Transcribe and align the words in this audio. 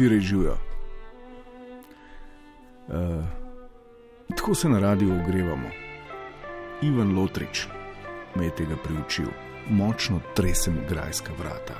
Cirej 0.00 0.20
živijo. 0.20 0.56
Uh, 2.88 2.94
tako 4.28 4.54
se 4.54 4.68
na 4.68 4.78
radiju 4.78 5.20
ogrevamo. 5.22 5.68
Ivan 6.82 7.18
Lotrič 7.18 7.66
me 8.34 8.44
je 8.44 8.54
tega 8.54 8.76
priučil, 8.84 9.26
močno 9.70 10.20
tresem 10.36 10.78
grajska 10.88 11.32
vrata. 11.38 11.74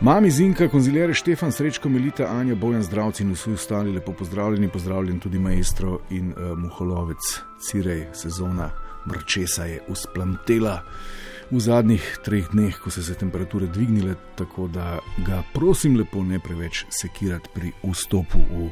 Mami 0.00 0.30
Zinka, 0.30 0.68
konzilere 0.68 1.14
Štefan, 1.14 1.52
Srečko, 1.52 1.88
Melita, 1.88 2.26
Anja, 2.26 2.54
Bojan, 2.54 2.82
zdravci 2.82 3.22
in 3.22 3.32
vsi 3.32 3.52
ostali 3.52 3.92
lepo 3.92 4.12
pozdravljeni, 4.12 4.68
pozdravljen 4.68 5.20
tudi 5.20 5.38
maestro 5.38 6.00
in 6.10 6.32
uh, 6.32 6.58
muholovec, 6.58 7.40
Cirej, 7.60 8.08
sezona 8.12 8.70
mrčesa 9.06 9.64
je 9.64 9.82
usplamtela 9.88 10.82
v 11.50 11.58
zadnjih 11.60 12.04
treh 12.22 12.46
dneh, 12.52 12.76
ko 12.78 12.90
so 12.90 13.02
se 13.02 13.14
temperature 13.18 13.66
dvignile, 13.66 14.14
tako 14.38 14.68
da 14.70 15.00
ga 15.26 15.42
prosim 15.52 15.96
lepo 15.98 16.22
ne 16.22 16.38
preveč 16.38 16.84
sekirati 16.90 17.50
pri 17.54 17.72
vstopu 17.82 18.38
v 18.38 18.70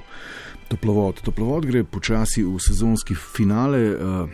toplovod. 0.71 1.23
Toplovod 1.27 1.67
gre 1.67 1.83
počasi 1.85 2.45
v 2.47 2.55
sezonski 2.63 3.19
finale, 3.19 3.83
uh, 3.91 4.31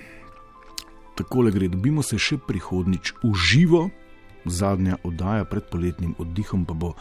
takole 1.16 1.54
gre, 1.54 1.70
dobimo 1.72 2.02
se 2.02 2.20
še 2.20 2.36
prihodnič 2.36 3.14
v 3.24 3.32
živo. 3.32 3.88
Zadnja 4.44 4.98
oddaja 5.08 5.48
pred 5.48 5.64
poletnim 5.72 6.12
oddihom 6.20 6.66
pa 6.69 6.76
bo 6.76 6.92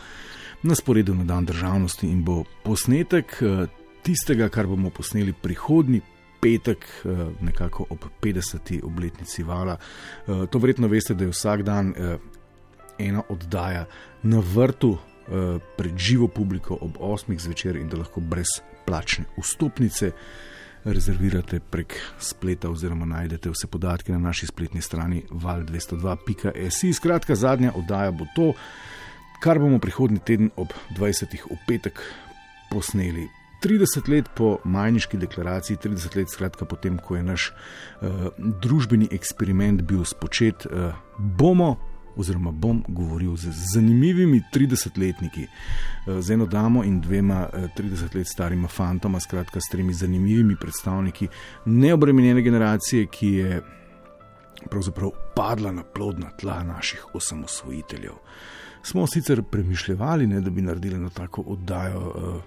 na 0.63 0.75
sporedu 0.79 1.11
na 1.11 1.27
dan 1.27 1.43
državnosti 1.43 2.07
in 2.07 2.23
bo 2.23 2.45
posnetek 2.63 3.35
tistega, 4.03 4.47
kar 4.47 4.67
bomo 4.67 4.87
posneli 4.95 5.35
prihodnji 5.35 5.99
petek, 6.43 6.85
nekako 7.41 7.87
ob 7.89 8.05
50. 8.21 8.83
obletnici 8.83 9.43
vala. 9.43 9.77
To 10.27 10.59
verjetno 10.59 10.87
veste, 10.91 11.15
da 11.15 11.23
je 11.23 11.31
vsak 11.31 11.63
dan 11.63 11.93
ena 12.99 13.23
oddaja 13.29 13.85
na 14.23 14.43
vrtu 14.53 14.97
pred 15.77 15.97
živo 15.97 16.27
publiko 16.27 16.77
ob 16.81 16.97
8. 16.99 17.39
zvečer 17.39 17.75
in 17.79 17.87
da 17.89 17.97
lahko 17.97 18.21
brez 18.21 18.59
plačne 18.85 19.25
vstopnice 19.39 20.11
rezervirate 20.83 21.59
prek 21.59 21.95
spleta 22.19 22.69
oziroma 22.69 23.05
najdete 23.05 23.49
vse 23.49 23.67
podatke 23.67 24.11
na 24.11 24.17
naši 24.19 24.47
spletni 24.47 24.81
strani 24.81 25.23
val202.si. 25.31 26.93
Skratka, 26.93 27.35
zadnja 27.35 27.71
oddaja 27.75 28.11
bo 28.11 28.27
to, 28.35 28.51
kar 29.39 29.59
bomo 29.59 29.79
prihodnji 29.79 30.19
teden 30.19 30.51
ob 30.55 30.75
20. 30.97 31.39
v 31.47 31.57
petek 31.67 32.03
posneli. 32.71 33.29
30 33.63 34.09
let 34.09 34.29
po 34.35 34.57
Majniški 34.63 35.17
deklaraciji, 35.17 35.77
30 35.83 36.17
let 36.17 36.29
skratka 36.29 36.65
potem, 36.65 36.97
ko 36.99 37.15
je 37.15 37.23
naš 37.23 37.49
uh, 37.51 38.27
družbeni 38.37 39.07
eksperiment 39.11 39.81
bil 39.81 40.03
spočet, 40.05 40.67
uh, 40.67 40.93
bomo 41.17 41.75
oziroma 42.15 42.51
bom 42.51 42.83
govoril 42.87 43.35
z 43.35 43.49
zanimivimi 43.73 44.43
30-letniki, 44.53 45.47
z 46.19 46.31
eno 46.31 46.45
damo 46.45 46.83
in 46.83 47.01
dvema 47.01 47.47
30 47.77 48.15
let 48.15 48.27
starima 48.27 48.67
fantoma, 48.67 49.19
skratka 49.19 49.61
s 49.61 49.71
tremi 49.71 49.93
zanimivimi 49.93 50.55
predstavniki 50.61 51.27
neobremenjene 51.65 52.41
generacije, 52.41 53.05
ki 53.05 53.27
je 53.27 53.61
pravzaprav 54.69 55.09
padla 55.35 55.71
na 55.71 55.83
plodna 55.83 56.29
tla 56.37 56.63
naših 56.63 57.15
osamosvojiteljev. 57.15 58.13
Smo 58.83 59.07
sicer 59.07 59.43
premišljali, 59.51 60.27
ne, 60.27 60.41
da 60.41 60.49
bi 60.49 60.61
naredili 60.61 60.95
eno 60.95 61.09
tako 61.09 61.41
oddajo. 61.41 61.99
Uh, 61.99 62.41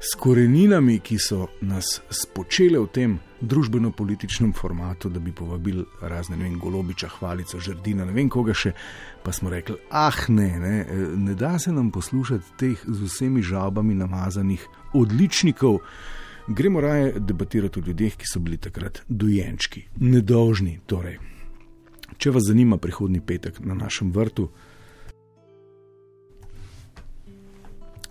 s 0.00 0.14
koreninami, 0.14 1.00
ki 1.00 1.18
so 1.18 1.48
nas 1.60 2.00
spočele 2.10 2.78
v 2.78 2.86
tem 2.86 3.16
družbeno-političnem 3.40 4.52
formatu, 4.54 5.10
da 5.10 5.18
bi 5.20 5.32
povabili 5.32 5.84
razne, 6.00 6.36
ne 6.36 6.44
vem, 6.44 6.58
golobiča, 6.58 7.08
hvalico, 7.18 7.58
žrdina, 7.60 8.06
ne 8.06 8.14
vem 8.14 8.30
koga 8.30 8.54
še, 8.54 8.72
pa 9.22 9.34
smo 9.34 9.50
rekli, 9.50 9.76
ah, 9.90 10.22
ne, 10.28 10.48
ne, 10.62 10.76
ne 11.16 11.34
da 11.38 11.56
se 11.58 11.72
nam 11.74 11.90
poslušati 11.94 12.54
teh 12.58 12.86
z 12.86 13.10
vsemi 13.10 13.42
žabami 13.42 13.94
namazanih 13.98 14.66
odličnikov. 14.94 15.82
Gremo 16.48 16.80
raje 16.80 17.18
debatirati 17.18 17.80
o 17.80 17.86
ljudeh, 17.86 18.16
ki 18.16 18.26
so 18.26 18.40
bili 18.40 18.56
takrat 18.56 19.02
dojenčki, 19.08 19.84
nedolžni. 20.00 20.78
Torej, 20.86 21.18
če 22.16 22.32
vas 22.32 22.46
zanima 22.46 22.78
prihodni 22.78 23.20
petek 23.20 23.60
na 23.60 23.76
našem 23.76 24.14
vrtu, 24.14 24.48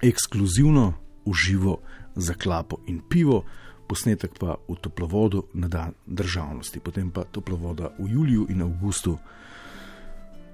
ekskluzivno 0.03 1.06
uživo 1.27 1.81
za 2.15 2.33
klapo 2.33 2.79
in 2.87 3.03
pivo, 3.03 3.43
posnetek 3.87 4.39
pa 4.39 4.57
v 4.67 4.75
toplovodu 4.81 5.43
na 5.53 5.67
dan 5.67 5.93
državnosti, 6.07 6.79
potem 6.79 7.11
pa 7.11 7.23
toplovoda 7.23 7.91
v 7.99 8.09
juliju 8.15 8.47
in 8.49 8.63
avgustu 8.63 9.17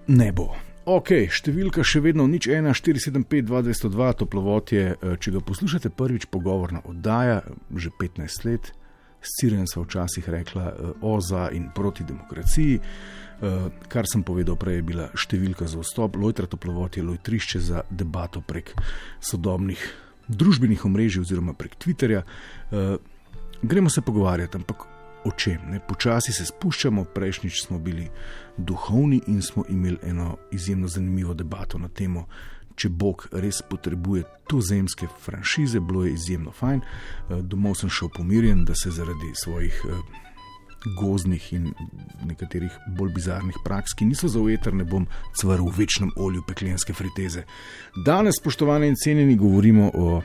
ne 0.07 0.31
bo. 0.33 0.51
Ok, 0.83 1.31
številka 1.31 1.79
še 1.87 2.01
vedno 2.03 2.27
nič 2.27 2.49
1, 2.51 2.67
475, 2.75 3.47
202, 3.47 4.07
toplovod 4.19 4.73
je, 4.75 4.91
če 4.99 5.31
ga 5.31 5.39
poslušate 5.39 5.93
prvič, 5.95 6.27
pogovorna 6.27 6.83
oddaja, 6.83 7.39
že 7.71 7.87
15 7.95 8.47
let. 8.49 8.73
S 9.23 9.39
Ciren 9.39 9.63
so 9.63 9.85
včasih 9.85 10.27
rekla 10.27 10.97
o 10.99 11.15
za 11.23 11.47
in 11.55 11.69
proti 11.71 12.03
demokraciji. 12.03 12.81
Kar 13.87 14.03
sem 14.11 14.27
povedal 14.27 14.59
prej, 14.59 14.81
je 14.81 14.87
bila 14.91 15.07
številka 15.15 15.71
za 15.71 15.79
vstop, 15.79 16.19
Lojtra 16.19 16.51
toplovod 16.51 16.99
je 16.99 17.07
lojtrišče 17.07 17.63
za 17.63 17.87
debato 17.87 18.43
prek 18.43 18.75
sodobnih 19.23 19.79
družbenih 20.27 20.85
omrežij 20.85 21.21
oziroma 21.21 21.53
prek 21.53 21.75
Twitterja. 21.79 22.23
Uh, 22.23 22.95
gremo 23.61 23.89
se 23.89 24.01
pogovarjati, 24.01 24.57
ampak 24.57 24.87
o 25.25 25.31
čem? 25.31 25.59
Ne? 25.71 25.79
Počasi 25.79 26.33
se 26.33 26.45
spuščamo, 26.45 27.05
prejšnjič 27.15 27.65
smo 27.65 27.79
bili 27.79 28.09
duhovni 28.57 29.21
in 29.27 29.41
smo 29.41 29.63
imeli 29.69 29.97
eno 30.03 30.37
izjemno 30.51 30.87
zanimivo 30.87 31.33
debato 31.33 31.77
na 31.77 31.87
temo. 31.87 32.27
Če 32.75 32.89
Bog 32.89 33.27
res 33.31 33.61
potrebuje 33.69 34.23
to 34.49 34.59
zemske 34.61 35.07
franšize, 35.21 35.79
bilo 35.79 36.05
je 36.05 36.13
izjemno 36.13 36.51
fajn. 36.51 36.81
Domov 37.29 37.75
sem 37.77 37.89
šel 37.89 38.09
pomirjen, 38.09 38.65
da 38.65 38.75
se 38.75 38.91
zaradi 38.91 39.29
svojih 39.43 39.83
gozdnih 40.85 41.53
in 41.53 41.73
nekaterih 42.25 42.71
bolj 42.97 43.13
bizarnih 43.13 43.55
praks, 43.65 43.93
ki 43.93 44.05
niso 44.05 44.27
za 44.27 44.39
ujeter, 44.39 44.73
ne 44.73 44.83
bom 44.83 45.07
cvrl 45.39 45.69
v 45.69 45.77
večnem 45.77 46.11
olju 46.15 46.43
peklenske 46.47 46.93
friteze. 46.93 47.43
Danes, 48.05 48.39
spoštovane 48.39 48.87
in 48.87 48.95
cenjeni, 48.95 49.35
govorimo 49.35 49.91
o 49.93 50.21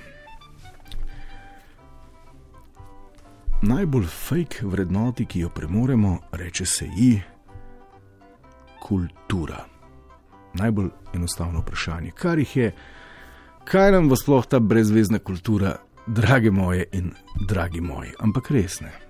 najbolj 3.63 4.07
fake 4.07 4.67
vrednoti, 4.67 5.27
ki 5.27 5.41
jo 5.41 5.49
premoremo, 5.49 6.19
reče 6.33 6.67
se 6.67 6.87
ji 6.97 7.21
kultura. 8.83 9.65
Najbolj 10.55 10.89
enostavno 11.15 11.61
vprašanje, 11.61 12.11
kar 12.11 12.39
jih 12.39 12.57
je, 12.57 12.73
kaj 13.65 13.93
nam 13.93 14.09
v 14.11 14.17
sploh 14.17 14.47
ta 14.47 14.61
brezvezna 14.61 15.19
kultura, 15.19 15.77
drage 16.07 16.51
moje 16.51 16.87
in 16.93 17.13
dragi 17.49 17.81
moji, 17.81 18.15
ampak 18.19 18.51
res 18.51 18.81
ne. 18.81 19.08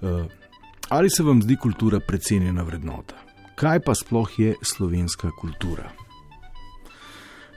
Uh, 0.00 0.26
ali 0.88 1.10
se 1.10 1.22
vam 1.22 1.42
zdi 1.42 1.56
kultura 1.56 2.00
precenjena 2.00 2.62
vrednota? 2.62 3.14
Kaj 3.54 3.80
pa 3.80 3.94
sploh 3.94 4.38
je 4.38 4.54
slovenska 4.62 5.30
kultura? 5.40 5.90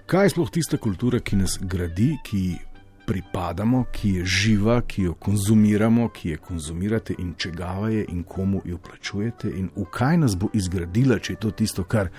Kaj 0.06 0.26
je 0.26 0.30
sploh 0.30 0.50
tista 0.50 0.78
kultura, 0.78 1.20
ki 1.20 1.36
nas 1.36 1.60
gradi, 1.62 2.16
ki 2.26 2.56
pripadamo, 3.06 3.84
ki 3.92 4.10
je 4.10 4.26
živa, 4.26 4.82
ki 4.82 5.04
jo 5.04 5.14
konzumiramo, 5.14 6.08
ki 6.10 6.30
jo 6.30 6.38
konzumirate 6.48 7.16
in 7.20 7.34
čegava 7.38 7.90
je 7.90 8.06
in 8.10 8.24
komu 8.24 8.62
jo 8.66 8.78
plačujete 8.78 9.50
in 9.50 9.70
v 9.76 9.86
kaj 9.92 10.18
nas 10.18 10.36
bo 10.36 10.50
izgradila, 10.54 11.20
če 11.20 11.34
je 11.34 11.40
to 11.40 11.52
tisto, 11.52 11.84
kar 11.84 12.10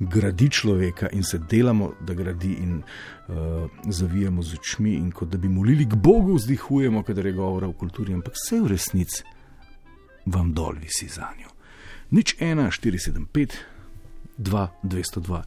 gradi 0.00 0.48
človeka 0.50 1.10
in 1.12 1.22
se 1.22 1.38
delamo, 1.38 1.92
da 2.00 2.14
gradi 2.14 2.54
in 2.62 2.78
uh, 2.80 3.68
zavijamo 3.88 4.42
z 4.42 4.56
očmi 4.58 4.94
in 4.94 5.10
kot 5.12 5.28
da 5.28 5.38
bi 5.38 5.48
molili 5.48 5.84
k 5.84 5.94
Bogu, 5.94 6.34
vzdihujemo, 6.34 7.02
kadar 7.02 7.26
je 7.26 7.32
govora 7.32 7.68
o 7.68 7.72
kulturi, 7.72 8.14
ampak 8.14 8.34
vse 8.34 8.60
v 8.60 8.72
resnici 8.72 9.24
vam 10.26 10.52
dol 10.54 10.74
visi 10.80 11.08
za 11.08 11.28
njo. 11.38 11.48
Nič 12.10 12.36
1, 12.40 12.70
475, 12.70 13.54
2, 14.38 14.68
202. 14.82 15.42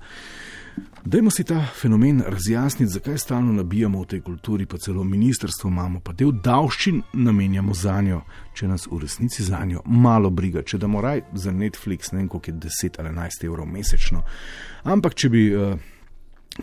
Dajmo 1.05 1.31
si 1.31 1.43
ta 1.43 1.65
fenomen 1.81 2.23
razjasniti, 2.27 2.91
zakaj 2.91 3.17
stalno 3.17 3.53
nabijamo 3.53 4.01
v 4.01 4.05
tej 4.05 4.21
kulturi, 4.21 4.65
pa 4.65 4.77
celo 4.77 5.03
ministrstvo 5.03 5.69
imamo, 5.69 5.99
pa 5.99 6.13
del 6.13 6.31
davščin 6.31 7.01
namenjamo 7.13 7.73
za 7.73 8.01
njo, 8.01 8.21
če 8.53 8.67
nas 8.67 8.87
v 8.91 9.01
resnici 9.01 9.43
za 9.43 9.59
njo 9.65 9.81
malo 9.85 10.29
briga, 10.29 10.63
če 10.63 10.77
da 10.77 10.87
moraj 10.87 11.21
za 11.33 11.51
Netflix 11.51 12.13
ne 12.13 12.21
vem 12.21 12.29
koliko 12.29 12.51
je 12.51 12.57
10 12.67 12.99
ali 12.99 13.09
11 13.09 13.45
evrov 13.45 13.67
mesečno. 13.67 14.23
Ampak 14.83 15.15
če 15.19 15.29
bi 15.29 15.43
uh, 15.51 15.75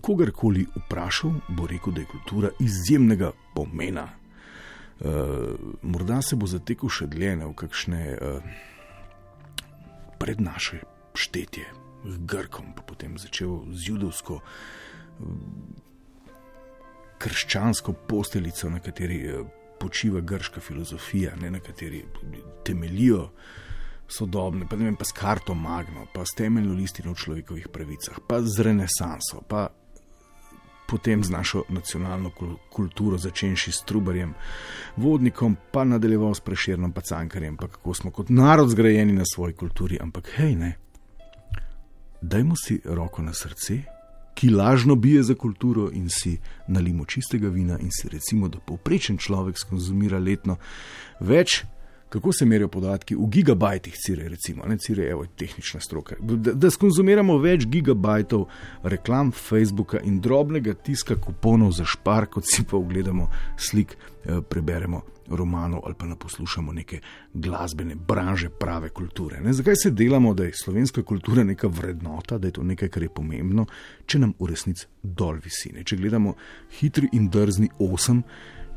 kogarkoli 0.00 0.64
vprašal, 0.86 1.36
bo 1.48 1.66
rekel, 1.66 1.92
da 1.92 2.00
je 2.00 2.08
kultura 2.08 2.50
izjemnega 2.60 3.32
pomena. 3.54 4.08
Uh, 5.00 5.56
morda 5.82 6.20
se 6.22 6.36
bo 6.36 6.44
zatekel 6.44 6.92
še 6.92 7.06
dlje 7.08 7.36
v 7.40 7.54
kakšne 7.56 8.00
uh, 8.20 8.42
prednaše 10.20 10.82
štetje, 11.16 11.64
z 12.04 12.16
Grkom, 12.28 12.74
pa 12.76 12.84
potem 12.84 13.16
začel 13.16 13.64
z 13.72 13.94
judovsko, 13.94 14.40
uh, 14.44 15.24
krščansko 17.16 17.96
posteljico, 18.12 18.68
na 18.68 18.84
kateri 18.84 19.24
uh, 19.24 19.48
počiva 19.80 20.20
grška 20.20 20.60
filozofija, 20.60 21.32
ne, 21.40 21.48
na 21.56 21.64
kateri 21.64 22.04
temeljijo 22.68 23.30
sodobne, 24.04 24.68
pa 24.68 24.76
ne 24.76 24.90
vem, 24.90 25.00
pa 25.00 25.08
s 25.08 25.16
karto 25.16 25.54
Magno, 25.54 26.04
pa 26.12 26.28
s 26.28 26.36
temeljno 26.36 26.76
listino 26.76 27.16
o 27.16 27.16
človekovih 27.16 27.72
pravicah, 27.72 28.20
pa 28.28 28.42
z 28.44 28.68
renesanso, 28.68 29.40
pa 29.48 29.70
potem 30.90 31.24
z 31.24 31.30
našo 31.30 31.62
nacionalno 31.68 32.30
kulturo, 32.72 33.18
začenši 33.18 33.72
s 33.72 33.84
Trubarjem, 33.86 34.34
vodnikom, 34.96 35.56
pa 35.70 35.84
nadaljeval 35.84 36.34
s 36.34 36.40
Preširnom, 36.40 36.92
pa 36.92 37.00
Cankarjem, 37.00 37.56
pa 37.56 37.68
kako 37.68 37.94
smo 37.94 38.10
kot 38.10 38.28
narod 38.28 38.70
zgrajeni 38.70 39.12
na 39.12 39.24
svoji 39.34 39.54
kulturi. 39.54 39.98
Ampak 40.00 40.34
hej, 40.36 40.54
ne, 40.54 40.72
dajmo 42.20 42.54
si 42.58 42.80
roko 42.84 43.22
na 43.22 43.34
srce, 43.34 43.82
ki 44.34 44.50
lažno 44.50 44.94
bije 44.94 45.22
za 45.22 45.34
kulturo 45.34 45.90
in 45.92 46.08
si 46.08 46.38
nalimo 46.66 47.04
čistega 47.04 47.48
vina 47.48 47.78
in 47.78 47.90
si 47.90 48.08
recimo, 48.08 48.48
da 48.48 48.58
povprečen 48.58 49.18
človek 49.18 49.58
skonzumira 49.58 50.18
letno 50.18 50.56
več 51.20 51.64
kako 52.10 52.32
se 52.32 52.46
merijo 52.46 52.68
podatki 52.68 53.14
v 53.14 53.26
gigabajtih, 53.30 53.94
cire, 53.94 54.28
recimo, 54.28 54.66
ne 54.66 54.78
cire, 54.78 55.06
evo, 55.10 55.26
tehnična 55.26 55.80
stroka. 55.80 56.16
Da, 56.20 56.52
da 56.52 56.70
skonzumiramo 56.70 57.38
več 57.38 57.66
gigabajtov 57.70 58.48
reklam 58.82 59.30
Facebooka 59.32 60.02
in 60.04 60.18
drobnega 60.20 60.74
tiska 60.74 61.16
kuponov 61.16 61.72
za 61.78 61.86
špar, 61.86 62.26
kot 62.26 62.50
si 62.50 62.66
pa 62.66 62.76
ogledamo 62.76 63.30
slik, 63.56 63.96
eh, 64.24 64.42
preberemo 64.42 65.02
romanov 65.30 65.80
ali 65.86 65.94
pa 65.94 66.06
ne 66.06 66.16
poslušamo 66.16 66.72
neke 66.72 67.00
glasbene 67.34 67.94
branže 67.94 68.48
prave 68.48 68.88
kulture. 68.88 69.40
Ne? 69.40 69.52
Zakaj 69.52 69.76
se 69.76 69.90
delamo, 69.90 70.34
da 70.34 70.44
je 70.44 70.52
slovenska 70.62 71.02
kultura 71.02 71.44
neka 71.44 71.68
vrednota, 71.68 72.38
da 72.38 72.48
je 72.48 72.52
to 72.52 72.62
nekaj, 72.62 72.88
kar 72.88 73.02
je 73.02 73.08
pomembno, 73.08 73.66
če 74.06 74.18
nam 74.18 74.34
v 74.38 74.50
resnici 74.50 74.86
dol 75.02 75.38
visine. 75.44 75.84
Če 75.84 75.96
gledamo 75.96 76.34
hitri 76.80 77.08
in 77.12 77.28
drzni 77.30 77.70
osem 77.78 78.24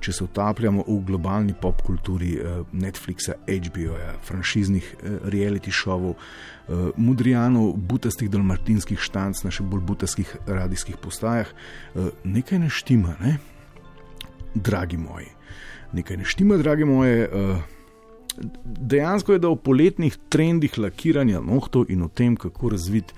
če 0.03 0.13
se 0.13 0.23
utapljamo 0.25 0.83
v 0.87 0.97
globalni 1.07 1.55
pop 1.59 1.81
kulturi 1.85 2.33
eh, 2.35 2.63
Netflixa, 2.75 3.37
HBO-ja, 3.47 4.13
franšiznih 4.25 4.89
eh, 4.93 5.19
reality 5.31 5.71
šovov, 5.71 6.15
eh, 6.17 6.89
mudrijanov, 6.97 7.73
butastih 7.77 8.31
dalmatinskih 8.33 8.99
štanc 8.99 9.45
na 9.45 9.53
še 9.53 9.65
bolj 9.67 9.85
butastih 9.87 10.29
radijskih 10.47 10.99
postajah, 11.01 11.51
nekaj 12.23 12.59
ne 12.59 12.69
štima, 12.71 13.15
ne? 13.21 13.37
dragi 14.53 14.99
moji. 15.01 15.31
Nekaj 15.93 16.17
ne 16.19 16.27
štima, 16.29 16.57
dragi 16.61 16.85
moji. 16.85 17.23
Dejansko 18.63 19.33
je, 19.33 19.41
da 19.41 19.49
v 19.49 19.57
poletnih 19.61 20.17
trendih 20.29 20.77
lakiranja 20.77 21.41
nohtov 21.41 21.89
in 21.93 22.05
o 22.05 22.09
tem, 22.09 22.35
kako 22.37 22.73
razviti 22.73 23.13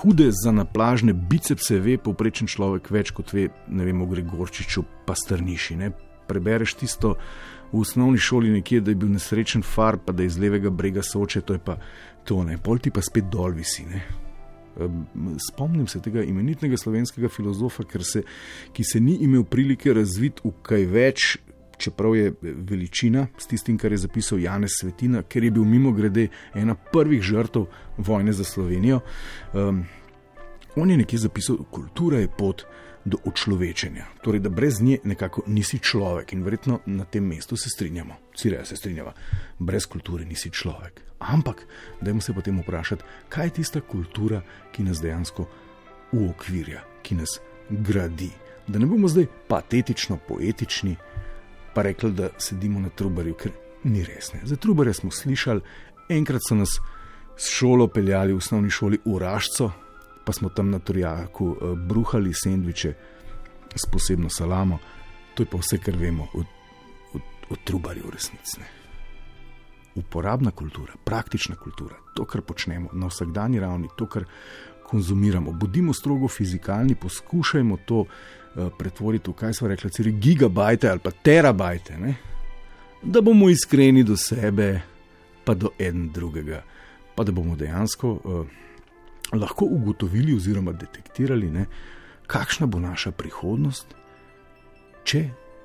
hude 0.00 0.30
za 0.32 0.52
naplažne 0.52 1.12
bicepse, 1.12 1.76
ve 1.80 1.98
poprečen 2.00 2.48
človek 2.48 2.88
več 2.92 3.12
kot 3.12 3.32
ve, 3.36 3.48
ne 3.68 3.84
vem, 3.84 4.00
o 4.00 4.08
Gregorčiču, 4.08 4.84
pa 5.06 5.16
strniši. 5.16 5.76
Ne? 5.80 5.92
Prebereš 6.32 6.74
tisto 6.80 7.14
v 7.72 7.80
osnovni 7.80 8.18
šoli, 8.18 8.50
nekje, 8.58 8.80
da 8.80 8.92
je 8.92 9.00
bil 9.00 9.12
nesrečen 9.12 9.62
far, 9.64 9.98
pa 10.04 10.12
da 10.12 10.24
je 10.24 10.32
iz 10.32 10.40
levega 10.40 10.70
brega 10.70 11.04
soče, 11.04 11.40
to 11.40 11.56
je 11.56 11.62
pa 11.64 11.78
to, 12.24 12.42
ne, 12.44 12.58
pol 12.58 12.80
ti 12.80 12.90
pa 12.90 13.04
spet 13.04 13.30
dol 13.32 13.54
visi. 13.56 13.86
Ne. 13.88 14.02
Spomnim 15.48 15.86
se 15.88 16.00
tega 16.00 16.22
imenitnega 16.24 16.76
slovenskega 16.76 17.28
filozofa, 17.28 17.84
se, 18.00 18.22
ki 18.72 18.84
se 18.84 19.00
ni 19.00 19.18
imel 19.24 19.44
prilike 19.44 19.92
razviti 19.92 20.44
v 20.44 20.52
kaj 20.62 20.86
več, 20.86 21.32
čeprav 21.82 22.16
je 22.16 22.32
veličina 22.42 23.26
s 23.38 23.46
tistim, 23.50 23.78
kar 23.78 23.92
je 23.92 24.04
zapisal 24.04 24.38
Janez 24.38 24.76
Svetina, 24.80 25.22
ker 25.22 25.44
je 25.44 25.50
bil 25.50 25.64
mimo 25.64 25.92
grede 25.92 26.28
ena 26.54 26.74
prvih 26.74 27.22
žrtev 27.22 27.66
vojne 27.98 28.32
za 28.32 28.44
Slovenijo. 28.44 29.00
Um, 29.52 29.84
on 30.76 30.90
je 30.90 30.96
nekje 30.96 31.18
zapisal, 31.18 31.58
da 31.58 31.70
kultura 31.70 32.22
je 32.22 32.30
pot 32.38 32.64
do 33.04 33.18
očlovečenja, 33.24 34.04
torej 34.22 34.40
da 34.40 34.48
brez 34.48 34.80
nje 34.80 34.98
nekako 35.04 35.42
nisi 35.46 35.78
človek 35.78 36.32
in 36.32 36.42
verjetno 36.42 36.80
na 36.86 37.04
tem 37.04 37.24
mestu 37.26 37.56
se 37.56 37.70
strinjamo, 37.70 38.14
cireja 38.36 38.64
se 38.64 38.76
strinjava, 38.76 39.12
brez 39.58 39.86
kulture 39.86 40.24
nisi 40.24 40.50
človek. 40.50 41.00
Ampak, 41.18 41.66
dajmo 42.00 42.20
se 42.20 42.34
potem 42.34 42.60
vprašati, 42.60 43.04
kaj 43.28 43.46
je 43.46 43.50
tista 43.50 43.80
kultura, 43.80 44.42
ki 44.72 44.82
nas 44.82 45.00
dejansko 45.00 45.46
uokvirja, 46.12 46.82
ki 47.02 47.14
nas 47.14 47.40
gradi. 47.70 48.30
Da 48.66 48.78
ne 48.78 48.86
bomo 48.86 49.08
zdaj 49.08 49.26
patetično, 49.48 50.18
poetični, 50.28 50.96
pa 51.74 51.82
rekli, 51.82 52.12
da 52.12 52.30
sedimo 52.38 52.80
na 52.80 52.88
trubarju, 52.88 53.34
ker 53.34 53.52
ni 53.84 54.04
res. 54.04 54.32
Ne. 54.34 54.40
Za 54.44 54.56
trubarje 54.56 54.94
smo 54.94 55.10
slišali, 55.10 55.60
enkrat 56.08 56.42
so 56.48 56.54
nas 56.54 56.78
s 57.36 57.50
šolo 57.50 57.88
peljali 57.88 58.32
v 58.32 58.36
osnovni 58.36 58.70
šoli 58.70 58.98
v 59.04 59.18
Rašco, 59.18 59.70
pa 60.24 60.32
smo 60.32 60.48
tam 60.48 60.70
na 60.70 60.78
Turjaku 60.78 61.56
eh, 61.56 61.74
bruhali 61.76 62.34
sendviče 62.34 62.94
s 63.74 63.86
posebno 63.86 64.28
salamo. 64.30 64.78
To 65.34 65.42
je 65.42 65.46
pa 65.46 65.58
vse, 65.58 65.78
kar 65.78 65.96
vemo 65.96 66.28
o, 66.34 66.44
o, 67.14 67.18
o 67.50 67.56
trubarju 67.64 68.06
v 68.06 68.10
resnici. 68.10 68.60
Uporabna 69.94 70.50
kultura, 70.50 70.92
praktična 71.04 71.56
kultura, 71.56 71.96
to, 72.14 72.24
kar 72.24 72.40
počnemo 72.40 72.88
na 72.92 73.08
vsakdanji 73.08 73.60
ravni, 73.60 73.88
to, 73.96 74.06
kar 74.06 74.24
konzumiramo. 74.88 75.52
Bodimo 75.52 75.92
strogo 75.94 76.28
fizikalni, 76.28 76.94
poskušajmo 76.94 77.76
to 77.84 78.04
uh, 78.04 78.68
pretvoriti 78.78 79.30
v 79.30 79.34
kaj 79.34 79.54
smo 79.54 79.68
rekli, 79.68 79.90
celi 79.90 80.12
gigabajte 80.12 80.88
ali 80.88 81.00
pa 81.00 81.10
terabajte, 81.10 81.98
ne? 81.98 82.14
da 83.02 83.20
bomo 83.20 83.48
iskreni 83.50 84.04
do 84.04 84.16
sebe, 84.16 84.80
pa 85.44 85.54
do 85.54 85.72
en 85.78 86.08
drugega, 86.12 86.62
pa 87.14 87.24
da 87.24 87.32
bomo 87.32 87.56
dejansko. 87.56 88.10
Uh, 88.24 88.46
lahko 89.32 89.64
ugotovili 89.64 90.34
oziroma 90.36 90.72
detektirali, 90.72 91.50
ne, 91.50 91.66
kakšna 92.26 92.66
bo 92.66 92.80
naša 92.80 93.10
prihodnost, 93.10 93.94
če 95.04 95.22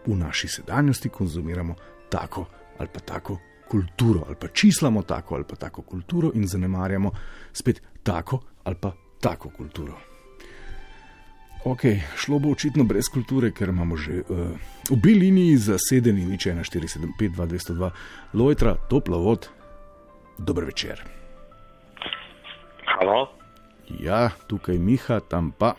v 0.07 0.15
naši 0.15 0.47
sedanjosti 0.47 1.09
konzumiramo 1.09 1.75
tako 2.09 2.45
ali 2.77 2.89
pa 2.93 2.99
tako 2.99 3.37
kulturo, 3.67 4.23
ali 4.27 4.35
pa 4.39 4.47
čislamo 4.47 5.01
tako 5.01 5.35
ali 5.35 5.43
pa 5.43 5.55
tako 5.55 5.81
kulturo 5.81 6.31
in 6.33 6.47
zanemarjamo 6.47 7.11
spet 7.53 7.81
tako 8.03 8.39
ali 8.63 8.75
pa 8.81 8.91
tako 9.21 9.49
kulturo. 9.49 9.97
Ok, 11.65 11.81
šlo 12.15 12.39
bo 12.39 12.51
očitno 12.51 12.83
brez 12.83 13.09
kulture, 13.13 13.51
ker 13.51 13.69
imamo 13.69 13.97
že 13.97 14.21
uh, 14.29 14.37
obe 14.91 15.09
liniji 15.09 15.57
zasedeni, 15.57 16.25
nič 16.25 16.47
1475, 16.47 17.35
2202, 17.35 17.89
Lojtra, 18.33 18.75
toplo 18.89 19.19
vod, 19.19 19.49
dober 20.37 20.63
večer. 20.63 21.03
Halo. 22.85 23.36
Ja, 23.89 24.29
tukaj 24.47 24.75
je 24.75 24.79
Miha, 24.79 25.19
tam 25.19 25.51
pa. 25.51 25.73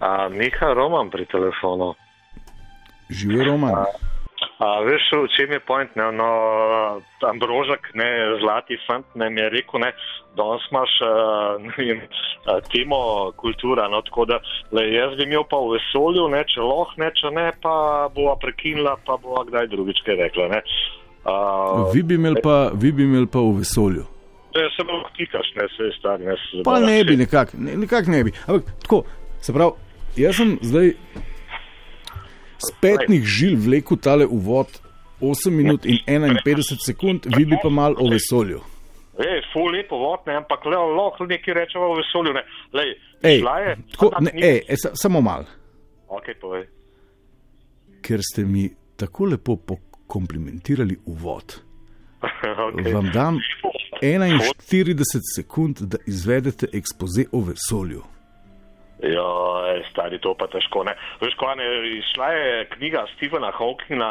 A, 0.00 0.28
Miha, 0.28 0.72
Roman 0.74 1.10
pri 1.10 1.26
telefonu. 1.26 1.94
Živi 3.10 3.44
Roman. 3.44 3.74
A, 3.74 3.84
a, 4.60 4.68
veš, 4.84 5.08
v 5.12 5.28
čem 5.36 5.52
je 5.52 5.60
point? 5.60 5.96
Ne? 5.96 6.12
No, 6.12 6.28
Ambrožek, 7.24 7.90
ne, 7.94 8.08
zlati 8.40 8.78
fant, 8.86 9.08
ne, 9.14 9.30
mi 9.30 9.40
je 9.40 9.48
rekel, 9.56 9.80
ne, 9.80 9.92
danes 10.36 10.64
imaš 10.70 10.92
temo 12.72 13.32
kultura. 13.36 13.88
No, 13.88 14.02
tako 14.04 14.24
da 14.24 14.40
le, 14.72 14.86
jaz 14.92 15.16
bi 15.16 15.24
imel 15.24 15.44
pa 15.48 15.60
v 15.60 15.76
vesolju, 15.78 16.28
ne, 16.28 16.44
če 16.44 16.60
loh, 16.60 16.92
ne, 17.00 17.10
če 17.16 17.32
ne, 17.34 17.50
pa 17.62 17.74
bova 18.14 18.36
prekinila, 18.40 18.96
pa 19.06 19.16
bova 19.20 19.44
kdaj 19.48 19.72
drugič 19.72 20.04
kaj 20.06 20.20
rekla. 20.22 20.48
Ne. 20.54 20.62
A, 21.24 21.34
vi, 21.92 22.02
bi 22.04 22.16
pa, 22.40 22.70
vi 22.72 22.92
bi 22.92 23.08
imel 23.08 23.28
pa 23.28 23.40
v 23.40 23.60
vesolju. 23.64 24.19
Da 24.54 24.66
se 24.76 24.82
lahko 24.82 25.10
klikaš, 25.16 25.48
ne 25.56 25.66
se 25.76 25.90
stari, 25.98 26.24
ne 26.24 26.36
se 26.36 26.56
zabavaj. 26.56 26.80
Pa 26.80 26.86
ne 26.86 27.04
bi, 27.04 27.16
nekako 27.16 27.56
ne, 27.58 27.76
nekak 27.76 28.06
ne 28.06 28.24
bi. 28.24 28.32
Ampak 28.46 28.72
tako, 28.82 29.04
se 29.40 29.52
pravi, 29.52 29.72
jaz 30.16 30.36
sem 30.36 30.58
zdaj 30.62 30.94
z 32.60 32.72
petnih 32.82 33.24
žil 33.24 33.56
vlekel 33.56 33.96
tale 33.96 34.26
uvod 34.26 34.80
8 35.20 35.50
minut 35.50 35.86
in 35.86 35.98
51 36.06 36.86
sekund, 36.86 37.26
vidi 37.36 37.56
pa 37.62 37.68
malo 37.68 37.96
o 37.98 38.10
vesolju. 38.10 38.60
Ej, 39.20 39.42
ful 39.52 39.68
lepo 39.74 39.98
vod, 40.00 40.24
ne, 40.26 40.38
ampak 40.40 40.64
le, 40.64 40.76
lahko 40.96 41.26
nekaj 41.28 41.54
rečemo 41.54 41.90
o 41.92 41.96
vesolju, 41.98 42.32
ne. 42.32 42.42
Lej, 42.72 42.94
ej, 43.22 43.42
je, 43.66 43.74
tako, 43.92 44.10
ne, 44.24 44.32
ej, 44.34 44.62
ej, 44.68 44.76
samo 44.96 45.20
malo. 45.20 45.44
Ok, 46.08 46.32
povej. 46.40 46.64
Ker 48.00 48.24
ste 48.24 48.46
mi 48.48 48.64
tako 48.96 49.28
lepo 49.34 49.56
pokomplimentirali 49.56 50.96
uvod. 51.06 51.60
okay. 52.24 52.94
Vam 52.94 53.10
dam 53.12 53.40
41 54.02 55.20
sekund, 55.36 55.76
da 55.80 55.98
izvedete 56.06 56.66
ekspoze 56.72 57.24
o 57.32 57.40
vesolju. 57.50 58.02
Ja, 59.02 59.30
stari 59.90 60.18
to 60.20 60.34
pa 60.36 60.46
težko. 60.52 60.84
Ne? 60.84 60.92
Veš, 61.20 61.34
ko 61.40 61.48
je 61.56 61.98
išla 61.98 62.28
je 62.32 62.68
knjiga 62.74 63.06
Stephena 63.14 63.52
Hawkinga, 63.58 64.10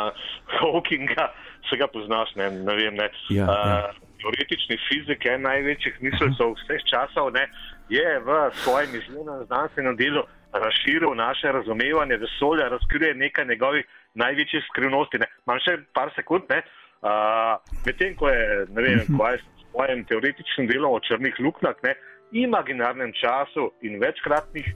Hawkinga 0.59 1.25
se 1.69 1.77
ga 1.77 1.87
poznaš, 1.87 2.33
ne, 2.35 2.49
ne 2.51 2.75
vem. 2.75 2.95
Ne. 2.97 3.09
Ja, 3.29 3.45
uh, 3.45 3.69
ja. 3.69 3.91
Teoretični 4.19 4.77
fizik 4.87 5.25
je 5.25 5.37
največjih 5.39 6.01
mislecev 6.03 6.55
vseh 6.57 6.81
časov, 6.91 7.29
ne, 7.31 7.45
je 7.89 8.17
v 8.25 8.39
svojem 8.63 8.97
izjemnem 8.99 9.45
znanstvenem 9.45 9.95
delu 9.95 10.25
razširil 10.53 11.13
naše 11.15 11.51
razumevanje 11.51 12.17
vesolja, 12.17 12.67
razkrije 12.73 13.13
nekaj 13.15 13.45
njegovih 13.45 13.85
največjih 14.13 14.65
skrivnosti. 14.71 15.21
Ne. 15.21 15.29
Imam 15.47 15.61
še 15.63 15.77
par 15.93 16.11
sekund, 16.17 16.49
ne. 16.49 16.63
Uh, 16.99 17.55
Medtem, 17.85 18.15
ko 18.19 18.27
je, 18.27 18.65
ne 18.75 18.81
vem, 18.83 19.05
ko 19.15 19.29
je 19.29 19.39
s 19.79 19.85
svojim 19.85 20.05
teoretičnim 20.05 20.67
delom 20.67 20.93
o 20.93 20.99
črnih 20.99 21.35
luknjah, 21.39 21.75
ne, 21.83 21.95
imaginarnem 22.31 23.11
času 23.15 23.71
in 23.81 23.99
večkratnih 23.99 24.67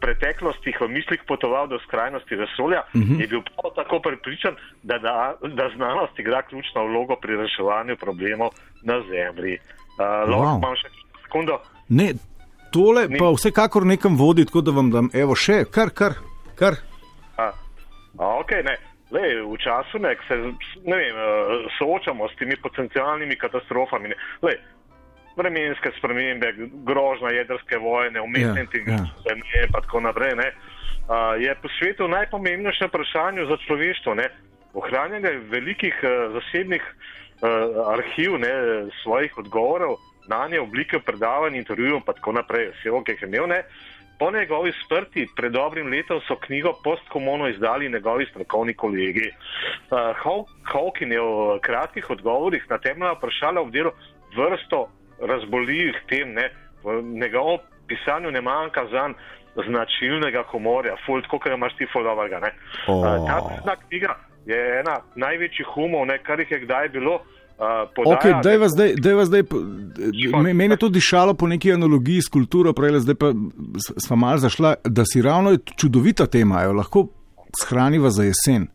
preteklostih 0.00 0.76
v 0.80 0.88
mislih 0.88 1.20
potoval 1.26 1.68
do 1.68 1.78
skrajnosti 1.86 2.34
vesolja, 2.36 2.82
uh 2.94 3.00
-huh. 3.00 3.20
je 3.20 3.26
bil 3.26 3.42
prav 3.42 3.74
tako 3.74 4.00
prepričan, 4.00 4.54
da, 4.82 4.98
da, 4.98 5.36
da 5.58 5.70
znanost 5.76 6.18
igra 6.18 6.42
ključno 6.42 6.86
vlogo 6.86 7.16
pri 7.22 7.36
reševanju 7.36 7.96
problemov 7.96 8.50
na 8.82 9.02
Zemlji. 9.10 9.58
Uh, 9.58 10.30
wow. 10.30 10.58
Imam 10.58 10.74
še 10.76 10.88
sekundo. 11.22 11.58
Ne, 11.88 12.14
tole 12.72 13.08
Ni. 13.08 13.18
pa 13.18 13.30
vsekakor 13.30 13.86
nekam 13.86 14.16
vodi, 14.16 14.44
tako 14.44 14.60
da 14.60 14.70
vam 14.70 14.90
dam, 14.90 15.10
evo 15.14 15.34
še, 15.34 15.64
kar, 15.70 15.90
kar. 15.90 16.12
kar. 16.58 16.74
A, 17.36 17.52
okay, 18.42 18.62
ne. 18.64 18.91
Le, 19.12 19.42
v 19.44 19.56
času, 19.60 19.98
ne, 19.98 20.16
se 20.28 20.36
ne 20.84 20.96
vem, 20.96 21.16
eh, 21.16 21.66
soočamo 21.78 22.28
s 22.28 22.36
temi 22.40 22.56
potencijalnimi 22.56 23.36
katastrofami. 23.36 24.08
Ne, 24.08 24.16
le, 24.42 24.56
vremenske 25.36 25.92
spremembe, 25.98 26.52
grožnja 26.84 27.32
jedrske 27.32 27.78
vojne, 27.78 28.20
umetne 28.20 28.60
integracije 28.60 29.28
ja, 29.28 29.36
ja. 29.36 29.64
in 29.64 29.72
tako 29.72 30.00
naprej, 30.00 30.36
ne, 30.36 30.52
je 31.40 31.54
po 31.62 31.68
svetu 31.78 32.08
najpomembnejše 32.08 32.86
vprašanje 32.88 33.46
za 33.48 33.56
človeštvo. 33.66 34.14
Ne. 34.14 34.28
Ohranjanje 34.74 35.32
velikih 35.50 35.96
zasebnih 36.32 36.84
arhiv 37.88 38.38
ne, 38.38 38.52
svojih 39.02 39.38
odgovorov 39.38 39.96
na 40.28 40.48
nje 40.48 40.60
oblike 40.60 40.98
predavanj, 40.98 41.56
intervjujev 41.56 41.94
in 41.94 42.06
tako 42.06 42.32
naprej, 42.32 42.70
vse 42.76 42.90
ok, 42.90 43.08
je 43.08 43.26
imel. 43.26 43.48
Ne. 43.48 43.62
Po 44.22 44.30
njegovi 44.30 44.72
smrti 44.86 45.28
pred 45.36 45.52
dobrim 45.52 45.88
letom 45.90 46.20
so 46.28 46.36
knjigo 46.36 46.72
postkomuno 46.84 47.48
izdali 47.48 47.88
njegovi 47.88 48.26
strokovni 48.30 48.74
kolegi. 48.74 49.30
Uh, 49.90 49.98
Hawking 50.72 51.12
je 51.12 51.20
v 51.20 51.58
kratkih 51.60 52.10
odgovorih 52.10 52.66
na 52.70 52.78
temeljna 52.78 53.12
vprašanja 53.12 53.60
obdelal 53.60 53.92
vrsto 54.36 54.88
razboljivih 55.20 55.96
tem, 56.08 56.32
ne, 56.32 56.50
v 56.84 57.02
njegovem 57.02 57.58
pisanju 57.88 58.30
ne 58.30 58.40
manjka 58.40 58.86
zanj 58.92 59.12
značilnega 59.66 60.44
humorja, 60.52 60.96
fulj, 61.06 61.26
kot 61.28 61.42
ga 61.42 61.54
imaš 61.54 61.74
ti 61.76 61.86
followers. 61.94 62.54
Oh. 62.86 63.26
Ta 63.66 63.76
knjiga 63.76 64.16
je 64.46 64.78
ena 64.80 65.00
največjih 65.16 65.66
humov, 65.74 66.06
ne, 66.06 66.18
kar 66.18 66.40
jih 66.40 66.50
je 66.50 66.60
kdaj 66.62 66.88
bilo. 66.88 67.24
Uh, 67.58 67.86
okay, 68.16 68.32
zdaj, 68.42 69.24
zdaj, 69.24 69.42
meni 70.54 70.74
je 70.74 70.76
to 70.76 70.88
dišalo 70.88 71.34
po 71.34 71.46
neki 71.46 71.72
analogiji 71.72 72.22
s 72.22 72.28
kulturo, 72.32 72.72
prej 72.72 72.98
zdaj 73.04 73.14
pa 73.14 73.30
smo 73.78 74.16
malo 74.16 74.38
zašla, 74.42 74.74
da 74.84 75.04
si 75.04 75.22
ravno 75.22 75.56
čudovita 75.76 76.26
tema, 76.26 76.62
jo 76.62 76.72
lahko 76.72 77.06
shraniva 77.62 78.10
za 78.10 78.24
jesen. 78.24 78.66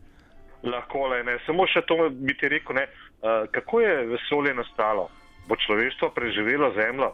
Lahko 0.62 1.06
le, 1.10 1.22
ne. 1.24 1.38
samo 1.46 1.66
še 1.66 1.82
to 1.86 2.08
bi 2.10 2.34
ti 2.38 2.48
rekel, 2.48 2.78
ne, 2.80 2.86
kako 3.52 3.80
je 3.80 4.06
vesolje 4.14 4.54
nastalo? 4.54 5.08
Bo 5.48 5.56
človeštvo 5.56 6.10
preživelo 6.14 6.72
zemljo, 6.76 7.12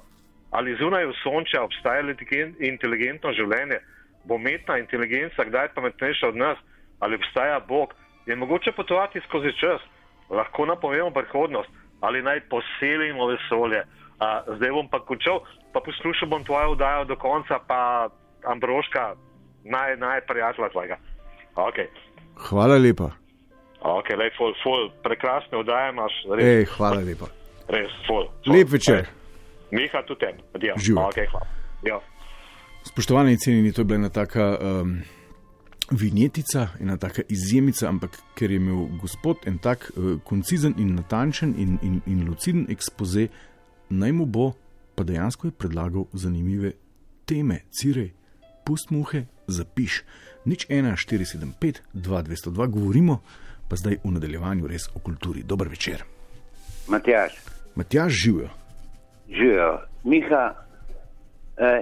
ali 0.50 0.76
zunaj 0.78 1.06
v 1.06 1.16
sonča 1.22 1.62
obstaja 1.62 2.02
inteligentno 2.60 3.32
življenje, 3.32 3.80
bo 4.24 4.38
umetna 4.38 4.78
inteligenca 4.78 5.44
kdaj 5.44 5.74
pametnejša 5.74 6.28
od 6.28 6.36
nas, 6.36 6.58
ali 7.00 7.18
obstaja 7.18 7.60
Bog, 7.68 7.94
je 8.26 8.36
mogoče 8.36 8.72
potovati 8.72 9.20
skozi 9.28 9.52
čas, 9.60 9.80
lahko 10.34 10.66
napovemo 10.66 11.10
prihodnost, 11.10 11.70
ali 12.00 12.22
naj 12.22 12.40
poselimo 12.52 13.26
vesolje. 13.26 13.84
A, 14.20 14.42
zdaj 14.56 14.70
bom 14.70 14.88
pa 14.90 15.00
končal, 15.00 15.40
pa 15.72 15.80
poslušal 15.80 16.28
bom 16.28 16.44
tvojo 16.44 16.74
vdajo 16.74 17.04
do 17.04 17.16
konca, 17.16 17.58
pa 17.66 18.08
Ambroška, 18.44 19.14
naj, 19.64 19.96
naj 19.96 20.20
prijatelja 20.28 20.68
tvojega. 20.68 20.96
Okay. 21.54 21.88
Hvala 22.48 22.76
lepa. 22.78 23.10
Okay, 23.80 24.16
lej, 24.16 24.30
ful, 24.36 24.52
ful, 24.62 24.90
prekrasne 25.04 25.62
vdaje 25.62 25.92
imaš. 25.92 26.12
Ej, 26.40 26.64
hvala 26.76 27.00
lepa 27.04 27.28
res 27.68 27.92
ful. 28.06 28.28
Lep 28.46 28.68
večer. 28.68 29.06
Miha 29.72 30.02
tudi 30.06 30.20
tem, 30.20 30.36
adijo. 30.54 30.74
Živijo. 30.76 31.08
Okay, 31.08 31.26
ja. 31.82 32.00
Spoštovani 32.84 33.32
in 33.32 33.38
cenjeni, 33.38 33.72
to 33.72 33.80
je 33.80 33.84
bila 33.84 33.96
ena 33.96 34.08
taka 34.08 34.58
um, 34.60 34.98
vinjetica, 35.90 36.68
ena 36.80 36.96
taka 36.96 37.22
izjemica, 37.28 37.88
ampak 37.88 38.18
ker 38.34 38.50
je 38.50 38.56
imel 38.56 38.86
gospod 39.00 39.44
en 39.46 39.58
tak 39.58 39.90
uh, 39.90 40.16
koncizen 40.24 40.74
in 40.78 40.94
natančen 40.94 41.54
in, 41.58 41.78
in, 41.82 42.00
in 42.06 42.24
luciden 42.28 42.66
ekspoze, 42.72 43.28
naj 43.90 44.12
mu 44.12 44.26
bo, 44.26 44.52
pa 44.94 45.04
dejansko 45.04 45.50
je 45.50 45.56
predlagal 45.58 46.06
zanimive 46.12 46.72
teme, 47.26 47.60
cirej, 47.70 48.12
pust 48.64 48.90
muhe, 48.90 49.26
zapiš. 49.46 50.02
Nič 50.44 50.66
1, 50.68 50.92
4, 50.96 51.24
7, 51.24 51.52
5, 51.60 51.82
2, 51.94 52.22
202, 52.28 52.68
govorimo 52.68 53.20
pa 53.68 53.76
zdaj 53.76 53.96
v 54.04 54.10
nadaljevanju 54.12 54.68
res 54.68 54.88
o 54.94 55.00
kulturi. 55.00 55.42
Dober 55.42 55.68
večer. 55.68 56.04
Matjaš. 56.88 57.32
Matjaš 57.74 58.12
živijo. 58.12 58.48
Živijo. 59.28 59.80
Miha, 60.04 60.54
eh, 61.56 61.80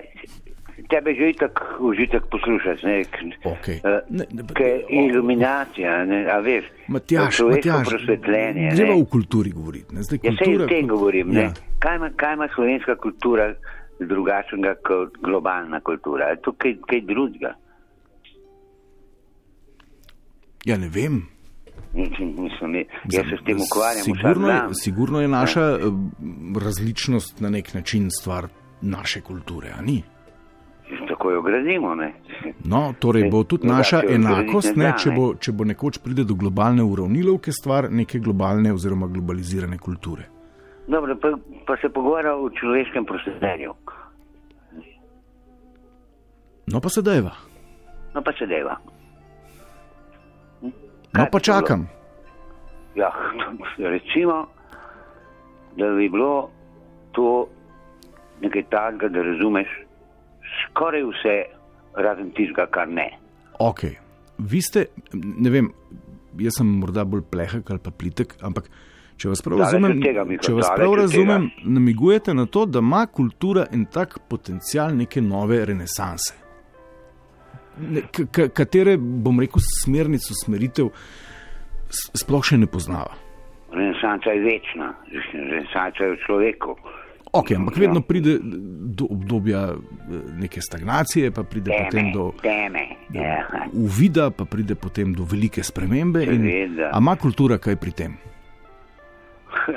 tebe 0.88 1.14
že 1.14 1.32
tako 1.38 1.64
užitek 1.80 2.22
poslušati. 2.30 2.86
Ne, 2.86 3.02
okay. 3.44 3.76
eh, 3.84 4.00
ne, 4.10 4.24
ne, 4.30 4.42
ne, 4.42 4.82
iluminacija, 4.88 6.04
ne, 6.04 6.26
a 6.30 6.38
veš. 6.38 6.64
Matjaš, 6.88 7.40
Matjaš, 7.40 7.88
prosvetljenje. 7.88 8.70
Treba 8.76 8.94
v 8.94 9.04
kulturi 9.10 9.50
govoriti. 9.50 9.94
Ne, 9.94 10.02
zdaj, 10.02 10.18
kultura, 10.18 10.50
ja, 10.50 10.58
se 10.58 10.64
o 10.64 10.68
tem 10.68 10.88
govorim. 10.88 11.32
Ja. 11.32 11.52
Kaj, 11.78 11.96
ima, 11.96 12.10
kaj 12.16 12.34
ima 12.34 12.48
slovenska 12.54 12.96
kultura 12.96 13.54
drugačnega 14.00 14.74
kot 14.86 15.18
globalna 15.22 15.80
kultura? 15.80 16.32
Je 16.32 16.40
to 16.40 16.52
kaj, 16.52 16.76
kaj 16.86 17.00
drugega? 17.00 17.54
Ja, 20.64 20.76
ne 20.78 20.88
vem. 20.88 21.22
Mislim, 21.94 22.84
jaz 23.12 23.26
se 23.28 23.36
s 23.40 23.44
tem 23.44 23.58
ukvarjam. 23.60 24.04
Sigurno 24.04 24.48
je, 24.48 24.60
sigurno 24.72 25.20
je 25.20 25.28
naša 25.28 25.60
ja. 25.60 25.78
različnost 26.64 27.40
na 27.40 27.50
nek 27.50 27.74
način 27.74 28.08
stvar 28.10 28.48
naše 28.80 29.20
kulture, 29.20 29.72
ali 29.78 29.86
ni? 29.86 30.02
Tako 31.22 31.30
jo 31.30 31.42
gradimo. 31.42 31.94
Ne? 31.94 32.14
No, 32.64 32.94
torej 32.98 33.30
bo 33.30 33.44
tudi 33.44 33.68
naša 33.68 34.00
enakost, 34.10 34.74
ne, 34.76 34.88
če, 34.98 35.10
bo, 35.14 35.26
če 35.38 35.52
bo 35.54 35.64
nekoč 35.70 36.00
pride 36.02 36.24
do 36.26 36.34
globalne 36.34 36.82
uravnilovke, 36.82 37.52
stvar 37.54 37.86
neke 37.94 38.18
globalne 38.18 38.72
oziroma 38.74 39.06
globalizirane 39.06 39.78
kulture. 39.78 40.26
Dobro, 40.90 41.14
pa, 41.22 41.30
pa 41.66 41.76
se 41.78 41.92
pogovarjamo 41.94 42.42
o 42.42 42.50
človeškem 42.50 43.06
prostorju. 43.06 43.74
No, 46.74 46.80
pa 46.80 46.90
se 46.90 47.06
deva. 47.06 47.36
No, 48.16 48.24
pa 48.26 48.34
se 48.38 48.50
deva. 48.50 48.74
No, 51.14 51.28
pa 51.30 51.38
čakam. 51.38 51.86
Ja, 52.98 53.12
recimo, 53.78 54.40
da 55.78 55.94
bi 55.94 56.10
bilo 56.10 56.50
to 57.14 57.46
nekaj 58.42 58.66
takega, 58.74 59.08
da 59.08 59.22
razumeš 59.22 59.81
skoraj 60.72 61.04
vse, 61.12 61.36
razen 62.02 62.32
tistega, 62.36 62.66
kar 62.72 62.90
ne. 62.90 63.08
Ok, 63.62 63.86
vi 64.38 64.62
ste, 64.64 64.88
ne 65.14 65.52
vem, 65.52 65.70
jaz 66.40 66.58
sem 66.58 66.68
morda 66.80 67.06
bolj 67.06 67.24
plehek 67.30 67.70
ali 67.70 67.82
pa 67.84 67.94
plitek, 67.94 68.36
ampak 68.42 68.68
če 69.20 69.30
vas 69.30 69.44
prav 69.44 69.62
razumem, 69.62 69.98
tega, 70.02 70.26
če 70.42 70.56
vas 70.56 70.70
prav 70.74 70.96
razumem 71.04 71.50
namigujete 71.62 72.34
na 72.34 72.48
to, 72.50 72.66
da 72.66 72.82
ima 72.82 73.04
kultura 73.06 73.68
en 73.70 73.86
tak 73.92 74.18
potencial 74.28 74.96
neke 74.96 75.22
nove 75.22 75.60
renesanse 75.68 76.42
katere, 78.54 78.96
bom 78.98 79.40
rekel, 79.40 79.62
smernic, 79.82 80.26
usmeritev 80.30 80.90
sploh 81.92 82.44
še 82.44 82.58
ne 82.60 82.68
poznava. 82.70 83.16
Renesansa 83.72 84.34
je 84.36 84.44
večna, 84.44 84.92
renesansa 85.32 86.04
je 86.04 86.16
v 86.16 86.20
človeku. 86.26 86.76
Ok, 87.32 87.50
ampak 87.56 87.76
vedno 87.80 88.00
pride 88.04 88.36
do 88.92 89.06
obdobja 89.10 89.72
eh, 89.72 89.76
neke 90.36 90.60
stagnacije, 90.60 91.30
pa 91.30 91.42
pride 91.42 91.70
teme, 91.70 91.84
potem 91.84 92.12
do 92.12 92.32
teme. 92.42 92.84
Ja. 93.12 93.40
uvida, 93.72 94.30
pa 94.30 94.44
pride 94.44 94.74
potem 94.74 95.14
do 95.16 95.24
velike 95.24 95.64
spremembe. 95.64 96.26
Ama 96.92 97.16
kultura 97.16 97.58
kaj 97.58 97.76
pri 97.80 97.92
tem? 97.92 98.12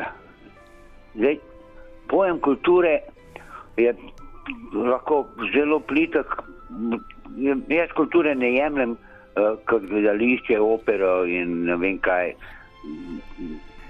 Zdaj, 1.18 1.40
pojem 2.12 2.40
kulture 2.44 3.00
je 3.80 3.96
lahko 4.76 5.24
zelo 5.56 5.80
plitek, 5.80 6.28
jaz 7.72 7.92
kulture 7.96 8.36
ne 8.36 8.52
jemljem 8.52 8.96
uh, 8.96 9.56
kot 9.68 9.88
gledališče, 9.88 10.60
opero 10.60 11.24
in 11.24 11.64
ne 11.70 11.80
vem 11.80 12.00
kaj, 12.04 12.34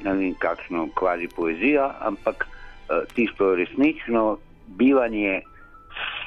ne 0.06 0.14
vem 0.14 0.36
kakšno 0.38 0.90
kvazi 0.94 1.34
poezijo, 1.34 1.90
ampak 2.02 2.46
tisto 3.16 3.56
resnično 3.56 4.38
bivanje. 4.68 5.42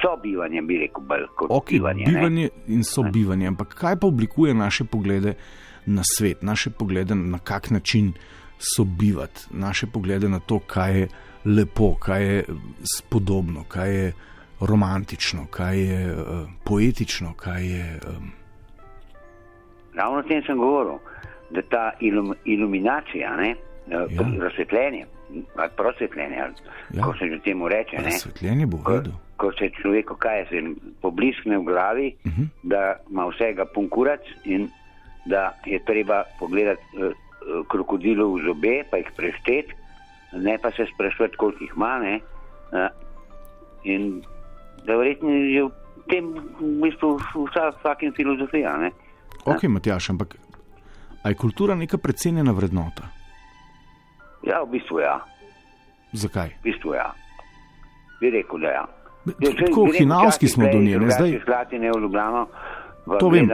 Sobivanje, 0.01 0.63
bi 0.63 0.79
rekel, 0.79 1.03
bolj 1.05 1.27
kot 1.37 1.51
okay, 1.51 1.77
bivanje. 1.77 2.05
Bivanje 2.07 2.43
ne? 2.43 2.75
in 2.75 2.85
sobivanje, 2.85 3.47
ampak 3.47 3.75
kaj 3.75 3.97
pa 4.01 4.07
oblikuje 4.07 4.55
naše 4.55 4.85
poglede 4.85 5.35
na 5.87 6.03
svet, 6.17 6.43
naše 6.43 6.71
poglede 6.71 7.15
na 7.15 7.39
kak 7.39 7.71
način 7.71 8.13
sobivati, 8.59 9.41
naše 9.51 9.87
poglede 9.87 10.29
na 10.29 10.39
to, 10.39 10.59
kaj 10.59 11.01
je 11.01 11.09
lepo, 11.45 11.95
kaj 11.95 12.27
je 12.27 12.45
spodobno, 12.97 13.65
kaj 13.69 13.95
je 13.95 14.13
romantično, 14.61 15.47
kaj 15.51 15.79
je 15.81 16.13
uh, 16.13 16.49
poetično, 16.65 17.35
kaj 17.35 17.67
je. 17.67 18.01
Um... 18.09 18.31
Ravno 19.95 20.19
o 20.19 20.23
tem 20.23 20.43
sem 20.47 20.59
govoril, 20.59 20.99
da 21.51 21.63
ta 21.63 21.91
ilum, 22.01 22.35
iluminacija, 22.45 23.37
ne, 23.37 23.55
ja. 23.89 24.01
razsvetljenje, 24.41 25.07
prosvetljenje, 25.77 26.37
ja. 26.37 27.03
ko 27.05 27.15
se 27.19 27.29
že 27.29 27.39
temu 27.45 27.69
reče. 27.69 27.97
Razsvetljenje 28.05 28.67
bo 28.67 28.79
vedno. 28.87 29.13
Ko, 29.37 29.51
ko 29.51 29.53
se 29.59 29.71
človeku 29.81 30.15
kaj 30.15 30.47
se 30.49 30.63
pobliskne 31.01 31.59
v 31.59 31.65
glavi, 31.65 32.15
uh 32.25 32.33
mhm. 32.33 32.43
-huh. 32.43 32.49
da 32.63 32.97
ima 33.11 33.27
vsega 33.27 33.65
punkurac 33.75 34.21
in 34.45 34.69
da 35.27 35.53
je 35.67 35.85
treba 35.85 36.25
pogledati 36.39 36.83
uh, 36.97 37.13
krokodilov 37.69 38.35
v 38.35 38.45
zobe, 38.47 38.85
pa 38.91 38.97
jih 38.97 39.11
prešteti, 39.17 39.75
ne 40.33 40.59
pa 40.63 40.71
se 40.71 40.87
sprašovati, 40.95 41.37
koliko 41.37 41.65
jih 41.65 41.73
ima. 41.77 41.99
Ne, 41.99 42.21
uh, 42.73 42.89
in 43.85 44.23
da 44.87 44.97
verjetno 44.97 45.31
je 45.31 45.65
v 45.65 45.71
tem 46.09 46.25
v 46.61 46.81
bistvu 46.83 47.19
vsa 47.51 47.71
vsakim 47.79 48.13
filozofija. 48.13 48.77
Ne? 48.77 48.91
Ok, 49.45 49.63
Matjaš, 49.69 50.11
ampak 50.11 50.37
je 51.25 51.35
kultura 51.35 51.75
neka 51.75 51.99
precenjena 51.99 52.53
vrednota? 52.53 53.18
Ja, 54.47 54.63
v 54.63 54.71
bistvu 54.71 55.01
ja. 55.01 55.19
Zakaj? 56.13 56.55
V 56.61 56.71
bistvu 56.71 56.95
ja. 56.95 57.13
Bi 58.21 58.31
rekel, 58.31 58.61
da 58.61 58.69
ja. 58.69 58.85
Tako 59.59 59.89
hinavski 59.99 60.49
smo 60.49 60.69
do 60.73 60.79
nje, 60.79 60.99
ne 60.99 61.11
zdaj. 61.11 61.41
Zlati 61.45 61.79
ne 61.79 61.91
v 61.93 62.01
Ljubljano. 62.01 62.47
To 63.21 63.29
vem. 63.29 63.49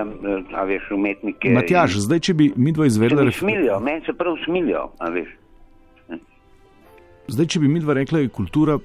A 0.55 0.65
veš, 0.65 0.91
umetnike. 0.91 1.51
Matjaž, 1.55 1.99
zdaj, 2.03 2.21
če 2.21 2.35
bi 2.35 2.53
mi 2.57 2.73
dva 2.73 2.87
izvedli. 2.87 3.33
Smilijo, 3.33 3.79
meni 3.81 4.03
se 4.07 4.13
prav 4.19 4.37
smilijo, 4.45 4.89
a 4.99 5.11
veš. 5.15 5.31
Zdaj, 7.31 7.47
če 7.55 7.61
bi 7.63 7.71
mi 7.71 7.81
dva 7.81 7.95
rekla, 7.95 8.25
je 8.25 8.33
kultura 8.35 8.79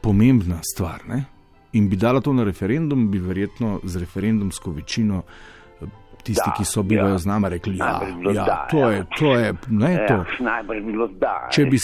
pomembna 0.00 0.60
stvar. 0.62 1.02
Ne? 1.08 1.24
In 1.72 1.88
bi 1.88 1.96
dala 1.96 2.20
to 2.20 2.32
na 2.36 2.44
referendum, 2.44 3.08
bi 3.10 3.18
verjetno 3.18 3.80
z 3.84 4.04
referendumsko 4.04 4.74
večino 4.76 5.22
eh, 5.24 5.59
tisti, 6.22 6.46
da, 6.46 6.54
ki 6.56 6.64
so 6.64 6.82
bili 6.82 7.10
ja. 7.10 7.18
z 7.18 7.26
nami, 7.26 7.48
rekli: 7.56 7.76
ja, 7.78 7.90
ja, 8.32 8.44
da, 8.44 8.66
to, 8.70 8.78
ja. 8.78 8.90
Je, 8.90 9.04
to 9.18 9.34
je 9.38 9.52
ne, 9.68 9.92
ja, 9.92 10.06
to. 10.06 10.24
Bi 10.68 10.80
bilo 10.80 11.08
da. 11.20 11.34
Če 11.52 11.66
bi, 11.70 11.80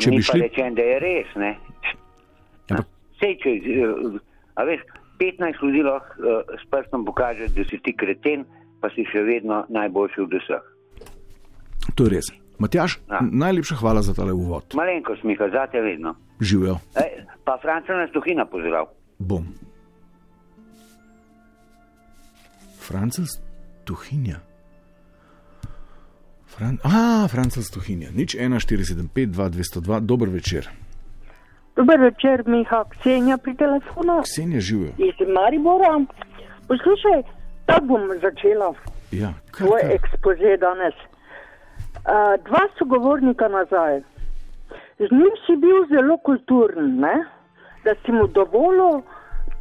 če 0.00 0.10
bi 0.10 0.22
šli. 0.22 0.44
Rečem, 0.46 0.74
da 0.78 0.86
je 0.86 0.98
res. 1.04 1.36
Ja, 2.68 2.82
Sej, 3.18 3.38
če, 3.42 3.54
eh, 3.58 4.18
a 4.54 4.64
veš, 4.68 4.84
15 5.18 5.62
ljudi 5.64 5.82
lahko 5.82 6.22
uh, 6.22 6.58
s 6.58 6.68
prstom 6.70 7.04
pokaže, 7.04 7.48
da 7.56 7.64
si 7.66 7.80
ti 7.82 7.94
kreten, 7.96 8.44
pa 8.80 8.90
si 8.94 9.06
še 9.10 9.24
vedno 9.26 9.64
najboljši 9.74 10.20
od 10.22 10.36
vseh. 10.38 10.68
To 11.98 12.06
je 12.06 12.14
res. 12.14 12.30
Matjaš, 12.58 12.98
ja. 13.10 13.22
najlepša 13.22 13.78
hvala 13.78 14.02
za 14.02 14.14
tale 14.14 14.34
uvod. 14.34 14.74
Malenko 14.78 15.16
smiha, 15.20 15.50
zate 15.54 15.80
vedno. 15.82 16.14
Živijo. 16.40 16.78
Pa 17.46 17.58
Franca 17.62 17.94
nas 17.98 18.10
tuhina 18.14 18.46
pozdrav. 18.46 18.90
Bom. 19.18 19.46
Franca 22.88 23.22
tuhinja. 23.88 24.38
Fran 26.52 26.76
A, 26.84 27.28
Franca 27.32 27.60
tuhinja. 27.74 28.08
Nič 28.20 28.36
1475, 28.36 29.32
2202, 29.32 30.00
dober 30.00 30.28
večer. 30.28 30.68
Dober 31.76 31.98
večer, 32.00 32.42
Miha, 32.46 32.84
Ksenja 32.92 33.36
pri 33.38 33.54
telefonu. 33.56 34.22
Ksenja 34.22 34.60
živijo. 34.60 34.92
Iz 34.98 35.18
Maribora. 35.34 35.94
Poslušaj, 36.68 37.22
tako 37.66 37.84
bom 37.86 38.02
začela. 38.20 38.74
Ja, 39.12 39.30
Tvoj 39.56 39.80
ekspoze 39.96 40.56
danes. 40.60 40.96
Uh, 40.98 42.34
dva 42.48 42.64
sogovornika 42.78 43.48
nazaj. 43.48 44.00
Z 44.98 45.08
njim 45.18 45.34
si 45.46 45.54
bil 45.56 45.78
zelo 45.92 46.16
kulturen, 46.28 46.98
ne? 47.00 47.16
da 47.84 47.94
si 48.04 48.12
mu 48.12 48.26
dovolil 48.26 49.00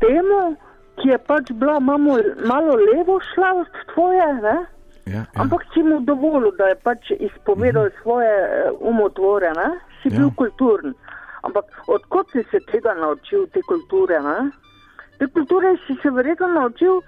temu, 0.01 0.55
ki 0.97 1.09
je 1.09 1.17
pač 1.17 1.51
bila 1.51 1.79
malo, 1.79 2.17
malo 2.45 2.75
levo 2.75 3.19
šla 3.33 3.53
od 3.61 3.67
tvoje, 3.93 4.27
ja, 4.43 4.57
ja. 5.05 5.25
ampak 5.35 5.65
si 5.73 5.83
mu 5.83 5.99
dovolil, 5.99 6.51
da 6.57 6.71
je 6.73 6.75
pač 6.83 7.11
izpovedal 7.19 7.89
mhm. 7.89 7.97
svoje 8.01 8.33
uh, 8.43 8.77
umotvore, 8.79 9.51
ne? 9.57 9.69
si 10.01 10.09
ja. 10.09 10.19
bil 10.19 10.31
kulturen. 10.35 10.93
Ampak 11.43 11.65
odkot 11.87 12.31
si 12.31 12.43
se 12.51 12.59
tega 12.71 12.93
naučil, 12.93 13.47
te 13.53 13.61
kulture? 13.69 14.19
Ne? 14.19 14.51
Te 15.19 15.27
kulture 15.27 15.77
si 15.85 15.95
se 16.01 16.09
verjetno 16.11 16.47
naučil, 16.47 17.01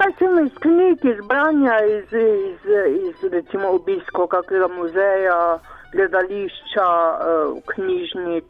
kaj 0.00 0.12
sem 0.18 0.38
iz 0.46 0.54
knjig, 0.62 1.04
iz 1.04 1.20
branja, 1.28 1.76
iz, 1.84 2.12
iz, 2.12 2.70
iz, 3.08 3.26
recimo 3.32 3.74
obisko 3.78 4.26
kakega 4.26 4.68
muzeja 4.68 5.58
gledališča, 5.92 6.86
uh, 6.86 7.58
knjižnic, 7.74 8.48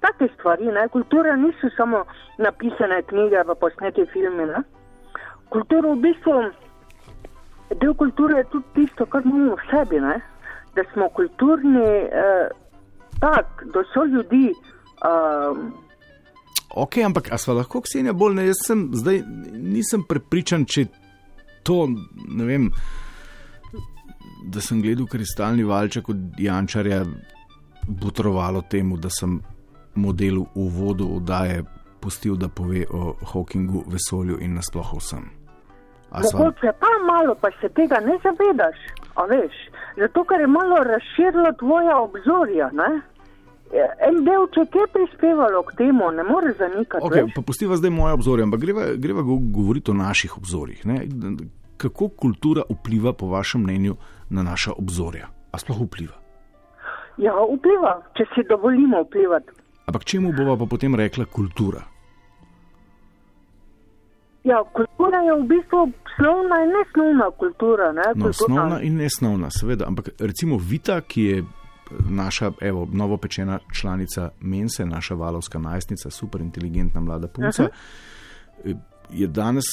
take 0.00 0.28
stvari. 0.34 0.66
Ne? 0.66 0.88
Kultura 0.88 1.36
niso 1.36 1.70
samo 1.76 2.04
napisane 2.38 3.02
knjige, 3.02 3.44
pa 3.46 3.54
posnete 3.54 4.06
filme. 4.12 4.46
Ne? 4.46 4.62
Kultura 5.48 5.94
v 5.94 6.00
bistvu, 6.04 6.36
del 7.80 7.94
kulture 7.94 8.38
je 8.38 8.48
tudi 8.52 8.72
tisto, 8.74 9.06
kar 9.06 9.24
imamo 9.24 9.56
v 9.56 9.66
sebi, 9.70 10.00
ne? 10.00 10.20
da 10.76 10.84
smo 10.92 11.08
kulturni, 11.08 11.88
uh, 12.04 12.48
tak, 13.20 13.64
da 13.72 13.84
so 13.94 14.04
ljudi. 14.04 14.52
Uh, 15.00 15.84
Ok, 16.76 16.98
ampak 17.06 17.30
a 17.32 17.38
sva 17.40 17.54
lahko 17.56 17.80
ksenja 17.80 18.12
bolj 18.12 18.34
ne? 18.36 18.42
Jaz 18.50 18.58
sem 18.66 18.80
zdaj 18.92 19.22
nisem 19.54 20.02
prepričan, 20.04 20.66
če 20.68 20.82
to, 21.64 21.86
ne 22.28 22.44
vem 22.44 22.66
da 24.46 24.60
sem 24.60 24.82
gledal 24.82 25.06
kristalni 25.06 25.64
valček 25.64 26.08
od 26.08 26.16
Jančarja, 26.38 27.04
botrovalo 27.86 28.62
temu, 28.70 28.96
da 28.96 29.10
sem 29.10 29.40
modelu 29.96 30.46
v 30.54 30.68
vodu 30.78 31.08
oddaje 31.16 31.64
pustil, 32.00 32.36
da 32.36 32.48
pove 32.48 32.84
o 32.90 33.16
Hawkingu, 33.32 33.84
vesolju 33.86 34.38
in 34.40 34.54
nasploh 34.54 34.94
vsem. 34.98 35.24
Mogoče 36.12 36.72
pa 36.80 36.92
malo, 37.06 37.34
pa 37.34 37.48
se 37.60 37.68
tega 37.68 38.00
ne 38.00 38.14
zavedaš, 38.22 38.78
veš, 39.30 39.56
zato 39.96 40.24
ker 40.24 40.40
je 40.40 40.46
malo 40.46 40.76
razširilo 40.76 41.52
tvoja 41.58 41.98
obzorja. 42.00 42.70
Ne? 42.72 42.90
En 44.08 44.22
delček 44.24 44.74
je 44.74 44.86
prispevalo 44.94 45.62
k 45.66 45.76
temu, 45.76 46.10
ne 46.10 46.22
moreš 46.22 46.56
zanikati. 46.58 47.04
Okay, 47.04 47.26
pa 47.34 47.42
pustiva 47.42 47.76
zdaj 47.76 47.90
moje 47.90 48.14
obzorje, 48.14 48.46
ampak 48.46 48.60
greva, 48.60 48.84
greva 48.96 49.22
govoriti 49.26 49.90
o 49.90 49.94
naših 49.94 50.38
obzorjih. 50.38 50.86
Ne? 50.86 51.00
Kako 51.76 52.08
kultura 52.08 52.62
vpliva, 52.70 53.12
po 53.12 53.26
vašem 53.26 53.62
mnenju, 53.62 53.96
na 54.30 54.42
naša 54.42 54.72
obzorja. 54.78 55.26
A 55.52 55.58
sploh 55.58 55.82
vpliva? 55.82 56.14
Ja, 57.18 57.34
vpliva, 57.34 57.98
če 58.16 58.24
si 58.34 58.46
dovolimo 58.48 59.02
vplivati. 59.02 59.65
Ampak 59.86 60.04
čemu 60.04 60.32
bova 60.32 60.56
pa 60.56 60.66
potem 60.66 60.94
rekla 60.94 61.24
kultura? 61.24 61.82
Ja, 64.44 64.62
kultura 64.74 65.18
je 65.26 65.32
v 65.42 65.46
bistvu 65.46 65.90
slovna 66.16 66.62
in 66.62 66.70
nesnovna 66.70 67.30
kultura. 67.38 67.92
Ne? 67.92 68.02
No, 68.14 68.32
slovna 68.32 68.80
in 68.82 68.96
nesnovna, 68.96 69.50
seveda. 69.50 69.86
Ampak 69.86 70.08
recimo 70.18 70.58
Vita, 70.58 71.00
ki 71.00 71.22
je 71.22 71.44
naša 72.10 72.52
evo, 72.60 72.86
novopečena 72.92 73.58
članica 73.74 74.30
Mense, 74.40 74.86
naša 74.86 75.14
valovska 75.14 75.58
najstnica, 75.58 76.10
super 76.10 76.40
inteligentna 76.40 77.00
mlada 77.00 77.28
punca, 77.28 77.62
uh 77.62 77.68
-huh. 78.64 78.78
je 79.10 79.26
danes 79.26 79.64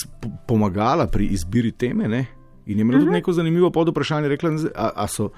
pomagala 0.48 1.08
pri 1.08 1.26
izbiri 1.26 1.72
teme. 1.72 2.08
Ne? 2.08 2.26
In 2.66 2.78
je 2.78 2.82
imel 2.82 2.94
tudi 2.94 3.06
mhm. 3.06 3.14
neko 3.14 3.32
zanimivo 3.32 3.72
podvprašanje, 3.72 4.28
rekla, 4.28 4.50
a, 4.76 4.90
a, 4.96 5.08
so, 5.08 5.30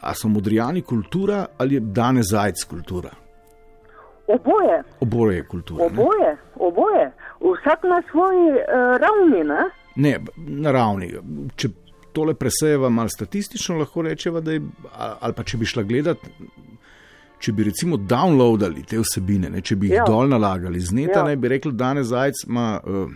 a 0.00 0.14
so 0.14 0.28
modrijani 0.28 0.82
kultura 0.82 1.46
ali 1.58 1.74
je 1.74 1.80
danes 1.80 2.26
zajec 2.30 2.64
kultura? 2.64 3.10
Oboje. 4.34 4.82
Oboje 5.00 5.36
je 5.36 5.44
kultura. 5.48 5.84
Oboje, 5.84 6.36
oboje. 6.56 7.12
Vsak 7.40 7.82
na 7.82 8.02
svoji 8.10 8.50
uh, 8.50 8.96
ravni. 9.02 9.44
Ne? 9.44 9.62
ne, 9.96 10.18
na 10.36 10.72
ravni. 10.72 11.10
Če 11.56 11.70
tole 12.14 12.34
presejeva 12.34 12.90
malo 12.90 13.08
statistično, 13.08 13.78
lahko 13.78 14.02
rečeva, 14.02 14.40
da 14.40 14.56
je, 14.56 14.62
ali 14.98 15.36
pa 15.36 15.44
če 15.46 15.60
bi 15.60 15.68
šla 15.68 15.84
gledati. 15.86 16.32
Če 17.40 17.54
bi 17.56 17.64
recimo 17.64 17.96
downloadali 17.96 18.84
te 18.84 18.98
vsebine, 19.00 19.48
ne, 19.48 19.62
če 19.64 19.76
bi 19.80 19.88
jih 19.88 20.02
ja. 20.02 20.04
dol 20.04 20.28
nalagali, 20.28 20.80
zneta, 20.84 21.22
ja. 21.22 21.28
ne 21.30 21.38
bi 21.40 21.48
rekli, 21.48 21.72
da 21.72 21.86
danes 21.86 22.10
zajec 22.10 22.42
ima 22.44 22.66
uh, 22.84 23.14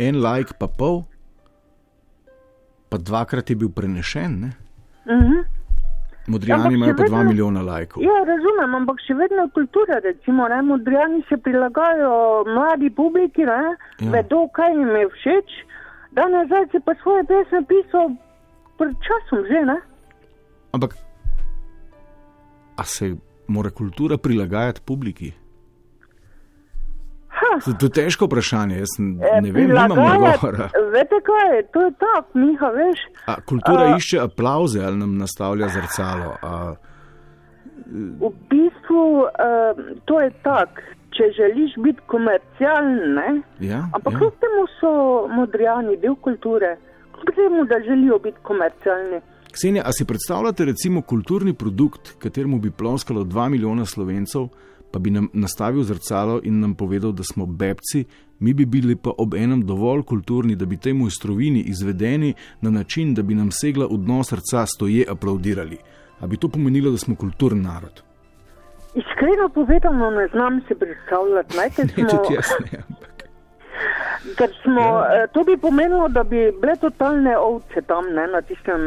en 0.00 0.22
like, 0.22 0.56
pa 0.56 0.68
pol, 0.72 1.02
pa 2.88 2.96
dvakrat 2.96 3.52
je 3.52 3.58
bil 3.60 3.68
prenešen. 3.76 4.38
Uh 5.04 5.12
mhm. 5.12 5.26
-huh. 5.26 5.44
Modrijani 6.26 6.74
imajo 6.74 6.94
pa 6.98 7.04
dva 7.08 7.22
milijona 7.22 7.62
lajkov. 7.62 8.02
Ja, 8.02 8.16
razumem, 8.26 8.74
ampak 8.74 9.00
še 9.06 9.14
vedno 9.14 9.46
je 9.46 9.52
kultura. 9.54 10.00
Recimo, 10.02 10.48
ne, 10.48 10.58
modrijani 10.62 11.22
se 11.28 11.38
prilagajajo 11.38 12.44
mladi 12.50 12.90
publiki, 12.90 13.46
ne, 13.46 13.76
ja. 14.00 14.10
vedo, 14.10 14.46
kaj 14.58 14.74
jim 14.74 14.90
je 14.96 15.08
všeč. 15.14 15.56
Danes 16.18 16.48
zdaj 16.50 16.68
si 16.72 16.80
pa 16.84 16.94
svoje 17.02 17.26
pesmi 17.28 17.62
pisal 17.70 18.14
pred 18.80 18.94
časom 19.06 19.44
že. 19.46 19.62
Ne? 19.70 19.78
Ampak, 20.72 20.96
a 22.76 22.84
se 22.84 23.14
mora 23.48 23.70
kultura 23.70 24.18
prilagajati 24.18 24.82
publiki? 24.84 25.32
To 27.64 27.86
je 27.86 27.90
težko 27.90 28.26
vprašanje, 28.26 28.78
jaz 28.78 28.96
e, 28.98 29.40
ne 29.42 29.52
vem, 29.52 29.70
ali 29.70 29.70
imamo 29.70 29.94
odgovora. 29.94 30.68
Veste 30.92 31.18
kaj, 31.28 31.62
to 31.72 31.82
je 31.82 31.92
tako, 31.98 32.38
Miha, 32.38 32.68
veš. 32.74 33.00
A, 33.26 33.40
kultura 33.40 33.86
a, 33.92 33.96
išče 33.96 34.20
aplauze 34.20 34.84
ali 34.84 34.96
nam 34.98 35.16
nastavlja 35.18 35.68
zrcalo. 35.68 36.36
A, 36.42 36.74
v 38.20 38.30
bistvu 38.50 39.02
uh, 39.22 39.96
to 40.04 40.20
je 40.20 40.30
tako. 40.42 40.80
če 41.16 41.30
želiš 41.32 41.72
biti 41.84 42.00
komercialen, 42.06 43.42
Ja, 43.60 43.88
ampak 43.94 44.12
ja. 44.12 44.18
kljub 44.18 44.34
temu 44.42 44.64
so 44.80 44.90
modrijani 45.32 45.96
del 46.02 46.16
kulture, 46.20 46.76
kljub 47.14 47.30
temu, 47.38 47.64
da 47.64 47.78
želijo 47.86 48.18
biti 48.18 48.38
komercialni. 48.42 49.20
Ksenija, 49.52 49.82
a 49.86 49.92
si 49.92 50.04
predstavljate 50.04 50.64
recimo 50.64 51.02
kulturni 51.02 51.54
produkt, 51.54 52.12
kateremu 52.18 52.58
bi 52.58 52.70
ploskalo 52.70 53.24
2 53.24 53.48
milijona 53.48 53.84
slovencev, 53.84 54.48
pa 54.96 55.00
bi 55.00 55.10
nam 55.10 55.28
nastavil 55.32 55.82
zrcalo 55.82 56.40
in 56.42 56.60
nam 56.60 56.74
povedal, 56.74 57.12
da 57.12 57.22
smo 57.22 57.46
bebci, 57.46 58.04
mi 58.38 58.54
bi 58.54 58.64
bili 58.64 58.96
pa 58.96 59.10
ob 59.18 59.34
enem 59.34 59.60
dovolj 59.66 60.02
kulturni, 60.02 60.56
da 60.56 60.64
bi 60.64 60.76
tej 60.76 60.94
mojstrovini 60.96 61.60
izvedeni 61.60 62.34
na 62.60 62.70
način, 62.70 63.14
da 63.14 63.22
bi 63.22 63.34
nam 63.34 63.50
segla 63.50 63.86
v 63.90 63.98
dno 63.98 64.22
srca 64.24 64.64
stoje 64.66 65.04
aplaudirali. 65.08 65.76
A 66.20 66.26
bi 66.26 66.36
to 66.36 66.48
pomenilo, 66.48 66.90
da 66.90 66.98
smo 66.98 67.14
kulturni 67.14 67.60
narod? 67.62 68.00
Iskreno 68.94 69.48
povedano, 69.54 70.10
ne 70.10 70.28
znam 70.32 70.60
si 70.68 70.74
predstavljati, 70.74 71.56
ne, 71.58 71.70
ker 71.76 71.84
Ne, 71.84 71.92
smo, 71.92 72.08
tudi 72.08 72.34
jaz 72.34 72.50
ne. 72.72 72.82
Ker 74.38 74.50
smo 74.62 74.80
ja. 74.80 75.26
to 75.32 75.44
bi 75.44 75.56
pomenilo, 75.56 76.08
da 76.08 76.24
bi 76.24 76.50
bile 76.60 76.76
totalne 76.80 77.36
ovce 77.38 77.82
tam 77.86 78.08
ne, 78.14 78.26
na 78.32 78.42
tistem 78.42 78.80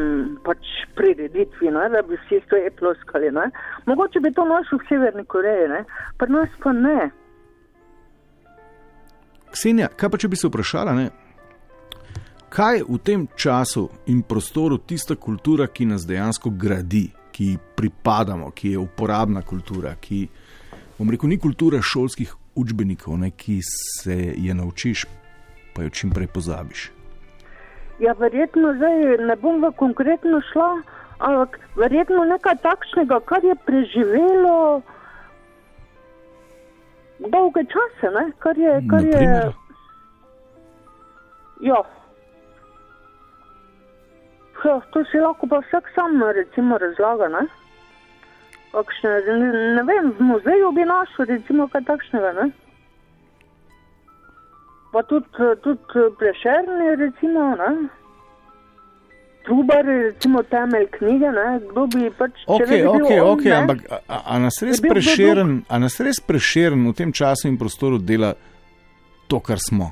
pač 0.46 0.74
prireditvi, 0.96 1.72
ne, 1.72 1.88
da 1.94 2.02
bi 2.02 2.18
vsi 2.18 2.42
stoje 2.46 2.72
ploskali. 2.80 3.32
Ne. 3.32 3.50
Mogoče 3.86 4.20
bi 4.20 4.34
to 4.34 4.46
našel 4.46 4.82
v 4.82 4.90
Severni 4.90 5.26
Koreji, 5.26 5.70
ne, 5.72 5.86
pri 6.18 6.34
nas 6.34 6.60
pa 6.64 6.74
ne. 6.76 7.10
Ksenija, 9.50 9.90
kaj 9.98 10.14
pa 10.14 10.20
če 10.22 10.30
bi 10.30 10.38
se 10.38 10.48
vprašala, 10.48 10.94
ne? 10.94 11.10
kaj 12.50 12.78
je 12.78 12.86
v 12.90 12.98
tem 12.98 13.28
času 13.36 13.90
in 14.10 14.22
prostoru 14.22 14.78
tista 14.78 15.16
kultura, 15.16 15.68
ki 15.68 15.86
nas 15.86 16.06
dejansko 16.06 16.50
gradi, 16.50 17.10
ki 17.32 17.46
ji 17.46 17.58
pripadamo, 17.76 18.52
ki 18.52 18.72
je 18.74 18.80
uporabna 18.82 19.42
kultura, 19.42 19.94
ki, 20.02 20.28
bom 20.98 21.10
rekel, 21.10 21.30
ni 21.30 21.38
kultura 21.38 21.82
šolskih 21.82 22.34
učbenikov, 22.62 23.18
ne, 23.18 23.32
ki 23.32 23.60
se 23.64 24.18
je 24.36 24.54
naučiš, 24.54 25.06
pa 25.74 25.84
jo 25.84 25.90
čim 25.90 26.12
prej 26.12 26.28
pozabiš. 26.34 26.92
Ja, 28.00 28.14
verjetno 28.20 28.74
zdaj 28.78 29.18
ne 29.28 29.36
bom 29.36 29.60
v 29.64 29.72
konkretno 29.76 30.42
šla, 30.52 30.70
ampak 31.20 31.60
verjetno 31.76 32.24
nekaj 32.26 32.62
takšnega, 32.64 33.20
kar 33.28 33.44
je 33.44 33.56
preživelo 33.66 34.82
dolge 37.20 37.66
čase, 37.68 38.12
ne? 38.16 38.32
kar 38.40 38.58
je. 38.58 38.82
Kar 38.90 39.04
je 39.04 39.12
Naprimer? 39.12 39.54
ja. 41.62 41.84
Ja, 44.64 44.82
to 44.92 45.04
si 45.12 45.20
lahko 45.20 45.48
pa 45.48 45.60
vsak 45.60 45.88
sam 45.96 46.24
recimo 46.36 46.78
razlaga. 46.78 47.28
Ne? 47.28 47.48
Kakšne, 48.72 49.12
ne, 49.28 49.48
ne 49.76 49.84
vem, 49.84 50.12
v 50.14 50.22
muzeju 50.22 50.72
bi 50.78 50.86
našel 50.86 51.26
recimo 51.26 51.68
kaj 51.68 51.82
takšnega. 51.88 52.34
Ne? 52.38 52.46
Pa 54.94 55.02
tudi, 55.04 55.30
tudi 55.64 56.06
prešerni, 56.20 56.96
recimo, 56.98 57.56
ne? 57.58 57.72
Trubar 59.46 59.86
je 59.90 59.98
recimo 60.04 60.44
temelj 60.44 60.88
knjige, 60.98 61.32
ne? 61.32 61.48
kdo 61.72 61.88
bi 61.88 62.10
pač. 62.18 62.32
Ok, 62.48 62.68
bi 62.70 62.82
ok, 62.86 63.10
on, 63.10 63.30
ok, 63.34 63.44
ne, 63.46 63.56
ampak 63.56 63.80
a, 63.90 64.00
a- 64.26 64.40
nas 64.40 64.62
res 64.62 64.82
preširen, 64.82 65.64
a 65.70 65.80
nas 65.82 65.98
res 66.00 66.20
preširen 66.22 66.86
v 66.90 66.94
tem 66.94 67.14
času 67.14 67.48
in 67.50 67.58
prostoru 67.58 67.98
dela 67.98 68.34
to, 69.28 69.40
kar 69.40 69.58
smo? 69.62 69.90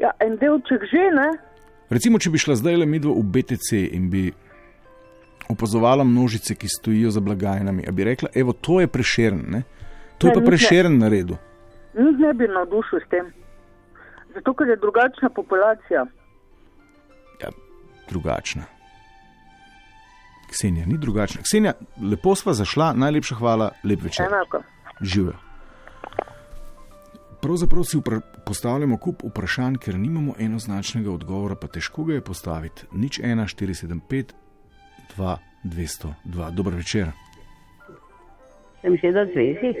Ja, 0.00 0.12
en 0.20 0.36
delček 0.40 0.84
že, 0.92 1.08
ne? 1.16 1.28
Recimo, 1.92 2.20
če 2.20 2.30
bi 2.32 2.38
šla 2.40 2.56
zdaj 2.60 2.76
le 2.80 2.86
midva 2.88 3.12
v 3.16 3.24
BTC 3.24 3.80
in 3.96 4.08
bi 4.12 4.28
opazovala 5.50 6.04
množice, 6.04 6.54
ki 6.54 6.68
stojijo 6.68 7.10
za 7.10 7.20
blagajnami, 7.20 7.84
a 7.88 7.92
bi 7.92 8.04
rekla, 8.04 8.28
evo, 8.34 8.52
to 8.52 8.80
je 8.80 8.88
preširen, 8.88 9.44
ne? 9.48 9.62
To 10.18 10.26
je 10.26 10.32
Ne, 10.34 10.40
pa 10.40 10.46
preširen 10.46 10.98
na 10.98 11.08
redu. 11.08 11.36
Njih 11.94 12.18
ne 12.18 12.34
bi 12.34 12.48
navdušil 12.48 13.00
s 13.06 13.08
tem. 13.10 13.32
Zato, 14.34 14.54
ker 14.54 14.68
je 14.68 14.76
drugačna 14.76 15.30
populacija. 15.34 16.06
Ja, 17.42 17.48
drugačna. 18.08 18.62
Ksenija 20.50 20.86
ni 20.86 20.98
drugačna. 20.98 21.42
Ksenija, 21.42 21.72
lepo 22.10 22.34
sva 22.34 22.52
zašla, 22.52 22.92
najlepša 22.92 23.34
hvala, 23.34 23.70
lep 23.84 24.02
večer. 24.02 24.26
Enako. 24.26 24.62
Živijo. 25.00 25.38
Pravzaprav 27.40 27.84
si 27.84 27.98
postavljamo 28.46 28.96
kup 28.96 29.22
vprašanj, 29.24 29.76
ker 29.80 29.98
nimamo 29.98 30.34
enoznačnega 30.38 31.10
odgovora, 31.10 31.54
pa 31.54 31.66
težko 31.66 32.04
ga 32.04 32.14
je 32.14 32.20
postaviti. 32.20 32.86
Nič 32.92 33.20
1, 33.20 33.48
475, 33.56 34.24
2, 34.24 34.49
202. 35.62 36.50
Dober 36.50 36.74
večer. 36.74 37.12
Sem 38.80 38.96
še 38.96 39.12
da 39.12 39.26
zvezi. 39.28 39.74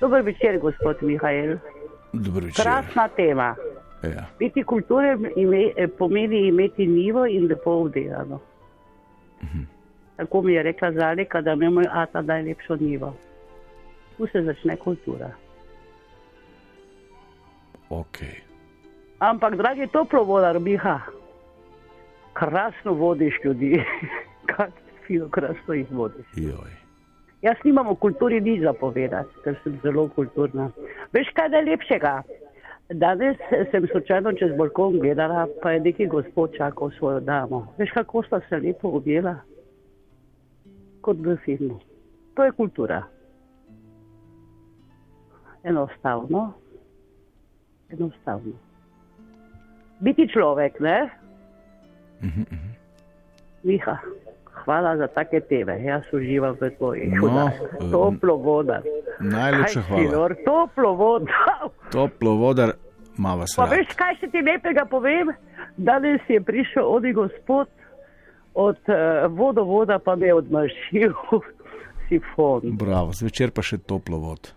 Dober 0.00 0.22
večer, 0.22 0.58
gospod 0.60 1.02
Mihajl. 1.02 1.56
Dober 2.12 2.50
večer. 2.50 2.64
Krasna 2.64 3.08
tema. 3.16 3.54
Ja. 4.02 4.26
Biti 4.38 4.62
kulture 4.64 5.16
ime, 5.36 5.72
eh, 5.76 5.88
pomeni 5.88 6.46
imeti 6.48 6.86
nivo 6.86 7.26
in 7.26 7.46
lepo 7.48 7.70
obdelano. 7.84 8.40
Tako 10.16 10.42
mi 10.42 10.52
je 10.52 10.62
rekla 10.62 10.92
Zalika, 10.92 11.40
da 11.40 11.52
ima 11.52 11.70
moj 11.70 11.86
ata 11.90 12.22
najlepšo 12.22 12.76
nivo. 12.76 13.16
Tu 14.16 14.26
se 14.26 14.42
začne 14.42 14.76
kultura. 14.76 15.30
Okay. 17.90 18.40
Ampak, 19.18 19.56
dragi 19.56 19.86
toplovodar, 19.86 20.60
Miha, 20.60 21.00
krasno 22.40 22.92
vodiš 22.92 23.34
ljudi. 23.44 23.84
Fino, 25.06 25.28
krasno 25.28 25.74
jih 25.74 25.92
vodiš. 25.92 26.26
Joj. 26.36 26.72
Jaz 27.42 27.56
nimam 27.64 27.88
o 27.88 27.94
kulturi 27.94 28.40
nič 28.40 28.62
zapovedati, 28.62 29.42
ker 29.44 29.56
sem 29.62 29.78
zelo 29.82 30.08
kulturna. 30.14 30.70
Veš 31.12 31.32
kaj 31.36 31.48
najlepšega? 31.48 32.12
Danes 33.00 33.36
sem 33.70 33.86
slučajno 33.92 34.32
čez 34.32 34.52
balkon 34.58 34.98
gledala, 35.00 35.46
pa 35.62 35.72
je 35.72 35.80
neki 35.80 36.06
gospod 36.06 36.56
čakal 36.56 36.90
svojo 36.98 37.20
damo. 37.20 37.66
Veš 37.78 37.92
kako 37.94 38.22
sta 38.22 38.40
se 38.48 38.56
lepo 38.56 38.88
objela? 38.88 39.36
Kot 41.00 41.16
v 41.24 41.36
filmu. 41.44 41.80
To 42.34 42.44
je 42.44 42.52
kultura. 42.52 43.02
Enostavno. 45.64 46.52
Enostavno. 47.90 48.52
Biti 50.00 50.28
človek, 50.28 50.80
ne? 50.80 51.19
Miha, 53.62 53.96
hvala 54.64 54.96
za 54.96 55.06
take 55.06 55.40
teme. 55.40 55.76
Jaz 55.84 56.02
uživam 56.12 56.56
v 56.60 56.70
tvojih 56.78 57.12
No, 57.12 57.28
no, 57.28 57.46
eh, 57.48 57.90
Toplo 57.90 58.36
voda. 58.36 58.80
Najlepša 59.20 59.80
si, 59.82 59.88
hvala. 59.88 60.16
Lor, 60.16 60.36
toplo 60.44 60.94
voda. 60.94 61.32
Toplo 61.92 62.54
se. 63.46 63.56
Pa 63.56 63.68
veš, 63.68 63.92
kaj 63.96 64.16
še 64.20 64.30
ti 64.32 64.40
lepega 64.40 64.84
povem? 64.88 65.32
Danes 65.76 66.20
je 66.28 66.40
prišel 66.40 66.84
oni 66.84 67.12
gospod 67.12 67.68
od 68.54 68.80
uh, 68.88 69.28
vodovoda, 69.28 69.98
pa 69.98 70.16
me 70.16 70.26
je 70.26 70.34
odmašil 70.34 71.12
sifon. 72.08 72.60
Bravo, 72.64 73.12
zvečer 73.12 73.52
pa 73.52 73.62
še 73.62 73.78
toplo 73.78 74.18
vod. 74.18 74.52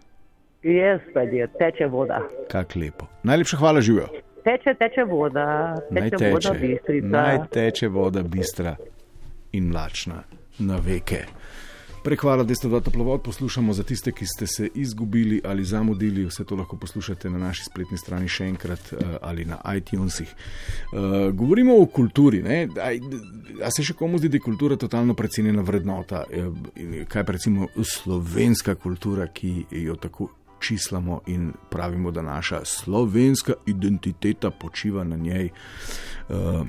Jaz 0.64 1.04
pa 1.14 1.28
je, 1.28 1.48
teče 1.60 1.92
voda. 1.92 2.24
Kak 2.52 2.76
lepo. 2.80 3.12
Najlepša 3.28 3.60
hvala, 3.60 3.84
živijo. 3.84 4.08
Teče, 4.44 4.74
teče 4.80 5.04
voda, 5.04 5.46
Naj 5.92 6.10
teče 6.10 6.30
voda 6.30 6.50
teče, 6.52 6.68
bistrica. 6.68 7.08
naj 7.08 7.38
teče 7.50 7.88
voda 7.88 8.24
bistra 8.24 8.76
in 9.52 9.68
mlačna 9.68 10.24
na 10.60 10.78
veke. 10.78 11.24
Prehvala, 12.04 12.44
da 12.44 12.56
ste 12.56 12.68
dva 12.68 12.80
toplovod 12.80 13.22
poslušamo 13.24 13.74
za 13.74 13.84
tiste, 13.84 14.12
ki 14.12 14.26
ste 14.26 14.48
se 14.48 14.68
izgubili 14.76 15.42
ali 15.46 15.64
zamudili. 15.64 16.26
Vse 16.26 16.44
to 16.44 16.56
lahko 16.56 16.76
poslušate 16.78 17.30
na 17.30 17.38
naši 17.38 17.64
spletni 17.64 17.98
strani 17.98 18.28
še 18.28 18.44
enkrat 18.46 18.94
eh, 18.94 18.98
ali 19.22 19.46
na 19.46 19.62
iTunesih. 19.78 20.28
Uh, 20.92 21.00
govorimo 21.32 21.78
o 21.80 21.86
kulturi. 21.86 22.42
ne. 22.44 22.68
Aj, 22.82 23.00
A 23.64 23.72
se 23.72 23.84
še 23.84 23.94
komu 23.94 24.18
zdi, 24.18 24.28
da 24.30 24.36
je 24.36 24.44
kultura 24.44 24.76
totalno 24.76 25.14
precenjena 25.14 25.62
vrednota? 25.62 26.26
Eh, 26.30 27.06
Kaj 27.08 27.24
pa 27.24 27.32
recimo 27.32 27.68
slovenska 27.84 28.76
kultura, 28.76 29.28
ki 29.28 29.54
jo 29.72 29.96
tako 29.96 30.28
čislamo 30.64 31.22
in 31.28 31.52
pravimo, 31.70 32.12
da 32.12 32.22
naša 32.22 32.62
slovenska 32.66 33.54
identiteta 33.66 34.52
počiva 34.52 35.04
na 35.04 35.16
njej. 35.16 35.50
Uh, 36.30 36.64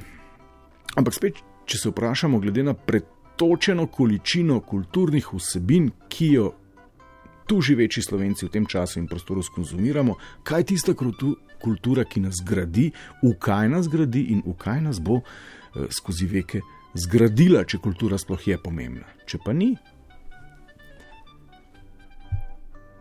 ampak 0.97 1.15
spet, 1.15 1.39
če 1.65 1.79
se 1.79 1.93
vprašamo, 1.93 2.39
glede 2.43 2.63
na 2.63 2.75
pretočeno 2.75 3.87
količino 3.87 4.61
kulturnih 4.61 5.31
vsebin, 5.35 5.91
ki 6.09 6.29
jo 6.33 6.53
tu 7.47 7.61
živeči 7.61 8.03
slovenci 8.03 8.47
v 8.47 8.53
tem 8.53 8.67
času 8.67 8.99
in 8.99 9.09
prostoru 9.09 9.43
skonzumiramo, 9.43 10.17
kaj 10.43 10.61
je 10.61 10.65
tista 10.75 10.95
kultu- 10.95 11.37
kultura, 11.63 12.05
ki 12.05 12.21
nas 12.21 12.41
gradi, 12.45 12.91
v 13.23 13.35
kaj 13.39 13.69
nas 13.69 13.89
gradi 13.89 14.27
in 14.33 14.43
v 14.47 14.57
kaj 14.59 14.81
nas 14.81 15.01
bo 15.01 15.21
eh, 15.21 15.87
skozi 15.91 16.27
veke 16.27 16.61
zgradila, 16.95 17.65
če 17.65 17.81
kultura 17.83 18.19
sploh 18.19 18.49
je 18.49 18.59
pomembna. 18.61 19.07
Če 19.27 19.41
pa 19.45 19.53
ni. 19.53 19.75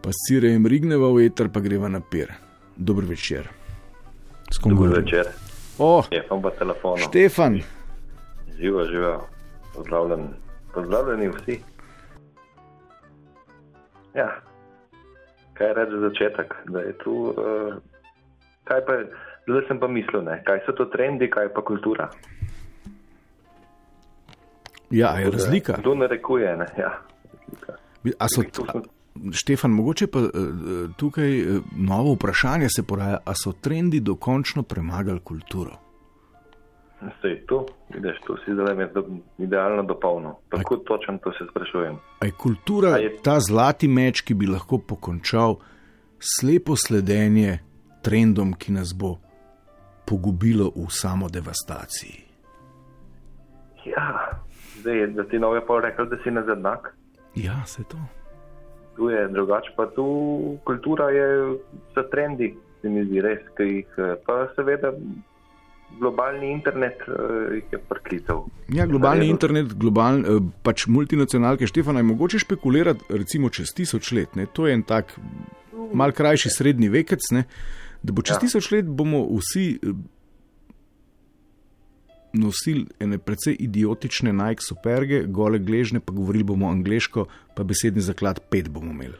Pa 0.03 0.11
sirejem 0.11 0.67
rigneva 0.67 1.09
v 1.15 1.25
eter, 1.25 1.49
pa 1.49 1.63
greva 1.63 1.87
na 1.89 2.01
pir. 2.03 2.33
Dober 2.75 3.05
večer. 3.07 3.47
Govorim? 4.63 5.03
večer, 5.03 5.31
O, 5.79 6.03
je 6.11 6.21
pa 6.27 6.49
telefon. 6.59 6.97
Štefan, 6.97 7.61
Živo, 8.59 8.83
živo, 8.85 9.27
pozdravljen, 9.75 10.27
pozdravljeni 10.73 11.29
vsi. 11.29 11.59
Ja, 14.13 14.27
Kaj 15.53 15.73
reči 15.73 15.91
za 15.91 15.99
začetek? 16.09 16.53
Da 16.65 16.79
je 16.79 16.93
tu, 16.97 17.13
uh, 17.13 17.75
kaj 18.63 18.85
pa, 18.85 18.93
zdaj 19.47 19.67
sem 19.67 19.79
pa 19.79 19.87
mislil, 19.87 20.23
ne? 20.25 20.39
kaj 20.45 20.63
so 20.65 20.73
to 20.77 20.85
trendi, 20.85 21.29
kaj 21.29 21.53
pa 21.53 21.61
kultura. 21.61 22.09
Ja, 24.89 25.17
je 25.17 25.29
razlika. 25.31 25.77
Kdo 25.79 25.95
narekuje? 25.95 26.57
Ne? 26.57 26.65
Ja. 26.77 26.97
A 28.19 28.27
so, 28.29 28.41
a, 28.67 28.81
Štefan, 29.31 29.71
mogoče 29.71 30.07
pa 30.07 30.19
uh, 30.19 30.29
tukaj 30.97 31.41
uh, 31.41 31.63
novo 31.77 32.13
vprašanje 32.13 32.69
se 32.69 32.83
poraja, 32.83 33.17
a 33.25 33.33
so 33.43 33.51
trendi 33.51 33.99
dokončno 33.99 34.63
premagali 34.63 35.19
kulturo? 35.19 35.77
Sej 37.21 37.45
to, 37.47 37.65
vidiš, 37.93 38.17
to 38.27 38.37
si 38.45 38.53
zdaj 38.53 38.75
me 38.75 38.87
idealno 39.37 39.83
dopolnil. 39.83 40.31
Tako 40.49 40.77
točno 40.77 41.17
to 41.23 41.31
se 41.31 41.45
sprašujem. 41.49 41.97
A 42.19 42.25
je 42.25 42.31
kultura 42.31 42.89
a 42.89 42.97
je... 42.97 43.17
ta 43.23 43.39
zlati 43.39 43.87
meč, 43.87 44.21
ki 44.21 44.33
bi 44.33 44.47
lahko 44.47 44.77
pokončal 44.77 45.55
slepo 46.19 46.75
sledenje 46.75 47.59
trendom, 48.01 48.53
ki 48.53 48.71
nas 48.71 48.93
bo 48.95 49.17
pogubilo 50.05 50.71
v 50.75 50.87
samo 50.89 51.29
devastaciji? 51.29 52.23
Ja, 53.85 54.31
zdaj, 54.79 55.07
da 55.07 55.23
ti 55.27 55.39
nove 55.39 55.65
pa 55.67 55.79
rekel, 55.83 56.05
da 56.05 56.17
si 56.23 56.31
nazadnak. 56.31 56.95
Ja, 57.35 57.65
se 57.65 57.83
to. 57.83 57.97
Tu 58.95 59.09
je 59.09 59.27
drugače, 59.33 59.73
pa 59.77 59.87
tu 59.95 60.05
kultura 60.63 61.09
je 61.09 61.27
za 61.95 62.03
trendi, 62.11 62.51
se 62.81 62.89
mi 62.89 63.05
zdi 63.07 63.21
res, 63.25 63.41
ki 63.57 63.69
jih 63.69 64.01
pa 64.25 64.43
seveda 64.55 64.91
globalni 65.99 66.51
internet 66.51 67.01
uh, 67.07 67.15
je 67.71 67.79
priklical. 67.89 68.45
Ja, 68.73 68.85
globalni 68.85 69.27
internet, 69.29 69.73
globalni, 69.77 70.25
uh, 70.25 70.41
pač 70.65 70.87
multinacionalke 70.87 71.67
Štefana 71.69 72.01
je 72.01 72.09
mogoče 72.09 72.41
špekulirati, 72.43 73.05
recimo 73.09 73.49
čez 73.53 73.73
tisoč 73.75 74.11
let. 74.17 74.35
Ne? 74.39 74.47
To 74.53 74.67
je 74.67 74.77
en 74.77 74.83
tak 74.87 75.15
mal 75.93 76.11
krajši 76.15 76.49
srednji 76.49 76.89
vekec, 76.93 77.31
ne? 77.37 77.45
da 78.03 78.11
bo 78.11 78.25
čez 78.25 78.35
ja. 78.35 78.41
tisoč 78.45 78.71
let 78.73 78.89
bomo 78.89 79.25
vsi. 79.37 79.67
Nosili 82.33 82.85
ene 82.99 83.17
precej 83.17 83.55
idiotične 83.59 84.33
Nike 84.33 84.65
superge, 84.65 85.23
gole 85.27 85.59
gležne, 85.59 85.99
pa 85.99 86.13
govorili 86.13 86.43
bomo 86.43 86.69
angliško, 86.69 87.25
pa 87.55 87.63
besedni 87.63 88.01
zaklad 88.01 88.39
pet 88.49 88.69
bomo 88.69 88.91
imeli. 88.91 89.19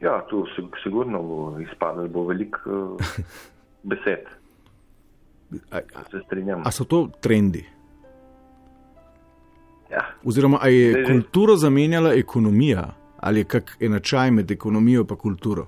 Ja, 0.00 0.26
tu 0.30 0.46
sigurno 0.82 1.22
bo 1.22 1.58
izpadlo, 1.60 2.08
bo 2.08 2.24
veliko 2.26 2.70
uh, 2.70 3.00
besed. 3.90 4.24
A, 5.70 5.80
se 6.10 6.20
strinjam. 6.26 6.62
A 6.64 6.70
so 6.70 6.84
to 6.84 7.08
trendi? 7.20 7.64
Ja. 9.90 10.00
Oziroma, 10.24 10.58
ali 10.62 10.78
je 10.78 10.90
Zdaj, 10.90 11.04
kulturo 11.04 11.56
zamenjala 11.56 12.14
ekonomija, 12.14 12.94
ali 13.20 13.40
je 13.40 13.44
kak 13.44 13.76
enačaj 13.80 14.30
med 14.30 14.50
ekonomijo 14.50 15.06
in 15.10 15.16
kulturo? 15.16 15.66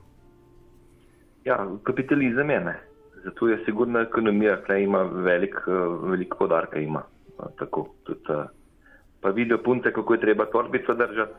Ja, 1.44 1.66
kapitalizem 1.82 2.50
je 2.50 2.60
ne. 2.60 2.80
Zato 3.26 3.48
je 3.48 3.58
sigurna 3.64 4.04
ekonomija, 4.06 4.60
ki 4.62 4.78
ima 4.82 5.02
velik, 5.02 5.56
velik 6.02 6.34
podarka. 6.38 6.78
Ima. 6.78 7.02
Tako, 7.58 7.88
tudi, 8.06 8.20
pa 9.20 9.30
vidijo 9.34 9.58
punce, 9.62 9.92
kako 9.92 10.14
je 10.14 10.20
treba 10.20 10.46
torbico 10.46 10.94
držati. 10.94 11.34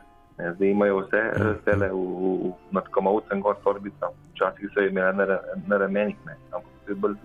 Zdaj 0.54 0.68
imajo 0.68 1.00
vse 1.00 1.16
ja, 1.16 1.54
stele 1.62 1.86
ja. 1.86 1.92
nad 2.70 2.88
komovcem, 2.94 3.40
gor 3.40 3.56
torbico. 3.64 4.12
Včasih 4.34 4.70
so 4.74 4.84
imeli 4.84 5.16
na, 5.16 5.38
na 5.66 5.76
ramenih, 5.76 6.16
ampak 6.52 6.70
to 6.84 6.92
je 6.92 6.94
bolj 6.94 7.16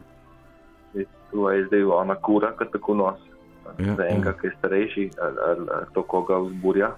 tu 1.34 1.50
je 1.50 1.66
zdaj 1.68 1.84
ona 1.84 2.16
kura, 2.16 2.54
ki 2.58 2.66
tako 2.72 2.96
nosi. 2.96 3.30
Ja, 3.80 3.96
za 3.96 4.06
enega, 4.06 4.30
ja. 4.30 4.38
ki 4.38 4.48
je 4.48 4.56
starejši, 4.60 5.10
ali, 5.22 5.38
ali, 5.48 5.68
ali 5.76 5.86
to 5.94 6.04
koga 6.04 6.38
vzburja. 6.38 6.96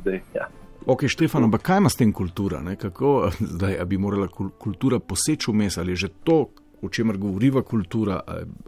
Zdaj, 0.00 0.20
ja. 0.34 0.46
Ok, 0.86 1.04
Štefan, 1.08 1.44
ampak 1.44 1.62
kaj 1.62 1.78
ima 1.78 1.88
s 1.88 1.96
tem 1.96 2.12
kultura? 2.12 2.60
Ne? 2.62 2.76
Kako 2.76 3.30
zdaj, 3.54 3.84
bi 3.86 3.98
morala 3.98 4.28
kultura 4.58 4.98
poseči 4.98 5.50
vmes, 5.50 5.78
ali 5.78 5.96
že 5.96 6.08
to, 6.24 6.46
o 6.84 6.88
čemer 6.88 7.16
govoriva 7.18 7.62
kultura, 7.62 8.20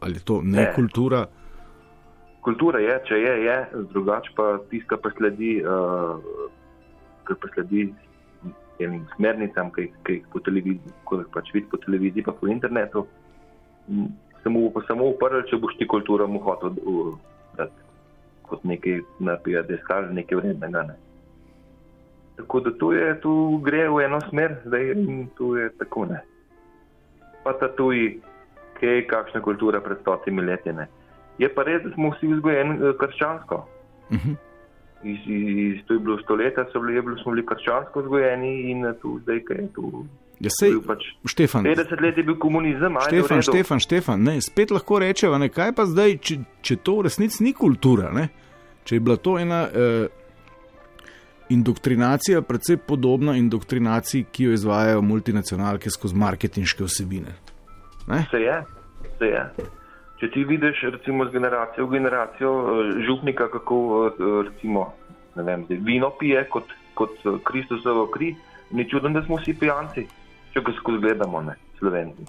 ali 0.03 0.15
je 0.21 0.25
to 0.25 0.41
ne, 0.43 0.61
ne. 0.61 0.73
kultura? 0.75 1.27
Kultura 2.41 2.81
je, 2.81 2.99
če 3.09 3.21
je, 3.21 3.33
je, 3.45 3.57
drugače 3.93 4.35
pa 4.37 4.59
tiska 4.71 4.97
pa 5.03 5.11
sledi, 5.17 5.59
uh, 5.67 6.19
pa 7.27 7.49
sledi 7.55 7.89
enim 8.79 9.07
smernicam, 9.17 9.73
ki 9.75 9.89
jih 10.09 10.29
po 10.33 10.41
televiziji, 10.45 10.95
ko 11.05 11.21
jih 11.21 11.31
pač 11.35 11.51
vidi 11.55 11.67
po 11.71 11.81
televiziji, 11.83 12.25
pa 12.27 12.37
po 12.37 12.49
internetu 12.53 13.07
bo 14.47 14.83
samo 14.87 15.11
uprl, 15.11 15.43
če 15.51 15.59
boš 15.59 15.75
ti 15.79 15.87
kulturo 15.91 16.27
mu 16.29 16.39
hotel 16.45 16.77
dati 17.57 17.85
kot 18.47 18.63
nekaj 18.65 19.01
napija, 19.19 19.63
da 19.67 19.75
je 19.75 19.81
skaž 19.83 20.13
nekaj 20.15 20.39
vrednega. 20.39 20.83
Ne. 20.87 20.95
Tako 22.37 22.61
da 22.61 22.71
tu, 22.79 22.93
je, 22.93 23.09
tu 23.21 23.33
gre 23.65 23.89
v 23.91 24.05
eno 24.05 24.21
smer, 24.29 24.61
zdaj 24.67 24.93
tu 25.35 25.57
je 25.57 25.71
tako 25.81 26.05
ne. 26.13 26.21
Pa 27.47 27.55
ta 27.61 27.71
tuji, 27.79 28.17
kaj 28.81 28.97
je 28.97 29.07
kakšna 29.07 29.41
kultura 29.45 29.81
pred 29.81 30.03
stotimi 30.03 30.43
leti. 30.43 30.75
Ne. 30.75 30.89
Je 31.39 31.49
pa 31.53 31.63
res, 31.69 31.85
da 31.85 31.93
smo 31.95 32.11
vsi 32.11 32.33
vzgojeni 32.35 32.77
eh, 32.81 32.99
krščansko. 32.99 33.63
Uh. 34.11 34.19
-huh. 34.19 34.37
Iz, 35.07 35.19
iz, 35.29 35.85
to 35.87 35.95
je 35.95 36.01
bilo 36.01 36.19
stoletja, 36.19 36.65
so 36.73 36.81
bili, 36.81 37.03
bili, 37.03 37.21
smo 37.23 37.33
bili 37.33 37.47
krščansko 37.47 38.01
vzgojeni 38.01 38.71
in 38.71 38.87
tu 39.03 39.19
zdaj, 39.23 39.41
kaj 39.45 39.57
je 39.57 39.69
tu. 39.75 40.07
Ja, 40.41 40.51
sej, 40.53 40.75
pač 40.85 41.05
Štefan, 41.25 41.65
50 41.65 42.03
let 42.03 42.19
je 42.19 42.23
bil 42.23 42.37
komunizem, 42.37 42.97
ali 42.97 43.09
Štefan, 43.09 43.43
Štefan, 43.43 43.81
Štefan, 43.81 44.23
ne, 44.23 44.41
spet 44.41 44.71
lahko 44.71 44.99
rečemo, 44.99 45.39
kaj 45.49 45.73
pa 45.73 45.87
zdaj, 45.89 46.19
če, 46.21 46.37
če 46.61 46.77
to 46.77 46.99
v 46.99 47.07
resnici 47.09 47.45
ni 47.45 47.55
kultura, 47.57 48.11
ne? 48.13 48.29
če 48.85 48.97
je 48.97 49.01
bila 49.01 49.17
to 49.17 49.39
ena 49.39 49.65
eh, 49.67 50.09
indoktrinacija, 51.49 52.43
predvsej 52.43 52.77
podobna 52.89 53.37
indoktrinaciji, 53.37 54.27
ki 54.33 54.45
jo 54.45 54.53
izvajajo 54.53 55.03
multinacionalke 55.03 55.91
skozi 55.91 56.17
marketinške 56.17 56.85
osebine. 56.85 57.37
Ne? 58.09 58.25
Se 58.31 58.41
je, 58.41 58.61
se 59.19 59.31
je. 59.31 59.45
Če 60.21 60.31
ti 60.33 60.45
vidiš, 60.45 60.83
recimo, 60.93 61.27
z 61.29 61.33
generacijo 61.33 61.87
v 61.87 61.99
generacijo 61.99 62.53
eh, 62.53 62.93
župnika, 63.07 63.49
kako 63.53 63.81
eh, 64.07 64.29
recimo, 64.51 64.93
vem, 65.35 65.65
zdaj, 65.65 65.83
vino 65.85 66.11
pije 66.19 66.45
kot, 66.51 66.73
kot 66.95 67.19
Kristusovo 67.45 68.07
kri, 68.07 68.35
ni 68.71 68.89
čudno, 68.91 69.11
da 69.13 69.23
smo 69.27 69.37
vsi 69.37 69.55
pijanci 69.61 70.07
če 70.57 70.65
ga 70.65 70.73
skozi 70.81 71.03
gledamo, 71.05 71.43
ne, 71.45 71.55
slovenci. 71.79 72.25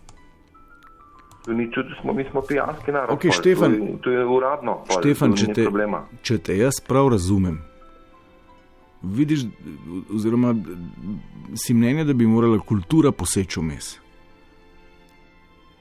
Ni 1.48 1.70
čudno, 1.72 1.96
smo 2.02 2.14
mi 2.14 2.26
smo 2.28 2.42
pijanski 2.44 2.92
narod. 2.92 3.16
Okay, 3.16 3.32
Štefan, 3.32 3.78
to, 3.78 3.86
je, 3.86 4.00
to 4.04 4.12
je 4.12 4.26
uradno. 4.26 4.82
Štefan, 4.92 5.36
če, 5.40 5.54
te, 5.56 5.68
če 6.28 6.38
te 6.44 6.58
jaz 6.60 6.82
prav 6.84 7.14
razumem, 7.16 7.62
vidiš, 9.04 9.40
oziroma 10.16 10.56
si 11.56 11.74
mnenja, 11.74 12.04
da 12.04 12.14
bi 12.14 12.28
morala 12.28 12.60
kultura 12.60 13.12
poseči 13.12 13.60
vmes. 13.60 14.00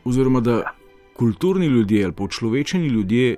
Oziroma, 0.04 0.40
da 0.40 0.62
kulturni 1.16 1.66
ljudje 1.66 2.04
ali 2.04 2.12
počlovečeni 2.12 2.86
ljudje 2.86 3.36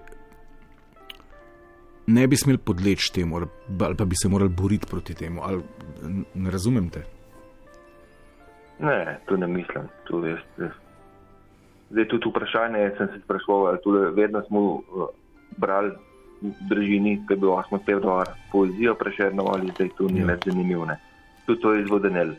ne 2.07 2.27
bi 2.27 2.37
smeli 2.37 2.59
podleči 2.59 3.13
temu, 3.13 3.37
ali 3.37 3.97
pa 3.97 4.05
bi 4.05 4.17
se 4.17 4.29
morali 4.29 4.51
boriti 4.51 4.87
proti 4.91 5.15
temu. 5.15 5.41
Ali, 5.45 5.63
ne 6.35 6.51
razumem 6.51 6.91
te. 6.91 7.05
Ne, 8.79 9.19
to 9.27 9.37
ne 9.37 9.47
mislim. 9.47 9.89
To 10.09 10.27
je, 10.27 10.37
zdaj 11.91 12.09
tudi 12.09 12.31
vprašanje, 12.31 12.91
sem 12.99 13.09
se 13.09 13.21
sprašoval, 13.25 13.77
tudi 13.85 14.21
vedno 14.21 14.43
smo 14.49 14.61
uh, 14.61 14.83
brali 15.57 15.93
družini, 16.41 17.19
ki 17.27 17.35
je 17.35 17.41
bil 17.43 17.53
8. 17.55 17.85
februar, 17.87 18.31
poezijo 18.53 18.95
prešerno 18.95 19.47
ali 19.55 19.73
zdaj 19.75 19.91
tu 19.99 20.09
ni 20.09 20.21
ja. 20.21 20.27
več 20.27 20.47
zanimivo. 20.47 20.87
Tudi 21.47 21.61
to 21.61 21.73
je 21.75 21.83
izvodenel. 21.83 22.35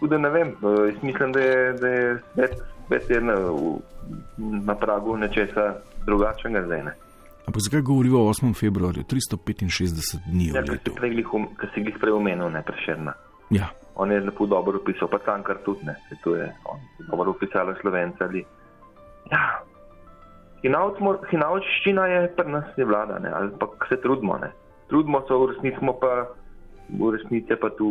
Tudi 0.00 0.18
ne 0.18 0.30
vem, 0.30 0.54
uh, 0.62 1.02
mislim, 1.02 1.32
da 1.32 1.40
je, 1.40 1.72
da 1.72 1.88
je 1.88 2.18
svet, 2.34 2.56
svet 2.86 3.10
je 3.10 3.20
na, 3.20 3.36
na 4.38 4.74
pragu 4.74 5.16
nečesa 5.16 5.74
drugačnega 6.06 6.64
zdaj. 6.66 6.84
Ne. 6.84 6.94
Ampak 7.46 7.62
zakaj 7.62 7.80
govorimo 7.80 8.22
o 8.22 8.32
8. 8.32 8.54
februarju, 8.54 9.02
365 9.02 10.18
dni? 10.30 10.50
Ja, 10.54 10.62
ki 10.62 11.70
si 11.74 11.84
jih 11.86 11.98
prej 12.00 12.14
omenil, 12.14 12.50
ne 12.50 12.62
prešerna. 12.62 13.14
Ja. 13.50 13.68
On 13.94 14.10
je 14.10 14.20
lepo 14.20 14.46
dobro 14.46 14.78
opisal, 14.78 15.08
pa 15.08 15.18
tam 15.18 15.42
kar 15.42 15.58
tudi 15.64 15.84
ne, 15.84 15.94
se 16.08 16.16
to 16.24 16.36
je, 16.36 16.46
on 16.64 16.80
dobro 17.10 17.30
opisal 17.30 17.74
slovence 17.80 18.24
ali. 18.24 18.44
Ja, 19.30 19.60
hinavčščina 20.62 22.06
je 22.06 22.20
pri 22.36 22.50
nas 22.50 22.68
ne 22.76 22.84
vlada, 22.84 23.18
ne, 23.18 23.32
ali 23.34 23.50
pa 23.58 23.68
se 23.88 24.00
trudimo, 24.00 24.38
ne. 24.38 24.52
Trudimo 24.88 25.22
se, 25.26 25.34
v 25.34 25.50
resnici 25.52 25.78
smo 25.78 25.96
pa, 25.98 26.28
v 26.88 27.10
resnici 27.16 27.56
pa 27.56 27.70
tu, 27.78 27.88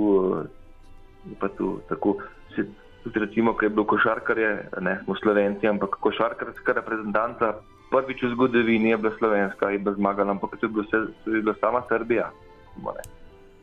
pa 1.39 1.49
tu 1.57 1.79
tako, 1.89 2.17
se, 2.55 2.67
tudi 3.03 3.19
recimo, 3.19 3.53
ko 3.53 3.65
je 3.65 3.69
bilo 3.69 3.85
košarkarje, 3.85 4.51
ne, 4.81 4.99
smo 5.03 5.15
slovenci, 5.15 5.67
ampak 5.67 5.99
košarkarska 5.99 6.79
reprezentanca 6.79 7.55
prvič 7.91 8.23
v 8.23 8.31
zgodovini 8.39 8.95
je 8.95 8.97
bila 8.97 9.11
slovenska 9.19 9.71
in 9.75 9.83
bila 9.83 9.95
zmagala, 9.95 10.31
ampak 10.31 10.55
to 10.59 10.65
je 10.65 10.71
bilo, 10.71 10.83
vse, 10.87 11.11
to 11.25 11.35
je 11.35 11.41
bila 11.43 11.55
sama 11.59 11.83
Srbija. 11.91 12.31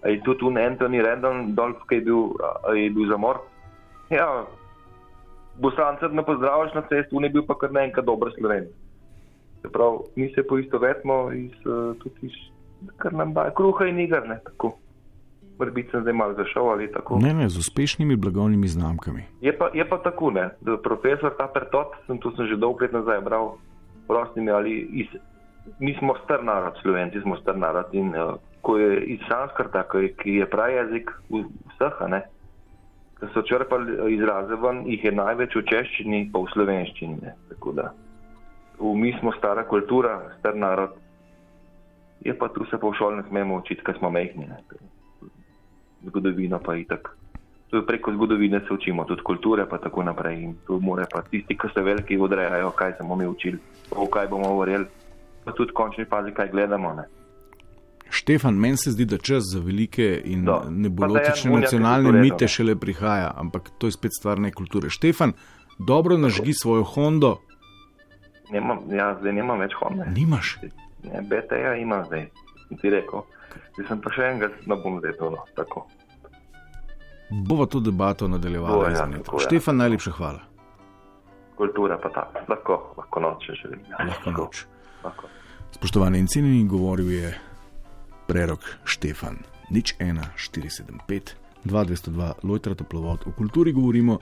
Je 0.05 0.21
tudi 0.23 0.39
tu 0.39 0.53
Anthony 0.53 1.01
Randall, 1.01 1.57
Dolph, 1.57 1.81
ki 1.89 1.95
je 1.95 2.01
bil, 2.01 2.37
je 2.77 2.91
bil 2.93 3.09
zamor. 3.09 3.41
Ja, 4.13 4.45
Bosancev 5.59 6.15
ne 6.15 6.23
pozdraviš 6.23 6.77
na 6.77 6.85
cesti, 6.87 7.11
tu 7.11 7.21
ne 7.21 7.33
bil 7.33 7.43
pa 7.43 7.57
kar 7.59 7.73
nekaj 7.73 8.05
dobro 8.05 8.31
sloven. 8.37 8.69
Se 9.63 9.69
pravi, 9.73 9.99
mi 10.17 10.29
se 10.35 10.43
poistovetimo 10.47 11.33
iz 11.33 11.57
tudi 12.03 12.27
iz, 12.31 12.37
kar 12.97 13.15
nam 13.15 13.35
daje 13.35 13.55
kruha 13.57 13.87
in 13.87 13.99
igar, 14.01 14.29
ne 14.29 14.39
tako. 14.45 14.77
Morbiti 15.59 15.91
sem 15.91 16.05
zdaj 16.05 16.15
malo 16.15 16.35
zašel 16.39 16.71
ali 16.71 16.93
tako. 16.93 17.19
Ne, 17.19 17.35
ne, 17.35 17.49
z 17.49 17.59
uspešnimi 17.59 18.17
blagovnimi 18.17 18.69
znamkami. 18.69 19.25
Je 19.41 19.57
pa, 19.59 19.71
je 19.75 19.89
pa 19.89 19.99
tako, 20.03 20.31
ne, 20.31 20.51
da 20.61 20.77
profesor 20.79 21.35
Tapertot, 21.39 21.99
sem 22.07 22.19
tu 22.19 22.31
sem 22.37 22.47
že 22.47 22.57
dolgo 22.57 22.85
let 22.87 22.93
nazaj 22.93 23.21
bral, 23.21 23.57
prostimi 24.07 24.51
ali 24.51 24.79
iz, 25.03 25.07
mi 25.79 25.97
smo 25.99 26.15
star 26.25 26.45
narod, 26.45 26.79
slovenci 26.83 27.21
smo 27.21 27.37
star 27.37 27.59
narod 27.59 27.91
in 27.93 28.15
uh, 28.15 28.39
ko 28.63 28.79
je 28.79 29.01
iz 29.01 29.21
Sanskrta, 29.29 29.85
ki 30.23 30.35
je 30.41 30.47
pravi 30.51 30.75
jezik 30.75 31.11
vseh, 31.31 32.01
ne, 32.09 32.23
da 33.21 33.29
so 33.35 33.43
črpali 33.43 34.15
izraze 34.15 34.57
ven, 34.63 34.83
jih 34.87 35.05
je 35.05 35.13
največ 35.13 35.57
v 35.57 35.65
češčini, 35.71 36.21
pa 36.33 36.43
v 36.43 36.53
slovenščini. 36.53 37.17
Ne, 37.23 37.35
tako 37.53 37.73
da, 37.79 37.91
mi 38.81 39.15
smo 39.21 39.33
stara 39.33 39.65
kultura, 39.69 40.35
star 40.39 40.57
narod, 40.57 40.91
je 42.21 42.39
pa 42.39 42.49
tu 42.49 42.65
se 42.71 42.79
pa 42.79 42.87
v 42.87 42.95
šoli 42.99 43.17
ne 43.17 43.23
smemo 43.29 43.57
učiti, 43.57 43.83
ker 43.85 43.99
smo 43.99 44.11
mehni. 44.11 44.47
Ne, 44.47 44.59
zgodovino 46.07 46.59
pa 46.59 46.77
itak. 46.77 47.17
Tudi 47.71 47.87
preko 47.87 48.13
zgodovine 48.13 48.61
se 48.61 48.75
učimo, 48.75 49.05
tudi 49.05 49.23
kulture 49.23 49.67
pa 49.69 49.79
tako 49.79 50.03
naprej. 50.03 50.43
In 50.43 50.55
tu 50.67 50.81
more 50.81 51.05
pa 51.13 51.23
tisti, 51.23 51.57
ki 51.59 51.69
so 51.75 51.83
veliki, 51.85 52.17
odrejajo, 52.17 52.71
kaj 52.71 52.97
smo 53.01 53.17
mi 53.17 53.27
učili, 53.27 53.59
v 53.91 54.09
kaj 54.11 54.29
bomo 54.29 54.49
govorili, 54.49 54.87
pa 55.45 55.53
tudi 55.53 55.73
končni 55.73 56.05
fazi, 56.05 56.33
kaj 56.35 56.51
gledamo. 56.51 56.95
Ne. 56.95 57.05
Štefan, 58.11 58.55
meni 58.55 58.77
se 58.77 58.91
zdi, 58.91 59.05
da 59.05 59.19
čas 59.19 59.45
za 59.53 59.61
velike 59.61 60.23
in 60.25 60.45
Do. 60.45 60.63
nebolotične 60.71 61.61
nacionalne 61.61 62.13
mite 62.13 62.49
šele 62.49 62.77
prihaja, 62.77 63.35
ampak 63.37 63.71
to 63.79 63.87
je 63.87 63.93
spet 63.93 64.17
stvar 64.19 64.41
ne 64.41 64.53
kulture. 64.53 64.89
Štefan, 64.91 65.33
dobro 65.79 66.17
nažgi 66.17 66.55
svojo 66.55 66.85
Hondo. 66.85 67.37
Nemam, 68.51 68.83
ja, 68.91 69.13
zdaj 69.21 69.33
nimam 69.37 69.61
več 69.61 69.75
Honda. 69.81 70.07
Nimaš? 70.15 70.57
Ne, 71.05 71.23
BTA 71.23 71.75
ima 71.83 72.03
zdaj, 72.09 72.29
ti 72.81 72.91
rekel. 72.91 73.25
Zdaj 73.77 73.89
sem 73.89 74.01
pa 74.05 74.13
še 74.15 74.29
enega, 74.33 74.51
ne 74.67 74.79
bom 74.83 74.99
zdaj 75.03 75.17
to 75.21 75.31
no, 75.35 75.45
tako. 75.57 75.85
Bova 77.31 77.67
to 77.67 77.81
debato 77.85 78.29
nadaljevala. 78.29 78.91
Ja, 78.95 79.05
tako, 79.19 79.43
Štefan, 79.45 79.77
ja. 79.77 79.85
najlepša 79.85 80.15
hvala. 80.17 80.41
Kultura 81.59 81.99
pa 82.01 82.09
ta, 82.15 82.25
lahko, 82.49 82.79
lahko 82.97 83.21
noč, 83.21 83.49
če 83.49 83.59
želim. 83.63 83.85
Ja, 83.91 84.07
lahko 84.09 84.33
noč. 84.33 84.65
Lahko. 85.05 85.29
Spoštovani 85.77 86.23
in 86.23 86.31
cenjeni, 86.31 86.65
govoril 86.69 87.11
je 87.13 87.35
prerok 88.31 88.65
Štefan. 88.89 89.43
Nič 89.75 89.99
1, 90.01 90.23
475, 90.41 91.35
202, 91.69 92.33
Lojtra 92.49 92.75
toplovod. 92.79 93.29
O 93.29 93.35
kulturi 93.37 93.75
govorimo. 93.77 94.17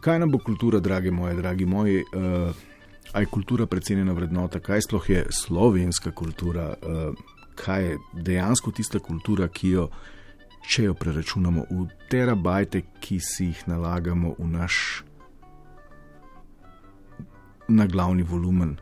Kaj 0.00 0.20
nam 0.22 0.30
bo 0.30 0.38
kultura, 0.38 0.78
dragi 0.78 1.10
moji, 1.10 1.34
dragi 1.40 1.66
moji? 1.66 2.04
Uh, 2.14 2.54
aj 3.16 3.26
kultura 3.32 3.66
precenjena 3.66 4.12
vrednota, 4.12 4.60
kaj 4.60 4.84
sploh 4.84 5.10
je 5.10 5.24
slovenska 5.32 6.10
kultura? 6.10 6.74
Uh, 6.82 7.36
kaj 7.56 7.84
je 7.84 7.98
dejansko 8.12 8.70
tista 8.70 8.98
kultura, 8.98 9.48
ki 9.48 9.70
jo, 9.70 9.88
če 10.68 10.90
jo 10.90 10.94
preračunamo 10.94 11.64
v 11.70 11.86
terabajte, 12.12 12.82
ki 13.00 13.20
si 13.20 13.50
jih 13.50 13.62
nalagamo 13.70 14.34
v 14.38 14.48
naš 14.50 14.80
na 17.68 17.86
glavni 17.86 18.22
volumen. 18.22 18.76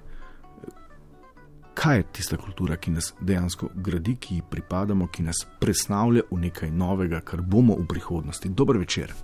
Kaj 1.74 1.96
je 1.96 2.10
tista 2.18 2.36
kultura, 2.36 2.76
ki 2.76 2.96
nas 2.98 3.12
dejansko 3.20 3.70
gradi, 3.74 4.16
ki 4.16 4.40
ji 4.40 4.46
pripadamo, 4.50 5.06
ki 5.06 5.30
nas 5.30 5.46
presnavlja 5.60 6.26
v 6.30 6.42
nekaj 6.48 6.70
novega, 6.70 7.20
kar 7.20 7.42
bomo 7.42 7.78
v 7.78 7.86
prihodnosti? 7.86 8.50
Dober 8.50 8.78
večer. 8.82 9.14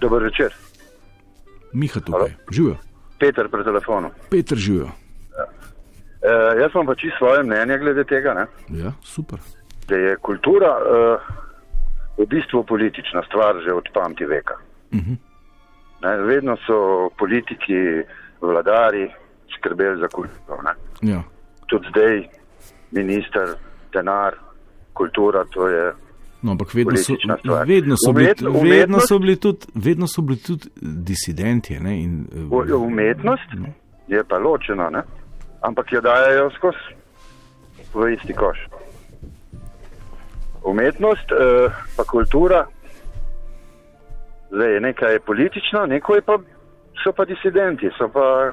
Dober 0.00 0.28
večer. 0.28 0.56
Miha 1.72 2.00
tukaj, 2.00 2.36
živijo. 2.50 2.76
Peter 3.24 3.48
pri 3.48 3.64
telefonu. 3.64 4.10
Peter 4.30 4.58
živijo. 4.58 4.84
Uh, 4.84 6.60
jaz 6.60 6.70
imam 6.74 6.86
pa 6.86 6.94
čisto 6.94 7.16
svoje 7.18 7.42
mnenje 7.42 7.78
glede 7.78 8.04
tega. 8.04 8.46
Ja, 8.68 8.92
super. 9.02 9.38
Da 9.88 9.96
je 9.96 10.16
kultura 10.16 10.70
uh, 10.76 11.20
v 12.18 12.26
bistvu 12.28 12.64
politična 12.64 13.22
stvar 13.28 13.54
že 13.64 13.72
od 13.72 13.88
pameti 13.94 14.24
veka. 14.24 14.54
Uh 14.92 14.98
mhm. 14.98 15.12
-huh. 15.12 15.16
ne, 16.02 16.16
vedno 16.16 16.56
so 16.66 17.10
politiki, 17.18 18.02
vladari 18.40 19.10
skrbeli 19.58 20.00
za 20.00 20.08
kulturo. 20.08 20.58
Ja. 21.02 21.22
Tudi 21.66 21.86
zdaj, 21.88 22.28
minister, 22.90 23.48
denar, 23.92 24.34
kultura, 24.92 25.44
to 25.44 25.68
je. 25.68 25.92
No, 26.44 26.52
ampak 26.52 26.74
vedno 26.76 26.96
so, 27.00 27.14
vedno, 27.66 27.96
so 27.96 28.12
bili, 28.12 28.28
Umet, 28.44 28.70
vedno, 28.70 29.00
so 29.00 29.18
bili 29.18 29.36
tudi, 29.40 29.66
vedno 29.74 30.06
so 30.06 30.22
bili 30.22 30.38
tudi 30.44 30.68
disidenti. 30.80 31.78
Ne, 31.80 31.94
in, 32.02 32.26
umetnost 32.76 33.54
ne. 33.56 33.72
je 34.08 34.24
pa 34.28 34.38
ločena. 34.38 34.90
Ne? 34.92 35.02
ampak 35.64 35.92
jo 35.92 36.00
dajo 36.00 36.50
skozi 36.50 36.92
v 37.94 38.12
isti 38.14 38.34
koš. 38.34 38.58
Umetnost, 40.64 41.32
eh, 41.32 41.68
pa 41.96 42.04
kultura, 42.04 42.66
zdaj 44.50 44.74
je 44.74 44.80
nekaj 44.80 45.18
politično, 45.18 45.86
nekaj 45.86 46.20
pa 46.20 46.38
so 47.04 47.12
pa 47.12 47.24
disidenti, 47.24 47.90
so 47.98 48.08
pa 48.08 48.52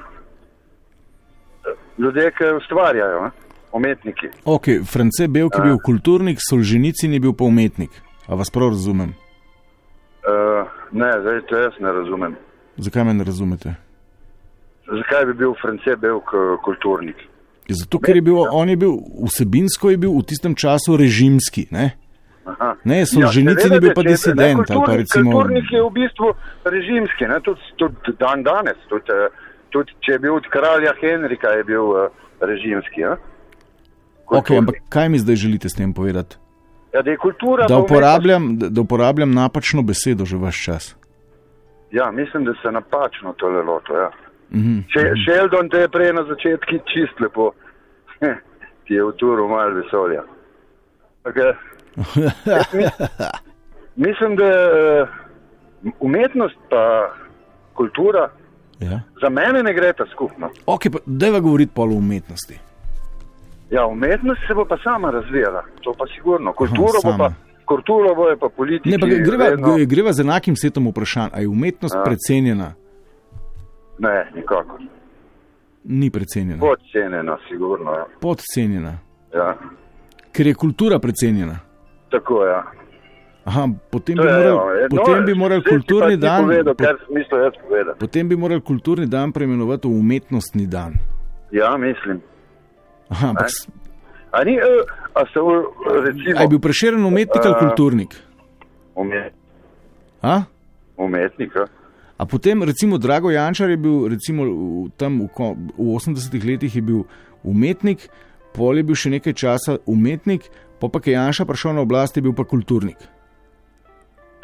ljudje, 1.98 2.30
ki 2.30 2.44
ustvarjajo, 2.56 3.20
ne? 3.24 3.30
Umetniki. 3.72 4.32
Ok, 4.44 4.68
France 4.84 5.28
Belk 5.28 5.54
je 5.58 5.62
bil 5.62 5.78
kulturnik, 5.84 6.38
Solženici 6.40 7.08
ni 7.08 7.20
bil 7.20 7.32
pa 7.32 7.44
umetnik. 7.44 7.90
A 8.28 8.34
vas 8.38 8.50
prav 8.50 8.74
razumem? 8.76 9.14
Uh, 10.22 10.68
ne, 10.92 11.10
zdaj 11.20 11.40
to 11.48 11.58
jaz 11.58 11.80
ne 11.80 11.92
razumem. 11.92 12.36
Zakaj 12.76 13.04
me 13.04 13.14
ne 13.14 13.24
razumete? 13.24 13.74
zakaj 14.86 15.26
bi 15.26 15.34
bil 15.34 15.54
France 15.60 15.96
Belk 15.96 16.24
kulturnik? 16.64 17.16
Zato, 17.68 17.98
ker 17.98 18.16
je 18.16 18.22
bil, 18.22 18.38
on 18.50 18.68
je 18.68 18.76
bil 18.76 18.96
vsebinsko 19.26 19.90
je 19.90 19.96
bil 19.96 20.12
v 20.18 20.22
tistem 20.26 20.54
času 20.54 20.96
režimski. 20.96 21.66
Ne, 21.70 21.92
ne 22.84 23.06
so 23.06 23.20
ja, 23.22 23.30
ženici, 23.30 23.70
ni 23.70 23.80
bil 23.80 23.94
pa 23.94 24.02
disident. 24.02 24.66
Kulturnik 24.66 25.70
je 25.70 25.82
v 25.82 25.90
bistvu 25.94 26.32
režimski, 26.64 27.30
tudi 27.44 27.94
tud 28.04 28.18
dan 28.18 28.42
danes. 28.42 28.78
Tudi 28.90 29.20
tud, 29.72 29.88
če 30.04 30.18
je 30.18 30.22
bil 30.26 30.36
od 30.36 30.48
kralja 30.52 30.92
Henrika, 31.00 31.54
je 31.56 31.64
bil 31.64 31.94
uh, 31.94 32.10
režimski. 32.40 33.06
Okay, 34.26 34.58
ampak 34.58 34.74
kaj 34.88 35.08
mi 35.08 35.18
zdaj 35.18 35.36
želite 35.36 35.68
s 35.68 35.74
tem 35.74 35.92
povedati? 35.92 36.36
Ja, 36.92 37.02
da, 37.02 37.10
da, 37.68 37.78
uporabljam, 37.78 38.58
da, 38.58 38.68
da 38.68 38.80
uporabljam 38.80 39.32
napačno 39.32 39.82
besedo 39.82 40.24
že 40.24 40.36
vaš 40.36 40.64
čas. 40.64 40.96
Ja, 41.90 42.10
mislim, 42.10 42.44
da 42.44 42.52
se 42.62 42.72
napačno 42.72 43.32
tole 43.32 43.62
loto. 43.62 43.96
Ja. 43.96 44.10
Mm 44.50 44.60
-hmm. 44.60 44.82
Sheldon 45.24 45.68
te 45.68 45.76
je 45.76 45.88
prej 45.88 46.12
na 46.12 46.24
začetku 46.24 46.70
čist 46.70 47.20
lepo, 47.20 47.50
ti 48.84 48.94
je 48.94 49.04
v 49.04 49.12
turu 49.12 49.48
malo 49.48 49.74
vesolja. 49.74 50.22
Okay. 51.24 51.54
Mislim, 54.06 54.36
da 54.36 54.44
uh, 54.44 55.08
umetnost 56.00 56.56
pa 56.70 57.12
kultura 57.74 58.30
ja. 58.78 59.00
za 59.22 59.28
mene 59.28 59.62
ne 59.62 59.74
gre 59.74 59.92
ta 59.92 60.04
skupno. 60.12 60.50
Ok, 60.66 60.82
pa 60.92 60.98
deva 61.06 61.40
govoriti 61.40 61.72
pol 61.74 61.92
o 61.92 61.94
umetnosti. 61.94 62.58
Ja, 63.72 63.86
umetnost 63.86 64.40
se 64.48 64.54
bo 64.54 64.64
pa 64.64 64.76
sama 64.84 65.10
razvijala, 65.10 65.64
to 65.80 65.94
pa 65.98 66.04
sigurno. 66.16 66.52
Kulturo 66.52 66.98
Aha, 67.04 67.12
bo 67.12 67.18
pa. 67.18 67.32
Kulturo 67.64 68.14
bo 68.14 68.28
je 68.28 68.36
pa 68.36 68.48
politika. 68.56 69.06
Greva, 69.06 69.44
vedno... 69.44 69.76
greva 69.86 70.12
z 70.12 70.20
enakim 70.20 70.56
setom 70.56 70.88
vprašanj. 70.88 71.30
Ali 71.32 71.44
je 71.44 71.48
umetnost 71.48 71.94
ja. 71.94 72.02
precenjena? 72.04 72.74
Ne, 73.98 74.30
nikako. 74.34 74.78
Ni 75.84 76.10
precenjena. 76.10 76.60
Podcenjena, 76.60 77.38
sigurno. 77.48 77.92
Ja. 77.92 78.06
Podcenjena. 78.20 78.98
Ja. 79.34 79.56
Ker 80.32 80.46
je 80.46 80.54
kultura 80.54 80.98
precenjena. 80.98 81.58
Tako 82.10 82.44
je. 82.44 82.50
Ja. 82.50 82.62
Aha, 83.44 83.68
potem 83.90 84.16
bi 84.16 84.22
morali 84.22 85.20
no, 85.20 85.26
bi 85.26 85.34
moral 85.34 85.62
kulturni 85.62 86.16
dan. 86.16 86.44
Povedal, 86.44 86.74
po, 86.74 87.94
potem 87.98 88.28
bi 88.28 88.36
morali 88.36 88.60
kulturni 88.60 89.06
dan 89.06 89.32
preimenovati 89.32 89.88
v 89.88 89.98
umetnostni 89.98 90.66
dan. 90.66 90.92
Ja, 91.50 91.76
mislim. 91.76 92.20
Aha, 93.12 93.28
ampak. 93.34 93.52
A 94.32 94.44
ni, 94.44 94.56
a 95.14 95.20
se 95.28 95.40
recimo. 96.04 96.38
A 96.38 96.42
je 96.42 96.48
bil 96.48 96.60
preširen 96.60 97.04
umetnik 97.04 97.44
ali 97.44 97.60
kulturnik? 97.60 98.16
Umetnik. 98.94 99.36
A? 100.22 100.42
Umetnik. 100.96 101.56
A? 101.56 101.66
A 102.22 102.26
potem, 102.26 102.62
recimo, 102.62 102.98
Drago 102.98 103.30
Jančar 103.30 103.70
je 103.70 103.76
bil 103.76 104.08
recimo, 104.08 104.44
tam 104.96 105.20
v, 105.20 105.28
v 105.74 105.88
80-ih 105.98 106.44
letih 106.44 106.72
umetnik, 107.42 108.06
pol 108.54 108.78
je 108.78 108.84
bil 108.86 108.94
še 108.94 109.10
nekaj 109.18 109.34
časa 109.34 109.80
umetnik, 109.90 110.46
pa 110.78 110.86
pa 110.86 111.02
je 111.02 111.16
Janša 111.16 111.44
prišel 111.44 111.74
na 111.74 111.82
oblast, 111.82 112.16
je 112.16 112.22
bil 112.22 112.32
pa 112.32 112.46
kulturnik. 112.46 113.00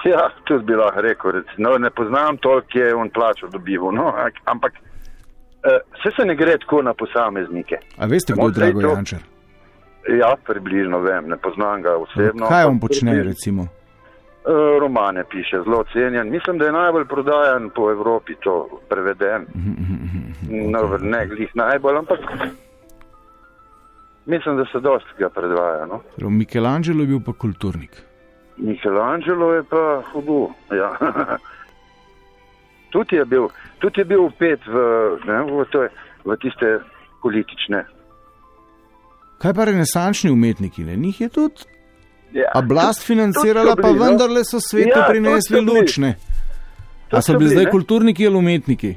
Ja, 0.03 0.27
to 0.47 0.59
bi 0.67 0.75
lahko 0.75 1.07
rekel. 1.07 1.43
No, 1.59 1.79
ne 1.79 1.91
poznam 1.91 2.39
toliko, 2.43 2.79
je 2.79 2.95
on 2.95 3.11
plačal 3.15 3.51
dobival. 3.55 3.95
No, 3.95 4.11
ampak 4.47 4.75
vse 5.65 6.11
se 6.17 6.25
ne 6.25 6.35
gre 6.37 6.59
tako 6.59 6.83
na 6.83 6.95
posameznike. 6.95 7.79
A 7.99 8.07
veste, 8.07 8.33
kdo 8.33 8.47
je 8.47 8.53
Drago 8.53 8.81
to... 8.81 8.89
Jančar? 8.89 9.19
Ja, 10.09 10.37
približno 10.47 11.01
vem, 11.01 11.29
ne 11.29 11.37
poznam 11.37 11.83
ga 11.83 11.97
osebno. 11.97 12.47
Kaj 12.49 12.65
on 12.65 12.81
počne, 12.81 13.23
recimo? 13.23 13.67
Eh, 14.49 14.79
romane 14.81 15.25
piše, 15.31 15.57
zelo 15.65 15.85
cenjen. 15.93 16.31
Mislim, 16.31 16.59
da 16.59 16.65
je 16.65 16.73
najbolj 16.73 17.05
prodajan 17.05 17.71
po 17.75 17.91
Evropi, 17.91 18.35
to 18.41 18.69
preveden. 18.89 19.47
No, 20.49 20.99
ne 21.01 21.27
glih 21.27 21.51
najbolj, 21.55 21.97
ampak 21.97 22.19
mislim, 24.27 24.57
da 24.57 24.65
se 24.73 24.81
dosti 24.81 25.11
ga 25.19 25.29
predvaja. 25.29 25.87
No? 25.87 26.01
Michelangelo 26.31 27.03
je 27.03 27.07
bil 27.07 27.21
pa 27.27 27.33
kulturnik. 27.33 28.03
Michelangelo 28.57 29.55
je 29.55 29.63
pa 29.63 30.03
hudo. 30.13 30.49
Ja. 30.73 30.97
tudi, 32.89 33.17
je 33.17 33.25
bil, 33.25 33.49
tudi 33.79 34.01
je 34.01 34.05
bil 34.05 34.21
upet 34.23 34.61
v, 34.63 34.75
ne, 35.25 35.39
v, 35.45 35.65
to, 35.67 35.87
v 36.25 36.37
tiste 36.37 36.79
politične. 37.23 37.85
Kaj 39.39 39.55
pa 39.55 39.65
renesančni 39.65 40.31
umetniki? 40.31 40.85
Ne? 40.85 40.97
Njih 40.97 41.21
je 41.21 41.29
tudi 41.31 41.63
Ja. 42.31 42.51
oblast 42.55 43.01
financirala, 43.03 43.71
tudi 43.71 43.83
pa 43.83 43.89
bili, 43.89 43.99
no. 43.99 44.05
vendarle 44.05 44.45
so 44.45 44.61
svetu 44.61 44.89
Ja, 44.91 45.07
prinesli 45.09 45.61
bili. 45.61 45.81
lučne. 45.81 46.09
A 46.09 47.11
Tudi 47.11 47.23
so 47.23 47.33
bili 47.33 47.39
bili, 47.39 47.51
zdaj 47.51 47.65
ne. 47.65 47.71
kulturniki 47.71 48.27
ali 48.27 48.37
umetniki? 48.37 48.95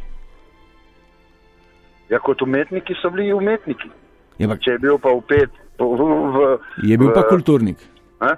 Ja, 2.09 2.19
kot 2.19 2.41
umetniki 2.41 2.93
so 2.95 3.09
bili 3.09 3.33
umetniki. 3.33 3.87
Ja, 4.37 4.47
pa, 4.47 4.57
Če 4.57 4.71
je 4.71 4.79
bil 4.79 4.97
pa 4.97 5.09
upet 5.09 5.49
v. 5.79 5.85
v, 5.85 6.01
v 6.33 6.59
je 6.83 6.97
bil 6.97 7.13
pa 7.13 7.23
kulturnik. 7.23 7.77
A? 8.19 8.35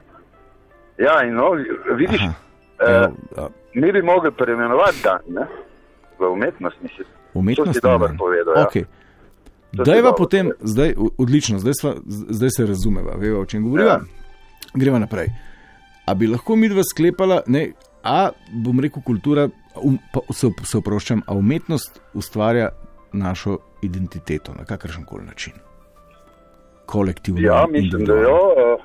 Ja, 0.98 1.24
in 1.24 1.34
no, 1.34 1.52
vidiš, 1.92 2.22
Aha. 2.22 2.34
eh, 2.80 2.86
Evo, 2.86 3.16
a, 3.38 3.50
mi 3.74 3.92
bi 3.92 4.02
mogli 4.02 4.32
preimenovati 4.32 4.98
dan 5.04 5.20
ne? 5.28 5.48
v 6.20 6.32
umetnost. 6.34 6.82
Mislim. 6.82 7.08
Umetnost. 7.34 7.82
dobro 7.82 8.10
povedal, 8.18 8.54
ja. 8.58 8.66
Okay. 8.66 8.86
Si 9.74 9.84
Dajva 9.86 10.14
potem, 10.14 10.46
povedal. 10.46 10.68
zdaj, 10.68 10.94
odlično, 11.18 11.60
zdaj, 11.60 11.74
sva, 11.74 11.94
zdaj 12.06 12.50
se 12.50 12.66
razumeva, 12.66 13.16
veva, 13.18 13.40
o 13.40 13.46
čem 13.46 13.64
govoriva. 13.64 13.90
Ja. 13.90 14.00
Gremo 14.74 15.00
naprej. 15.00 15.28
A 16.06 16.14
bi 16.14 16.28
lahko 16.28 16.56
mi 16.56 16.70
dva 16.70 16.84
sklepala, 16.84 17.42
ne, 17.48 17.72
a 18.04 18.30
bom 18.52 18.80
rekel, 18.80 19.02
kultura, 19.02 19.48
um, 19.82 19.98
pa 20.14 20.22
se, 20.34 20.52
se 20.64 20.78
oproščam, 20.78 21.24
a 21.28 21.34
umetnost 21.34 22.02
ustvarja 22.14 22.70
našo 23.14 23.58
identiteto 23.82 24.54
na 24.54 24.66
kakršen 24.66 25.06
koli 25.06 25.26
način. 25.26 25.54
Kolektivno. 26.86 27.42
Ja, 27.42 27.66
mislim, 27.72 28.06
da 28.06 28.14
jo. 28.14 28.38
Uh, 28.38 28.82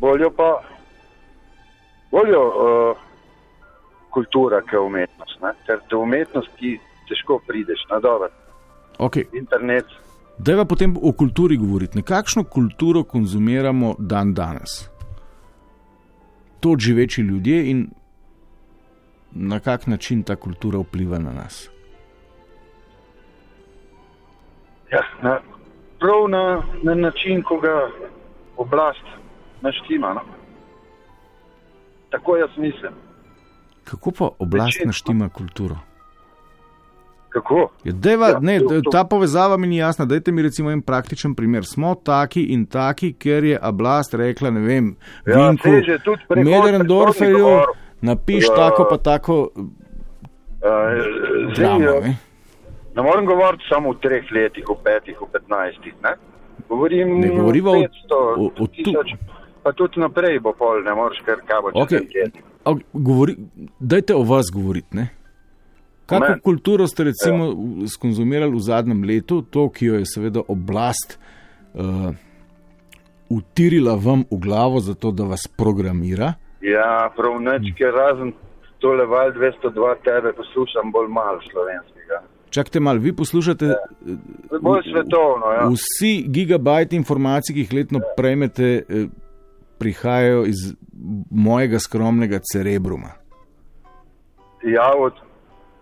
boljo 0.00 0.30
pa. 0.30 0.62
Boljo 2.10 2.42
uh, 2.48 3.03
kultura, 4.14 4.60
kot 4.62 4.86
umetnost. 4.86 5.42
Ne? 5.42 5.52
Ker 5.66 5.82
do 5.90 6.00
umetnosti 6.06 6.78
težko 7.08 7.40
prideš 7.46 7.84
na 7.90 8.00
dobro. 8.00 8.30
Okay. 8.98 9.24
Internet. 9.32 9.86
Dajva 10.38 10.64
potem 10.64 10.96
o 11.02 11.12
kulturi 11.12 11.56
govoriti. 11.56 12.02
Kakšno 12.02 12.44
kulturo 12.44 13.04
konzumiramo 13.04 13.94
dan 13.98 14.34
danes? 14.34 14.88
To 16.60 16.76
živeči 16.78 17.22
ljudje 17.22 17.70
in 17.70 17.86
na 19.34 19.60
kak 19.60 19.86
način 19.86 20.22
ta 20.22 20.36
kultura 20.36 20.78
vpliva 20.78 21.18
na 21.18 21.32
nas. 21.32 21.70
Ja, 24.92 25.02
na, 25.22 25.40
prav 25.98 26.28
na, 26.28 26.62
na 26.82 26.94
način, 26.94 27.42
ko 27.42 27.58
ga 27.60 27.90
oblast 28.56 29.06
naštima. 29.60 30.14
No? 30.14 30.20
Tako 32.10 32.36
jaz 32.36 32.50
mislim. 32.56 32.92
Kako 33.84 34.10
pa 34.10 34.28
oblast 34.38 34.66
Večinoma. 34.68 34.88
naštima 34.88 35.28
kulturo? 35.30 35.76
Kako? 37.30 37.70
Ja, 37.84 37.92
dejva, 37.94 38.28
Ja, 38.28 38.38
ne, 38.40 38.58
to- 38.60 38.80
to- 38.80 38.90
ta 38.90 39.04
povezava 39.04 39.56
mi 39.56 39.66
ni 39.66 39.76
jasna. 39.76 40.04
Dajte 40.04 40.32
mi 40.32 40.42
recimo 40.42 40.70
en 40.70 40.82
praktičen 40.82 41.34
primer. 41.34 41.64
Smo 41.64 41.94
taki 41.96 42.42
in 42.44 42.66
taki, 42.66 43.12
ker 43.14 43.44
je 43.44 43.58
oblast 43.60 44.14
rekla, 44.14 44.50
ne 44.50 44.60
vem, 44.60 44.96
Ja, 45.26 45.48
Vinku, 45.48 45.68
Mederendorferju, 46.36 47.46
napiš 48.02 48.44
Ja. 48.44 48.54
tako 48.56 48.86
pa 48.90 48.96
tako 48.98 49.50
Uh, 49.54 49.60
dramo. 51.54 51.78
zdaj, 51.80 52.00
Ne? 52.00 52.16
ne 52.94 53.02
morem 53.02 53.26
govoriti 53.26 53.64
samo 53.68 53.90
v 53.90 53.98
treh 53.98 54.24
letih, 54.32 54.64
v 54.64 54.76
petih, 54.84 55.16
v 55.18 55.26
petnajstih. 55.28 55.94
Ne, 56.02 56.14
Govorim 56.68 57.20
Ne 57.20 57.28
govoriva 57.28 57.70
o- 57.70 57.74
500, 57.74 58.14
o- 58.36 58.46
o 58.46 58.50
tu- 58.50 58.66
tisoč, 58.66 59.10
pa 59.62 59.72
tudi 59.72 60.00
naprej 60.00 60.40
bo 60.40 60.52
pol, 60.52 60.82
ne 60.82 60.94
moreš 60.94 61.18
kar 61.20 61.36
čez 61.36 62.00
Okay. 62.00 62.08
teden. 62.08 62.32
A, 62.64 62.74
govori, 62.92 63.36
dajte 63.80 64.14
o 64.14 64.22
vas 64.22 64.50
govoriti. 64.52 64.96
Ne? 64.96 65.08
Kako 66.06 66.28
meni? 66.28 66.40
kulturo 66.40 66.86
ste 66.86 67.04
recimo 67.04 67.44
ja. 67.46 67.88
skonzumirali 67.88 68.52
v 68.52 68.60
zadnjem 68.60 69.04
letu, 69.04 69.42
to, 69.42 69.68
ki 69.72 69.86
jo 69.86 70.00
je 70.00 70.08
seveda 70.08 70.42
oblast 70.48 71.18
uh, 71.74 72.12
utirila 73.28 73.94
vam 73.94 74.24
v 74.30 74.38
glavo, 74.38 74.80
zato 74.80 75.10
da 75.10 75.24
vas 75.24 75.46
programira? 75.56 76.34
Ja, 76.60 77.10
prav 77.16 77.40
neč, 77.40 77.72
ker 77.78 77.92
razen 77.92 78.32
tole 78.80 79.06
val 79.08 79.32
202 79.32 79.96
tebe 80.04 80.32
poslušam 80.36 80.92
bolj 80.92 81.08
malo 81.08 81.40
slovenskega. 81.50 82.20
Čakajte 82.50 82.80
malo, 82.80 83.00
vi 83.00 83.12
poslušate. 83.16 83.66
Ja. 83.66 83.76
Bolj 84.60 84.82
svetovno, 84.90 85.52
ja. 85.56 85.68
Vsi 85.72 86.24
gigabajti 86.28 86.96
informacij, 86.96 87.54
ki 87.54 87.64
jih 87.64 87.72
letno 87.72 88.00
prejmete, 88.16 88.68
eh, 88.88 89.06
prihajajo 89.78 90.44
iz 90.46 90.74
mojega 91.30 91.78
skromnega 91.78 92.38
cerebruma. 92.52 93.10
Ja, 94.62 94.92
od, 94.98 95.12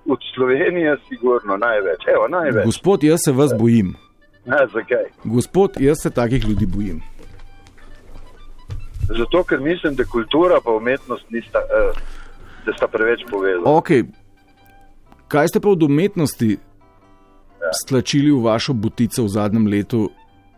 od 0.06 0.18
Slovenije 0.34 0.96
sigurno 1.08 1.56
največ. 1.56 2.00
Evo, 2.14 2.28
največ. 2.28 2.64
Gospod, 2.64 3.04
jaz 3.04 3.20
se 3.24 3.32
vas 3.32 3.50
bojim. 3.58 3.94
Ne, 4.46 4.56
zakaj? 4.72 5.04
Gospod, 5.24 5.70
jaz 5.80 6.02
se 6.02 6.10
takih 6.10 6.48
ljudi 6.48 6.66
bojim. 6.66 7.00
Zato, 9.08 9.44
ker 9.44 9.60
mislim, 9.60 9.94
da 9.94 10.04
kultura 10.04 10.60
pa 10.64 10.70
umetnost 10.70 11.30
nista, 11.30 11.58
eh, 11.58 12.00
da 12.66 12.72
sta 12.76 12.88
preveč 12.88 13.20
povezani. 13.30 13.64
Ok, 13.64 13.88
kaj 15.28 15.48
ste 15.48 15.60
pa 15.60 15.68
od 15.68 15.82
umetnosti 15.82 16.58
stlačili 17.84 18.30
v 18.30 18.42
vašo 18.44 18.72
butico 18.72 19.24
v 19.24 19.28
zadnjem 19.28 19.66
letu 19.66 20.10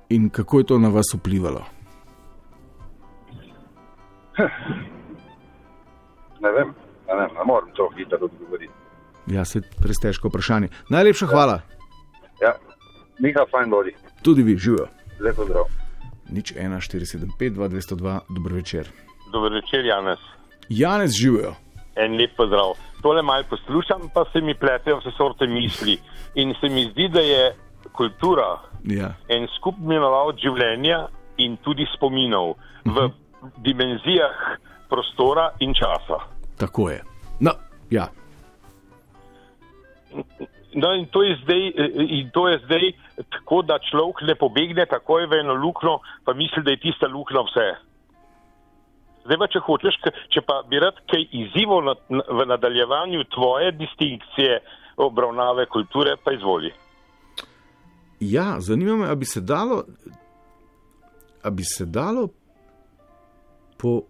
in 0.08 0.28
kako 0.30 0.58
je 0.58 0.64
to 0.64 0.78
na 0.78 0.88
vas 0.88 1.14
vplivalo? 1.14 1.73
Ne 6.40 6.50
vem, 6.50 6.74
ne, 7.08 7.14
vem, 7.14 7.30
ne 7.34 7.44
morem 7.46 7.70
to 7.74 7.88
hitro 7.96 8.18
odgovoriti. 8.20 8.72
Ja, 9.26 9.44
se 9.44 9.62
res 9.80 9.96
težko 9.98 10.28
vprašanje. 10.28 10.68
Najlepša 10.88 11.26
hvala, 11.26 11.60
Ja, 12.42 12.50
Miha, 13.18 13.44
fajn 13.46 13.70
bodi, 13.70 13.92
tudi 14.22 14.42
vi, 14.42 14.56
živijo. 14.58 14.88
lepo 15.20 15.44
zdrav. 15.44 15.64
Nič 16.28 16.52
1, 16.52 16.80
475, 16.80 17.50
2, 17.50 17.68
202, 17.70 18.20
dober 18.28 18.52
večer. 18.52 18.88
Dober 19.32 19.52
večer, 19.52 19.84
Janez. 19.86 20.18
Janez 20.68 21.12
živijo. 21.12 21.54
En 21.96 22.16
lep 22.16 22.34
pozdrav. 22.36 22.74
Tole 23.02 23.22
malo 23.22 23.44
poslušam, 23.44 24.10
pa 24.14 24.24
se 24.32 24.40
mi 24.40 24.54
pletejo 24.54 24.98
vse 24.98 25.10
sorte 25.16 25.46
misli. 25.46 25.98
In 26.34 26.54
se 26.60 26.68
mi 26.68 26.84
zdi, 26.84 27.08
da 27.08 27.20
je 27.20 27.54
kultura 27.92 28.58
Ja. 28.84 29.14
en 29.28 29.46
skupni 29.56 29.84
imenovalec 29.86 30.36
življenja 30.36 31.06
in 31.36 31.56
tudi 31.56 31.86
spominov 31.96 32.54
v 32.84 33.08
dimenzijah 33.56 34.58
prostora 34.88 35.50
in 35.60 35.74
časa. 35.74 36.18
Tako 36.56 36.90
je. 36.90 37.00
No, 37.40 37.50
ja. 37.90 38.08
No, 40.74 40.92
in 40.94 41.06
to, 41.06 41.22
je 41.22 41.38
zdaj, 41.42 41.68
eh, 41.68 41.90
in 42.18 42.30
to 42.34 42.48
je 42.48 42.58
zdaj 42.64 42.92
tako, 43.30 43.62
da 43.62 43.78
človek 43.78 44.22
ne 44.26 44.34
pobegne 44.34 44.86
takoj 44.86 45.26
v 45.26 45.40
eno 45.40 45.54
luknjo, 45.54 45.98
pa 46.24 46.34
misli, 46.34 46.62
da 46.62 46.70
je 46.70 46.82
tista 46.82 47.06
luknja 47.06 47.42
vse. 47.46 47.66
Zdaj 49.24 49.38
pa, 49.38 49.46
če 49.48 49.62
hočeš, 49.66 49.98
če 50.34 50.42
pa 50.46 50.62
bi 50.68 50.82
rad 50.82 50.98
kaj 51.10 51.22
izzivov 51.32 51.84
na, 51.86 51.94
na, 52.10 52.24
v 52.28 52.46
nadaljevanju 52.50 53.24
tvoje 53.34 53.72
distinkcije 53.78 54.58
obravnave 54.96 55.66
kulture, 55.66 56.16
pa 56.24 56.34
izvoli. 56.34 56.72
Ja, 58.20 58.56
zanima 58.60 58.96
me, 58.96 59.08
ali 59.08 59.22
bi 59.22 59.26
se 59.26 59.40
dalo, 59.40 59.84
a 61.42 61.50
bi 61.50 61.64
se 61.64 61.86
dalo 61.86 62.28
po 63.84 64.06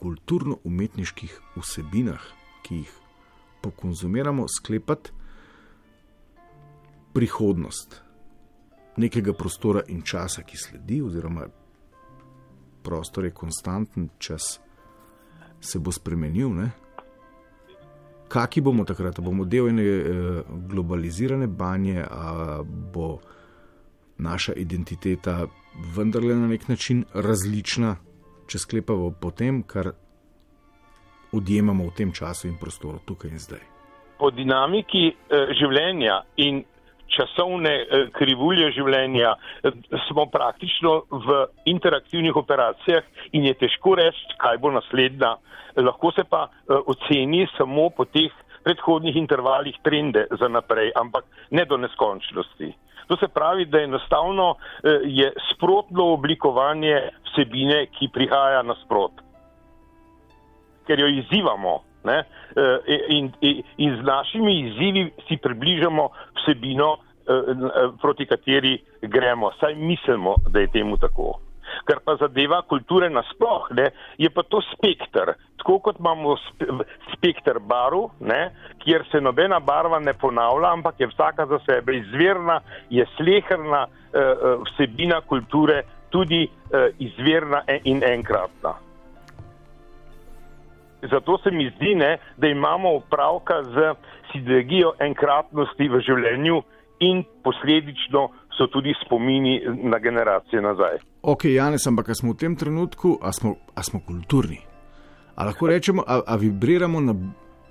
kulturno-umetniških 0.00 1.32
vsebinah, 1.56 2.22
ki 2.64 2.78
jih 2.80 2.92
pokonzumiramo, 3.60 4.46
sklepati 4.48 5.12
prihodnost 7.12 8.00
nekega 8.96 9.34
prostora 9.36 9.82
in 9.88 10.00
časa, 10.02 10.42
ki 10.42 10.56
sledi, 10.56 11.02
oziroma 11.02 11.44
prostor 12.82 13.28
je 13.28 13.34
konstanten, 13.36 14.08
čas 14.18 14.60
se 15.60 15.78
bo 15.78 15.92
spremenil. 15.92 16.54
Ne? 16.54 16.70
Kaki 18.28 18.60
bomo 18.64 18.84
takrat? 18.84 19.20
Bomo 19.20 19.44
del 19.44 19.68
ene 19.68 19.84
eh, 19.84 20.40
globalizirane 20.72 21.46
banje, 21.46 22.00
a 22.00 22.62
bo 22.64 23.18
naša 24.18 24.56
identiteta 24.56 25.46
vendarle 25.96 26.34
na 26.34 26.48
nek 26.48 26.68
način 26.68 27.04
različna, 27.14 27.96
če 28.48 28.60
sklepamo 28.60 29.12
po 29.20 29.30
tem, 29.30 29.62
kar 29.62 29.92
odjemamo 31.34 31.88
v 31.88 31.96
tem 31.96 32.12
času 32.12 32.48
in 32.48 32.58
prostoru, 32.60 33.00
tukaj 33.06 33.30
in 33.30 33.42
zdaj. 33.42 33.64
Po 34.18 34.30
dinamiki 34.30 35.08
eh, 35.10 35.50
življenja 35.58 36.20
in 36.44 36.62
časovne 37.14 37.72
eh, 37.74 38.06
krivulje 38.14 38.70
življenja 38.76 39.34
eh, 39.34 39.74
smo 40.08 40.28
praktično 40.30 40.94
v 41.10 41.40
interaktivnih 41.74 42.36
operacijah 42.36 43.02
in 43.32 43.48
je 43.50 43.56
težko 43.64 43.96
reči, 43.98 44.38
kaj 44.38 44.62
bo 44.62 44.72
naslednja. 44.74 45.36
Lahko 45.74 46.12
se 46.14 46.22
pa 46.22 46.44
oceni 46.70 47.48
samo 47.56 47.88
po 47.90 48.04
teh 48.06 48.30
predhodnih 48.62 49.16
intervalih 49.18 49.74
trende 49.82 50.22
za 50.38 50.46
naprej, 50.48 50.92
ampak 50.94 51.26
ne 51.50 51.64
do 51.66 51.76
neskončnosti. 51.82 52.70
To 53.06 53.16
se 53.16 53.28
pravi, 53.28 53.66
da 53.66 53.80
enostavno 53.80 54.54
eh, 54.54 55.00
je 55.04 55.32
sprotno 55.52 56.12
oblikovanje 56.12 57.08
vsebine, 57.30 57.86
ki 57.86 58.08
prihaja 58.12 58.62
nasprot, 58.62 59.12
ker 60.86 61.00
jo 61.00 61.08
izzivamo. 61.08 61.80
Ne? 62.04 62.18
Eh, 62.56 63.00
in, 63.08 63.32
in, 63.40 63.62
in 63.76 63.96
z 63.96 64.06
našimi 64.06 64.60
izzivi 64.60 65.10
si 65.28 65.36
približamo 65.36 66.08
vsebino, 66.42 66.96
proti 68.02 68.26
kateri 68.26 68.76
gremo, 69.00 69.48
saj 69.60 69.74
mislimo, 69.74 70.34
da 70.52 70.60
je 70.60 70.66
temu 70.66 70.96
tako. 71.00 71.40
Kar 71.84 72.00
pa 72.04 72.16
zadeva 72.20 72.62
kulture 72.62 73.10
nasploh, 73.10 73.68
ne, 73.76 73.90
je 74.18 74.30
pa 74.30 74.42
to 74.42 74.60
spektr. 74.72 75.34
Tako 75.60 75.78
kot 75.78 75.98
imamo 75.98 76.36
spektr 77.14 77.58
barv, 77.58 78.10
ne, 78.20 78.50
kjer 78.84 79.04
se 79.10 79.20
nobena 79.20 79.60
barva 79.60 79.98
ne 79.98 80.12
ponavlja, 80.12 80.72
ampak 80.72 81.00
je 81.00 81.10
vsaka 81.12 81.46
za 81.46 81.58
sebe 81.66 81.96
izvirna, 81.96 82.60
je 82.90 83.06
slehrna 83.16 83.86
eh, 83.86 84.18
eh, 84.20 84.56
vsebina 84.64 85.20
kulture 85.20 85.82
tudi 86.10 86.42
eh, 86.44 86.90
izvirna 86.98 87.62
in 87.84 88.02
enkratna. 88.04 88.74
Zato 91.10 91.38
se 91.38 91.50
mi 91.50 91.70
zdi, 91.76 91.94
ne, 91.94 92.18
da 92.36 92.46
imamo 92.48 92.92
upravka 92.94 93.62
z 93.62 93.94
sinergijo 94.32 94.94
enkratnosti 94.98 95.88
v 95.88 96.00
življenju 96.00 96.62
in 97.04 97.24
posledično 97.44 98.28
so 98.56 98.66
tudi 98.72 98.94
spomini 99.04 99.60
na 99.90 99.98
generacije 99.98 100.62
nazaj. 100.62 100.98
Ok, 101.24 101.44
Janes, 101.48 101.86
ampak 101.88 102.12
smo 102.12 102.36
v 102.36 102.36
tem 102.36 102.52
trenutku, 102.52 103.16
a 103.16 103.32
smo, 103.32 103.56
a 103.72 103.80
smo 103.80 104.04
kulturni? 104.04 104.60
A 105.40 105.48
lahko 105.48 105.72
rečemo, 105.72 106.04
a, 106.04 106.20
a 106.20 106.36
vibriramo 106.36 107.00
na 107.00 107.16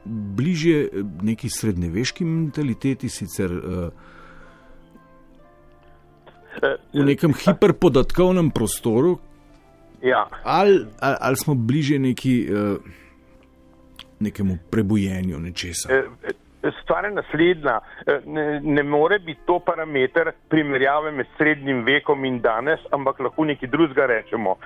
bližje 0.05 0.89
neki 1.21 1.49
srednjeveški 1.49 2.25
mentaliteti, 2.25 3.09
sicer 3.09 3.53
uh, 3.53 3.93
v 6.97 7.05
nekem 7.05 7.29
hiperpodatkovnem 7.37 8.49
prostoru? 8.49 9.21
Ja. 10.01 10.25
Ali, 10.43 10.89
ali, 10.97 11.17
ali 11.21 11.37
smo 11.37 11.53
bližje 11.53 12.01
neki, 12.01 12.35
uh, 12.49 12.81
nekemu 14.19 14.57
prebojenju 14.73 15.39
nečesa? 15.39 15.93
Stvar 16.81 17.05
je 17.05 17.11
naslednja. 17.11 17.79
Eh, 18.07 18.19
ne, 18.25 18.59
ne 18.63 18.83
more 18.83 19.19
biti 19.19 19.41
to 19.45 19.59
parameter 19.59 20.31
primerjave 20.49 21.11
med 21.11 21.27
srednjim 21.37 21.83
vekom 21.83 22.25
in 22.25 22.39
danes, 22.41 22.79
ampak 22.91 23.19
lahko 23.19 23.45
nekaj 23.45 23.69
drugega 23.69 24.05
rečemo. 24.05 24.57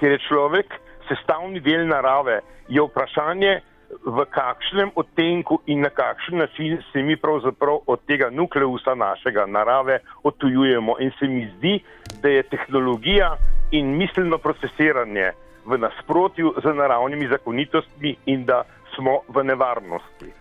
Ker 0.00 0.16
je 0.16 0.22
človek 0.28 0.76
sestavni 1.08 1.60
del 1.60 1.86
narave, 1.88 2.40
je 2.68 2.82
vprašanje, 2.82 3.60
v 3.90 4.24
kakšnem 4.30 4.92
odtenku 4.94 5.60
in 5.66 5.82
na 5.82 5.90
kakšen 5.90 6.38
način 6.38 6.78
se 6.92 7.02
mi 7.02 7.16
pravzaprav 7.16 7.80
od 7.86 8.00
tega 8.06 8.30
nukleusa 8.30 8.94
našega 8.94 9.46
narave 9.46 9.98
odtujujemo. 10.22 10.96
In 11.00 11.10
se 11.18 11.26
mi 11.26 11.50
zdi, 11.56 11.80
da 12.22 12.28
je 12.28 12.42
tehnologija 12.42 13.36
in 13.70 13.96
miselno 13.96 14.38
procesiranje 14.38 15.32
v 15.66 15.78
nasprotju 15.78 16.54
z 16.62 16.74
naravnimi 16.74 17.28
zakonitostmi 17.28 18.16
in 18.26 18.44
da 18.44 18.62
smo 18.94 19.20
v 19.28 19.44
nevarnosti. 19.44 20.32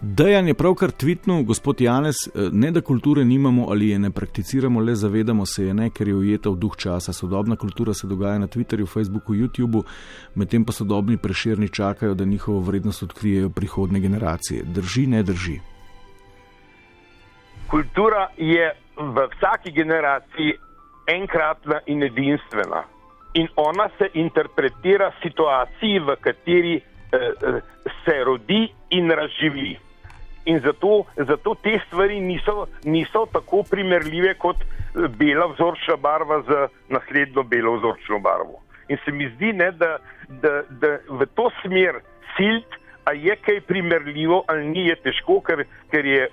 Dejan 0.00 0.46
je 0.48 0.54
pravkar 0.54 0.90
tvitnil, 0.90 1.42
gospod 1.42 1.80
Janes, 1.80 2.16
eh, 2.26 2.30
ne 2.52 2.70
da 2.70 2.80
kulture 2.80 3.24
nimamo 3.24 3.66
ali 3.70 3.88
je 3.88 3.98
ne 3.98 4.10
prakticiramo, 4.10 4.80
le 4.80 4.94
zavedamo 4.94 5.46
se 5.46 5.64
je 5.64 5.74
ne, 5.74 5.90
ker 5.90 6.08
je 6.08 6.14
ujeta 6.14 6.50
v 6.50 6.56
duh 6.56 6.76
časa. 6.76 7.12
Sodobna 7.12 7.56
kultura 7.56 7.94
se 7.94 8.06
dogaja 8.06 8.38
na 8.38 8.46
Twitterju, 8.46 8.86
Facebooku, 8.86 9.34
YouTubu, 9.34 9.82
medtem 10.34 10.64
pa 10.64 10.72
sodobni 10.72 11.16
preširni 11.16 11.68
čakajo, 11.68 12.14
da 12.14 12.24
njihovo 12.24 12.60
vrednost 12.60 13.02
odkrijejo 13.02 13.50
prihodne 13.50 14.00
generacije. 14.00 14.62
Drži, 14.62 15.06
ne 15.06 15.22
drži. 15.22 15.58
Kultura 17.70 18.28
je 18.36 18.70
v 18.96 19.26
vsaki 19.34 19.72
generaciji 19.72 20.54
enkratna 21.06 21.80
in 21.86 22.02
edinstvena. 22.02 22.84
In 23.34 23.48
ona 23.56 23.88
se 23.98 24.10
interpretira 24.14 25.10
situaciji, 25.22 25.98
v 25.98 26.16
kateri 26.20 26.76
eh, 26.76 27.18
eh 27.18 27.60
se 28.04 28.24
rodi 28.24 28.68
in 28.90 29.10
razživi 29.10 29.87
in 30.48 30.60
zato, 30.64 31.04
zato 31.16 31.54
te 31.54 31.80
stvari 31.86 32.20
niso, 32.20 32.66
niso 32.84 33.26
tako 33.32 33.62
primerljive 33.70 34.34
kot 34.34 34.56
eh, 34.62 35.08
bela 35.20 35.46
vzorčna 35.52 35.96
barva 35.96 36.40
z 36.48 36.68
naslednjo 36.88 37.42
belo 37.42 37.76
vzorčno 37.76 38.18
barvo. 38.18 38.62
In 38.88 38.96
se 39.04 39.12
mi 39.12 39.28
zdi, 39.34 39.52
ne, 39.52 39.70
da, 39.72 39.98
da, 40.28 40.62
da 40.80 40.96
v 41.08 41.26
to 41.36 41.50
smer 41.62 42.00
silt, 42.36 42.78
a 43.04 43.12
je 43.12 43.36
kaj 43.36 43.60
primerljivo 43.68 44.42
ali 44.46 44.66
ni, 44.68 44.86
je 44.88 44.96
težko, 45.04 45.40
ker, 45.40 45.64
ker 45.92 46.06
je, 46.06 46.28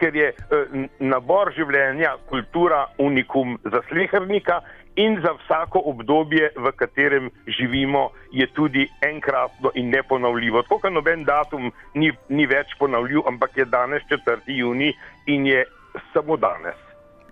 ker 0.00 0.16
je 0.16 0.32
eh, 0.32 0.74
nabor 1.00 1.52
življenja 1.56 2.16
kultura 2.32 2.86
unikum 2.98 3.58
za 3.64 3.84
slehrnika 3.90 4.62
in 4.96 5.20
za 5.22 5.32
vsako 5.32 5.82
obdobje, 5.84 6.50
v 6.56 6.72
katerem 6.76 7.30
živimo, 7.46 8.10
je 8.32 8.46
tudi 8.52 8.88
enkratno 9.00 9.70
in 9.74 9.90
neponovljivo. 9.90 10.62
Tako 10.62 10.78
kot 10.78 10.92
noben 10.92 11.24
datum 11.24 11.72
ni, 11.94 12.12
ni 12.28 12.46
več 12.46 12.76
ponovljiv, 12.78 13.24
ampak 13.26 13.56
je 13.56 13.64
danes 13.64 14.02
4. 14.10 14.40
juni 14.46 14.92
in 15.26 15.46
je 15.46 15.64
samo 16.12 16.36
danes. 16.36 16.76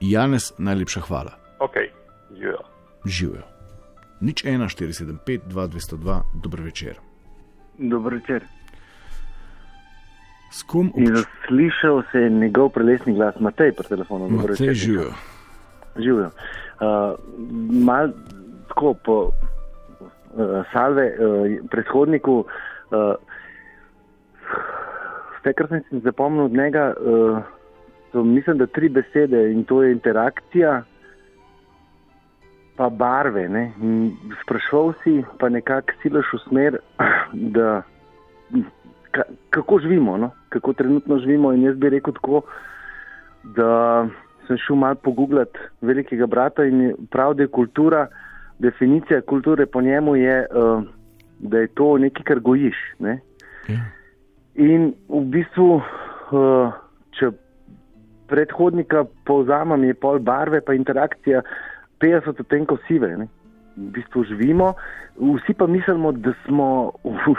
Janes, 0.00 0.52
najlepša 0.58 1.00
hvala. 1.00 1.36
Ok, 1.58 1.76
živijo. 2.30 2.64
Živijo. 3.04 3.42
Nič 4.20 4.44
1, 4.44 4.68
4, 4.68 4.92
7, 4.92 5.18
5, 5.26 5.40
2, 5.48 5.68
202, 5.68 6.22
dober 6.42 6.61
večer. 6.61 6.96
Dober 7.78 8.14
večer. 8.14 8.44
S 10.50 10.62
kom 10.62 10.90
obč... 10.94 11.26
Slišal 11.46 12.02
se 12.12 12.18
je 12.18 12.30
njegov 12.30 12.68
prelesni 12.74 13.14
glas, 13.14 13.34
Matej, 13.40 13.72
pri 13.72 13.88
telefonu. 13.88 14.28
Matej 14.28 14.74
živijo. 14.74 15.12
Živijo 15.97 16.30
uh, 16.80 17.18
malo 17.84 18.09
tako 18.68 18.95
po 19.05 19.16
uh, 19.22 19.32
salve 20.72 21.07
uh, 21.07 21.68
predhodniku. 21.70 22.45
Uh, 22.91 23.14
Vse, 25.41 25.53
kar 25.53 25.68
sem 25.68 26.01
zapomnil 26.05 26.45
od 26.45 26.53
njega, 26.53 26.95
uh, 27.01 27.38
so 28.12 28.24
mislim, 28.24 28.59
da 28.59 28.66
tri 28.66 28.88
besede 28.88 29.53
in 29.53 29.64
to 29.64 29.82
je 29.82 29.93
interakcija, 29.93 30.82
pa 32.76 32.88
barve. 32.88 33.49
Sprašval 34.45 34.93
si, 35.05 35.22
pa 35.38 35.49
nekako 35.49 35.93
silaš 36.03 36.32
v 36.32 36.38
smer, 36.49 36.78
da 37.57 37.82
ka, 39.11 39.22
kako 39.51 39.78
živimo, 39.78 40.16
no? 40.16 40.30
kako 40.49 40.72
trenutno 40.72 41.18
živimo. 41.18 41.53
In 41.53 41.62
jaz 41.62 41.76
bi 41.76 41.91
rekel 41.91 42.14
tako, 42.14 42.43
da 43.57 44.07
sem 44.51 44.59
šel 44.59 44.76
malo 44.76 44.98
pogooglati 45.05 45.59
velikega 45.80 46.26
brata 46.26 46.64
in 46.66 46.94
prav, 47.11 47.36
da 47.38 47.46
je 47.46 47.55
kultura, 47.55 48.07
definicija 48.59 49.20
kulture 49.20 49.66
po 49.66 49.80
njemu 49.80 50.16
je, 50.16 50.46
uh, 50.51 50.82
da 51.38 51.59
je 51.59 51.68
to 51.78 51.98
nekaj, 51.98 52.24
kar 52.24 52.40
gojiš. 52.40 52.76
Ne? 52.98 53.20
Ja. 53.68 53.80
In 54.55 54.92
v 55.09 55.22
bistvu, 55.30 55.68
uh, 55.78 56.72
če 57.18 57.30
predhodnika 58.28 59.05
povzamem, 59.26 59.84
je 59.84 59.94
pol 59.94 60.18
barve, 60.18 60.61
pa 60.61 60.74
interakcija 60.74 61.42
50 62.03 62.42
odtenkov 62.42 62.82
sive. 62.88 63.14
Ne? 63.16 63.28
V 63.76 63.92
bistvu 63.94 64.24
živimo, 64.32 64.74
vsi 65.16 65.55
pa 65.55 65.66
mislimo, 65.70 66.12
da 66.12 66.34
smo 66.46 66.90
v 67.05 67.36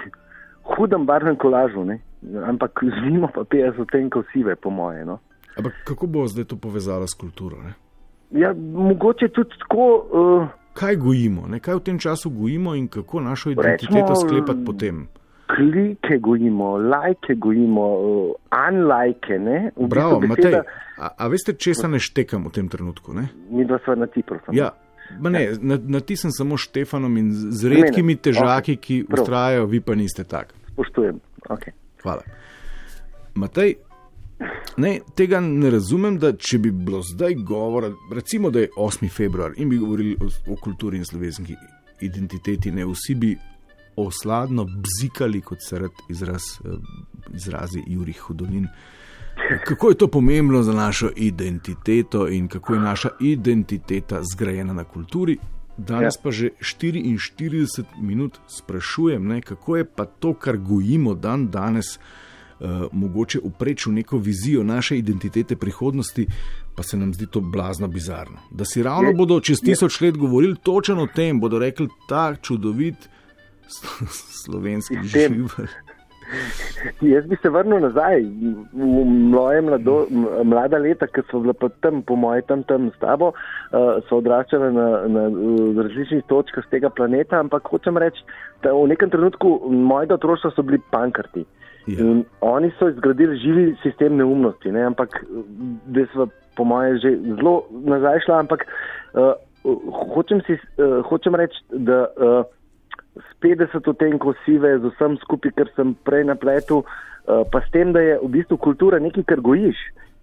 hudem 0.63 1.05
barvnem 1.05 1.35
kolažu, 1.35 1.83
ne? 1.85 1.99
ampak 2.47 2.79
živimo 2.81 3.27
pa 3.33 3.43
50 3.43 3.83
odtenkov 3.83 4.23
sive, 4.31 4.55
po 4.55 4.69
moje. 4.69 5.05
No? 5.05 5.19
Ampak 5.57 5.73
kako 5.83 6.07
bo 6.07 6.27
zdaj 6.27 6.45
to 6.45 6.55
povezalo 6.55 7.07
s 7.07 7.13
kulturo? 7.13 7.57
Ne? 7.63 7.73
Ja, 8.31 8.53
mogoče 8.73 9.27
tudi 9.27 9.49
tako. 9.59 9.87
Uh, 10.11 10.47
kaj 10.73 10.95
gojimo, 10.95 11.47
ne? 11.47 11.59
kaj 11.59 11.75
v 11.75 11.79
tem 11.79 11.99
času 11.99 12.29
gojimo 12.29 12.75
in 12.75 12.87
kako 12.87 13.21
našo 13.21 13.51
identiteto 13.51 14.15
sklepati 14.15 14.65
potem? 14.65 15.07
Klike 15.51 16.17
gojimo, 16.19 16.77
lajke 16.77 17.35
gojimo, 17.35 17.87
uh, 17.99 18.31
unlike. 18.69 19.39
Bravo, 19.87 20.19
beseda... 20.19 20.63
Matej. 20.63 20.91
A, 21.01 21.09
a 21.17 21.27
veste, 21.27 21.55
če 21.57 21.73
se 21.75 21.87
ne 21.89 21.99
štekam 21.99 22.45
v 22.45 22.53
tem 22.55 22.69
trenutku? 22.69 23.13
Ne? 23.17 23.25
Mi 23.49 23.65
dva 23.65 23.79
sva 23.83 23.97
na 23.97 24.07
prosim. 24.07 24.53
Ja. 24.53 24.71
Ne, 25.19 25.57
na, 25.59 25.75
na 25.75 25.99
ti 25.99 26.15
sem 26.15 26.31
samo 26.31 26.55
Štefanom 26.61 27.17
in 27.19 27.31
z 27.33 27.67
redkimi 27.67 28.15
težaki, 28.15 28.77
okay. 28.77 28.81
ki 28.81 28.95
ustrajajo, 29.09 29.65
vi 29.67 29.81
pa 29.83 29.97
niste 29.97 30.23
tak. 30.23 30.53
Spoštujem. 30.71 31.19
Okay. 31.49 31.75
Hvala. 32.05 32.23
Matej, 33.35 33.75
Ne, 34.77 34.99
tega 35.15 35.39
ne 35.39 35.69
razumem, 35.69 36.17
da 36.19 36.31
če 36.37 36.57
bi 36.57 36.71
bilo 36.71 37.01
zdaj 37.05 37.35
govora, 37.35 37.91
recimo, 38.13 38.49
da 38.49 38.59
je 38.59 38.69
8. 38.77 39.09
februar 39.09 39.53
in 39.57 39.69
bi 39.69 39.77
govorili 39.77 40.15
o, 40.21 40.29
o 40.53 40.55
kulturi 40.55 40.97
in 40.97 41.05
slovenski 41.05 41.55
identiteti, 42.01 42.71
ne 42.71 42.85
vsi 42.85 43.15
bi 43.15 43.35
osladno 43.95 44.65
bzikali, 44.65 45.41
kot 45.41 45.59
se 45.61 45.79
rad 45.79 45.91
izraz, 46.09 46.41
eh, 46.65 46.69
izrazi 47.33 47.83
Jurij 47.87 48.13
Hudonin. 48.13 48.67
Kako 49.65 49.89
je 49.89 49.97
to 49.97 50.07
pomembno 50.07 50.63
za 50.63 50.73
našo 50.73 51.09
identiteto 51.15 52.27
in 52.27 52.47
kako 52.47 52.73
je 52.73 52.79
naša 52.79 53.09
identiteta 53.19 54.21
zgrajena 54.33 54.73
na 54.73 54.83
kulturi? 54.83 55.37
Danes 55.77 56.15
ja. 56.15 56.21
pa 56.23 56.31
že 56.31 56.49
44 56.59 57.83
minut 58.01 58.39
sprašujem, 58.47 59.27
ne, 59.27 59.41
kako 59.41 59.77
je 59.77 59.85
pa 59.85 60.05
to, 60.05 60.33
kar 60.33 60.57
gojimo 60.57 61.13
dan 61.13 61.47
danes 61.49 61.99
mogoče 62.91 63.39
upreč 63.43 63.85
v 63.85 63.91
neko 63.91 64.17
vizijo 64.17 64.63
naše 64.63 64.97
identitete 64.97 65.55
prihodnosti, 65.55 66.27
pa 66.75 66.83
se 66.83 66.97
nam 66.97 67.13
zdi 67.13 67.25
to 67.25 67.41
blazno 67.41 67.87
bizarno. 67.87 68.37
Da 68.51 68.65
si 68.65 68.83
ravno 68.83 69.09
je, 69.09 69.15
bodo 69.15 69.39
čez 69.39 69.61
tisoč 69.61 70.01
let 70.01 70.17
govorili 70.17 70.55
točno 70.63 71.03
o 71.03 71.07
tem, 71.07 71.39
bodo 71.39 71.59
rekli 71.59 71.87
ta 72.09 72.35
čudovit 72.41 73.09
slovenski 74.43 74.95
živelj. 75.03 75.45
Jaz 77.01 77.25
bi 77.27 77.35
se 77.41 77.49
vrnil 77.49 77.79
nazaj 77.83 78.21
v 78.73 79.03
moje 79.05 79.61
mlado, 79.61 79.95
mlada 80.43 80.77
leta, 80.77 81.07
ki 81.07 81.23
so 81.31 81.41
bile 81.43 81.53
tam, 81.83 82.01
po 82.07 82.15
mojem, 82.15 82.45
tam, 82.47 82.63
tam 82.69 82.87
s 82.95 82.99
tabo, 83.01 83.33
uh, 83.33 83.99
so 84.07 84.21
odraščale 84.21 84.71
na, 84.71 84.87
na 85.11 85.25
različnih 85.83 86.23
točkah 86.31 86.65
z 86.65 86.71
tega 86.77 86.89
planeta, 86.89 87.39
ampak 87.39 87.67
hočem 87.67 87.99
reči, 87.99 88.23
da 88.63 88.71
v 88.73 88.87
nekem 88.93 89.11
trenutku 89.11 89.57
mojega 89.67 90.15
otroštva 90.19 90.53
so 90.55 90.63
bili 90.63 90.79
pankrti. 90.93 91.43
Ja. 91.87 91.97
In 91.99 92.25
oni 92.45 92.71
so 92.77 92.89
izgradili 92.89 93.37
živi 93.41 93.75
sistem 93.81 94.17
neumnosti, 94.17 94.71
ne? 94.71 94.83
ampak 94.85 95.23
da 95.85 96.05
so 96.13 96.27
po 96.55 96.63
mojem 96.63 96.97
že 97.01 97.15
zelo 97.35 97.63
nazaj 97.71 98.19
šla, 98.25 98.39
ampak 98.45 98.65
uh, 99.13 99.33
hočem, 100.13 100.41
si, 100.45 100.59
uh, 100.77 101.01
hočem 101.09 101.35
reči, 101.35 101.63
da. 101.71 102.07
Uh, 102.17 102.43
s 103.15 103.29
50 103.43 103.87
odtenkov 103.87 104.39
sive, 104.45 104.79
z 104.79 104.91
vsem 104.95 105.17
skupaj, 105.19 105.51
kar 105.57 105.67
sem 105.75 105.93
prej 106.07 106.23
napletel, 106.31 106.83
eh, 106.83 107.43
pa 107.51 107.59
s 107.59 107.67
tem, 107.75 107.91
da 107.91 107.99
je 107.99 108.19
v 108.23 108.29
bistvu 108.39 108.57
kultura 108.57 108.99
nekaj, 108.99 109.27
kar 109.27 109.43
gojiš. 109.43 109.75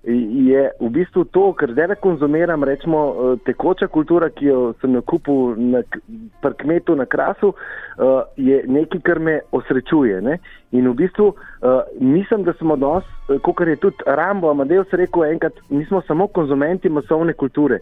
Je 0.09 0.70
v 0.80 0.88
bistvu 0.88 1.24
to, 1.28 1.52
kar 1.52 1.72
zdaj 1.72 1.98
konzumiram, 2.00 2.64
rečemo 2.64 3.00
eh, 3.12 3.36
tekoča 3.44 3.90
kultura, 3.92 4.30
ki 4.32 4.46
jo 4.46 4.61
sem 4.80 4.94
jo 4.96 5.02
kupil 5.02 5.52
na 5.61 5.82
parkmetu 6.40 6.96
na 6.96 7.04
krasu, 7.04 7.52
eh, 7.52 8.22
je 8.36 8.62
nekaj, 8.64 9.02
kar 9.04 9.20
me 9.20 9.40
osrečuje. 9.52 10.20
Ne? 10.24 10.38
In 10.72 10.88
v 10.88 10.94
bistvu 10.94 11.34
mislim, 12.00 12.44
da 12.44 12.52
smo 12.56 12.74
odnos, 12.74 13.04
kot 13.42 13.61
je 13.61 13.76
tudi 13.76 14.04
Rambo, 14.06 14.50
Amadeus 14.50 14.88
rekel 14.92 15.24
enkrat, 15.24 15.52
mi 15.68 15.84
smo 15.84 16.00
samo 16.06 16.26
konzumenti 16.26 16.88
masovne 16.88 17.32
kulture. 17.32 17.80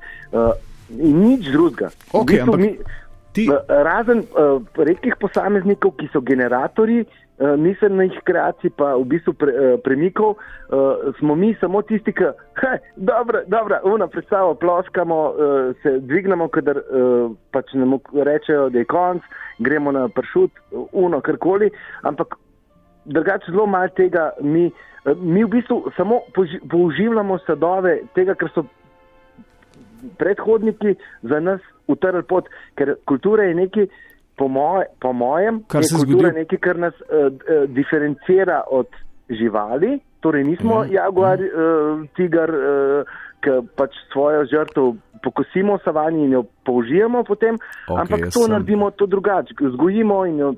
In 0.98 1.18
nič 1.22 1.50
drugega. 1.50 1.90
Okay, 2.12 2.42
v 2.42 2.46
bistvu 2.46 2.54
ampak... 2.54 3.02
Ti... 3.36 3.44
Razen 3.68 4.22
uh, 4.32 4.62
redkih 4.80 5.18
posameznikov, 5.20 5.92
ki 6.00 6.06
so 6.08 6.22
generatori 6.24 7.02
uh, 7.02 7.25
miselnih 7.38 8.12
kreacij, 8.24 8.70
pa 8.76 8.94
v 8.96 9.04
bistvu 9.04 9.34
pre, 9.36 9.52
uh, 9.52 9.80
premikov, 9.84 10.36
uh, 10.36 11.12
smo 11.18 11.34
mi 11.36 11.52
samo 11.60 11.82
tisti, 11.82 12.12
ki 12.12 12.30
dobro, 12.96 13.42
dobro, 13.46 13.80
uno 13.84 14.08
predstavo 14.08 14.54
ploskamo, 14.54 15.18
uh, 15.28 15.76
se 15.82 15.98
dvignemo, 16.00 16.48
kadar 16.48 16.80
uh, 16.80 17.30
pač 17.52 17.74
nam 17.74 17.98
rečejo, 18.12 18.70
da 18.72 18.78
je 18.78 18.88
konc, 18.88 19.22
gremo 19.58 19.92
na 19.92 20.08
pršut, 20.08 20.50
uno 20.92 21.20
karkoli, 21.20 21.70
ampak 22.02 22.38
drugače 23.04 23.52
zelo 23.52 23.66
malo 23.66 23.92
tega 23.96 24.30
mi, 24.40 24.66
uh, 24.66 24.86
mi 25.14 25.44
v 25.44 25.48
bistvu 25.48 25.92
samo 25.96 26.20
použivljamo 26.70 27.38
sadove 27.44 27.98
tega, 28.14 28.34
kar 28.34 28.48
so 28.54 28.64
predhodniki 30.18 30.94
za 31.22 31.40
nas 31.40 31.60
utrli 31.86 32.22
pot, 32.22 32.48
ker 32.74 32.96
kultura 33.04 33.44
je 33.44 33.54
nekaj, 33.54 33.86
po, 34.36 34.48
moj, 34.48 34.84
po 35.00 35.12
mojem, 35.12 35.62
kar 35.68 35.82
je 35.82 35.92
kultura 35.96 36.32
nekaj, 36.36 36.58
kar 36.58 36.78
nas 36.78 36.94
uh, 37.06 37.28
uh, 37.32 37.64
diferencira 37.72 38.62
od 38.70 38.88
živali, 39.28 39.98
torej 40.20 40.44
nismo 40.44 40.84
mm. 40.84 40.92
jaguar, 40.92 41.40
uh, 41.40 42.04
tiger, 42.16 42.52
uh, 42.52 43.16
ki 43.44 43.60
pač 43.78 43.94
svojo 44.12 44.44
žrtev 44.50 44.96
pokosimo 45.22 45.76
v 45.76 45.84
savani 45.84 46.24
in 46.24 46.32
jo 46.36 46.42
použijemo 46.64 47.24
potem, 47.24 47.58
okay, 47.88 48.00
ampak 48.00 48.28
to 48.30 48.44
sem... 48.44 48.52
naredimo 48.52 48.90
to 48.90 49.06
drugače, 49.06 49.54
vzgojimo 49.60 50.24
in 50.26 50.38
jo 50.38 50.50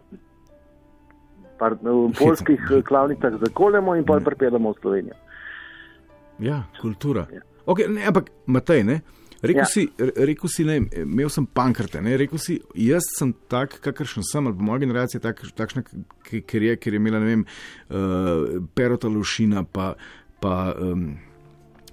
par, 1.58 1.74
v 1.82 2.10
polskih 2.18 2.60
klavnicah 2.86 3.38
zakolemo 3.42 3.96
in 3.98 4.04
pa 4.04 4.18
mm. 4.18 4.24
pripeljemo 4.24 4.72
v 4.72 4.80
Slovenijo. 4.80 5.16
Ja, 6.38 6.62
kultura. 6.80 7.26
Ja. 7.34 7.42
Okay, 7.66 7.90
ne, 7.90 8.06
ampak 8.06 8.30
Matej, 8.46 8.84
ne? 8.86 9.00
Rekl, 9.43 9.59
ja. 9.59 9.66
si, 9.70 9.84
rekel 10.16 10.51
si, 10.51 10.64
ne, 10.66 10.80
imel 10.99 11.30
sem 11.30 11.47
pankrte, 11.47 12.01
ne, 12.03 12.16
rekel 12.18 12.41
si, 12.43 12.57
jaz 12.74 13.07
sem 13.14 13.30
tak, 13.51 13.76
kakršen 13.84 14.26
sem, 14.26 14.47
ali 14.51 14.66
moja 14.66 14.82
generacija 14.82 15.20
je 15.20 15.26
tak, 15.28 15.45
takšna, 15.55 15.84
ker 16.26 16.66
je, 16.66 16.74
ker 16.82 16.97
je 16.97 16.99
imela, 16.99 17.20
ne 17.22 17.28
vem, 17.28 17.45
uh, 17.47 18.59
perota 18.74 19.11
lušina, 19.12 19.62
pa, 19.70 19.93
pa 20.43 20.55
um, 20.74 21.12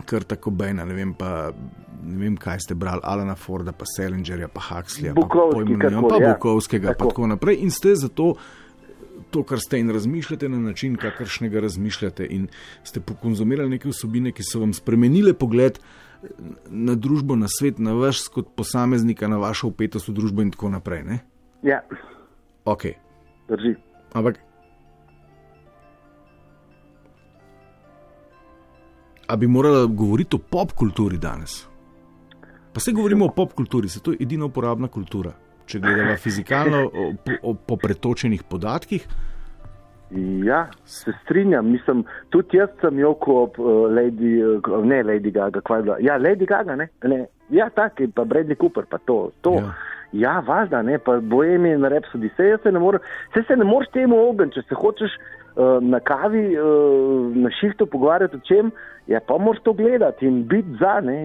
kar 0.09 0.25
tako 0.25 0.55
bejna, 0.57 0.87
ne 0.89 0.97
vem, 0.97 1.13
pa 1.13 1.51
ne 2.05 2.17
vem, 2.17 2.37
kaj 2.37 2.65
ste 2.65 2.75
brali, 2.77 3.01
Alana 3.03 3.35
Forda, 3.37 3.73
pa 3.77 3.85
Selingerja, 3.89 4.49
pa 4.51 4.61
Huxleya, 4.61 5.13
Bukovski, 5.13 5.77
pa, 5.77 5.89
pojmo, 5.89 6.09
pa 6.09 6.19
ja. 6.21 6.33
Bukovskega, 6.33 6.93
pa 6.97 7.09
tako 7.09 7.29
naprej. 7.33 7.61
In 7.65 7.73
ste 7.73 7.95
zato. 7.95 8.35
To, 9.33 9.41
kar 9.43 9.59
ste 9.59 9.79
in 9.81 9.89
razmišljate 9.91 10.47
na 10.47 10.59
način, 10.61 10.93
kakršnega 10.99 11.59
razmišljate, 11.59 12.27
in 12.31 12.45
ste 12.87 13.01
pokonzumirali 13.03 13.73
neke 13.73 13.89
vsebine, 13.89 14.31
ki 14.31 14.43
so 14.45 14.61
vam 14.61 14.71
spremenile 14.75 15.33
pogled 15.35 15.79
na 16.69 16.95
družbo, 16.95 17.35
na 17.35 17.47
svet, 17.49 17.79
na 17.79 17.93
vas 17.93 18.27
kot 18.31 18.53
posameznika, 18.55 19.27
na 19.27 19.37
vašo 19.37 19.69
upetost 19.71 20.09
v 20.09 20.15
družbo 20.17 20.41
in 20.45 20.51
tako 20.51 20.69
naprej. 20.73 21.03
Ne? 21.03 21.19
Ja. 21.63 21.81
Ok. 22.65 22.85
Drži. 23.49 23.75
Ampak. 24.13 24.39
A 29.27 29.35
bi 29.35 29.47
morala 29.47 29.85
govoriti 29.85 30.37
o 30.37 30.39
pop 30.39 30.73
kulturi 30.77 31.17
danes? 31.17 31.65
Pa 32.73 32.79
se 32.79 32.91
govorimo 32.91 33.25
o 33.25 33.33
pop 33.33 33.53
kulturi, 33.53 33.89
se 33.89 33.99
to 33.99 34.11
je 34.11 34.17
edina 34.21 34.45
uporabna 34.45 34.87
kultura. 34.87 35.31
Če 35.65 35.79
gledamo 35.79 36.17
fizikalno, 36.21 36.81
po, 37.25 37.53
po 37.55 37.77
pretočenih 37.81 38.43
podatkih, 38.43 39.07
Ja, 40.15 40.67
se 40.85 41.11
strinjam. 41.23 41.71
Mislim, 41.71 42.03
tudi 42.29 42.57
jaz 42.57 42.69
sem 42.81 42.99
joko 42.99 43.41
ob 43.43 43.59
uh, 43.59 43.65
Lady, 43.91 44.37
uh, 44.39 44.85
ne 44.85 45.03
Lady 45.03 45.31
Gaga, 45.31 45.61
kaj 45.61 45.79
je 45.79 45.83
bila. 45.83 45.97
Ja, 45.99 46.17
Lady 46.19 46.47
Gaga, 46.47 46.75
ne. 46.75 46.87
ne. 47.03 47.25
Ja, 47.49 47.69
tak 47.69 48.01
pa 48.15 48.23
Bradley 48.23 48.55
Cooper, 48.61 48.85
pa 48.89 48.97
to. 48.97 49.31
to. 49.41 49.53
Ja. 49.59 49.73
Ja, 50.15 50.39
važda, 50.47 50.79
ne, 50.81 50.95
pa 51.01 51.17
Bohemian 51.19 51.83
Rhapsody, 51.83 52.29
se, 52.37 52.57
se 52.63 52.71
ne 52.71 52.79
moreš, 52.79 53.01
se, 53.33 53.41
se 53.47 53.55
ne 53.55 53.65
moreš 53.67 53.89
temu 53.91 54.15
ogen, 54.29 54.51
če 54.53 54.61
se 54.69 54.77
hočeš 54.79 55.11
uh, 55.11 55.83
na 55.83 55.99
kavi, 55.99 56.43
uh, 56.55 57.35
na 57.35 57.51
šihtu 57.59 57.87
pogovarjati 57.91 58.39
o 58.39 58.45
čem, 58.47 58.69
ja, 59.11 59.19
pa 59.19 59.35
moraš 59.37 59.59
to 59.65 59.73
gledati 59.73 60.27
in 60.29 60.45
biti 60.47 60.77
za, 60.79 61.01
ne, 61.03 61.17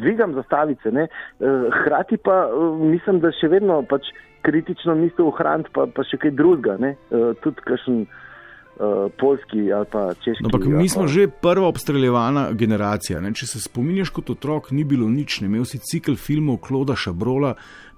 dvigam 0.00 0.32
zastavice, 0.38 0.92
ne, 0.94 1.08
uh, 1.10 1.68
hkrati 1.82 2.16
pa 2.16 2.46
uh, 2.48 2.80
mislim, 2.80 3.20
da 3.20 3.34
še 3.36 3.52
vedno 3.52 3.82
pač 3.90 4.08
kritično 4.42 4.94
misel 4.94 5.28
ohraniti, 5.30 5.70
pa, 5.74 5.86
pa 5.86 6.04
še 6.06 6.18
kaj 6.20 6.34
drugega, 6.36 6.76
ne? 6.80 6.94
Uh, 7.10 7.30
tudi 7.44 7.64
kakšen 7.66 8.02
uh, 8.04 9.10
polski 9.20 9.68
ali 9.72 9.88
pa 9.92 10.08
češki. 10.14 10.48
Ampak 10.48 10.66
mi 10.66 10.88
smo 10.88 11.06
pa... 11.06 11.12
že 11.12 11.28
prva 11.28 11.68
obstreljevana 11.68 12.48
generacija. 12.52 13.20
Ne? 13.20 13.34
Če 13.36 13.46
se 13.54 13.62
spominjaš 13.66 14.12
kot 14.16 14.32
otrok, 14.36 14.72
ni 14.76 14.84
bilo 14.84 15.08
nič, 15.10 15.40
ne 15.44 15.50
imel 15.52 15.68
si 15.68 15.82
cikl 15.82 16.16
filmov 16.20 16.60
Kloda 16.64 16.96
Šabrola, 16.96 17.54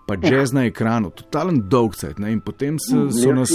pa 0.07 0.19
jazz 0.19 0.51
ja. 0.51 0.61
na 0.61 0.69
ekranu, 0.71 1.13
totalen 1.15 1.63
dolg 1.71 1.97
cajt. 1.99 2.23
In 2.27 2.43
potem 2.45 2.81
so, 2.83 3.09
so 3.15 3.35
nas. 3.37 3.55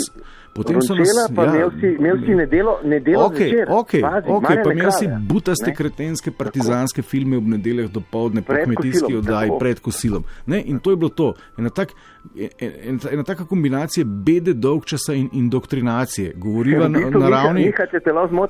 Potem 0.57 0.81
so 0.81 0.95
nas 0.95 1.09
imeli, 1.29 1.59
ja, 1.59 1.69
imel 1.99 2.17
si 2.25 2.35
nedelo, 2.35 2.79
nedelo 2.83 3.27
okay, 3.27 3.49
zvečer. 3.49 3.67
Okay, 3.69 4.01
Bazi, 4.01 4.29
okay, 4.29 4.63
pa 4.63 4.71
imel 4.73 4.91
si 4.91 5.07
butaste 5.29 5.73
kretenske 5.73 6.31
partizanske 6.31 7.01
Tako. 7.01 7.09
filme 7.09 7.37
ob 7.37 7.47
nedeljah 7.47 7.91
do 7.93 8.01
povdne, 8.01 8.41
po 8.41 8.57
kmetijski 8.63 9.15
oddaji, 9.19 9.51
pred 9.59 9.79
kosilom. 9.79 10.23
Ne, 10.45 10.63
in 10.65 10.79
to 10.79 10.95
je 10.95 10.97
bilo 10.97 11.09
to. 11.09 11.33
Ena, 11.57 11.69
tak, 11.69 11.93
ena, 12.33 13.11
ena 13.11 13.23
taka 13.23 13.45
kombinacija 13.45 14.05
bede, 14.05 14.53
dolgčasa 14.53 15.13
in 15.13 15.29
indoktrinacije. 15.33 16.33
Govoriva 16.35 16.87
na, 16.87 17.05
na 17.09 17.29
ravni. 17.29 17.69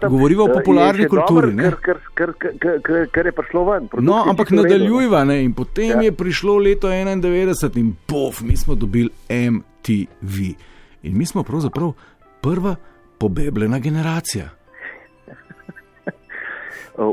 Govoriva 0.09 0.43
o 0.43 0.53
popularni 0.53 1.03
je 1.03 1.09
kulturi. 1.09 1.51
Kar, 1.57 1.75
kar, 2.13 2.33
kar, 2.39 2.79
kar, 2.83 3.03
kar 3.11 3.25
je 3.25 3.35
prišlo 3.35 3.65
ven. 3.67 3.91
No, 3.99 4.23
ampak 4.29 4.55
nadaljujva. 4.55 5.25
Ne, 5.27 5.41
in 5.43 5.53
potem 5.53 5.99
ja. 5.99 6.07
je 6.07 6.15
prišlo 6.15 6.57
leto 6.57 6.87
91 6.87 7.77
in 7.77 7.93
pof, 8.05 8.41
mi 8.41 8.55
smo 8.55 8.75
dobili 8.75 9.09
MTV. 9.27 10.55
In 11.07 11.17
mi 11.17 11.25
smo 11.25 11.43
pravzaprav 11.43 11.91
prva 12.41 12.75
pobebljena 13.19 13.79
generacija. 13.79 14.49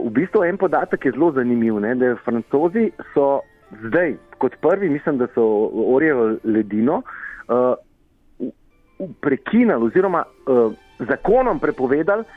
V 0.05 0.11
bistvu 0.11 0.45
en 0.45 0.57
podatek 0.57 1.05
je 1.05 1.13
zelo 1.13 1.33
zanimiv. 1.33 1.81
Ne, 1.81 1.95
da 1.95 2.17
francozi 2.25 2.91
so 3.15 3.41
zdaj, 3.87 4.17
kot 4.39 4.53
prvi, 4.61 4.89
mislim, 4.89 5.19
da 5.19 5.27
so 5.35 5.45
orjeli 5.95 6.39
ledino, 6.45 7.03
uh, 7.49 7.75
prekinili 9.21 9.87
oziroma 9.87 10.25
uh, 10.27 10.73
zakonom 10.99 11.61
prepovedali 11.61 12.25
uh, 12.25 12.29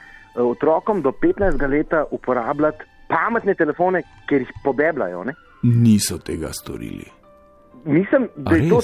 otrokom 0.45 1.01
do 1.01 1.11
15 1.11 1.69
let 1.69 1.93
uporabljati 2.11 2.83
pametne 3.09 3.55
telefone, 3.55 4.03
ker 4.29 4.41
jih 4.41 4.51
pobebljajo. 4.63 5.23
Ne? 5.23 5.33
Niso 5.63 6.17
tega 6.17 6.53
storili. 6.53 7.05
Mislim, 7.87 8.27
da 8.35 8.55
je 8.55 8.69
to 8.69 8.79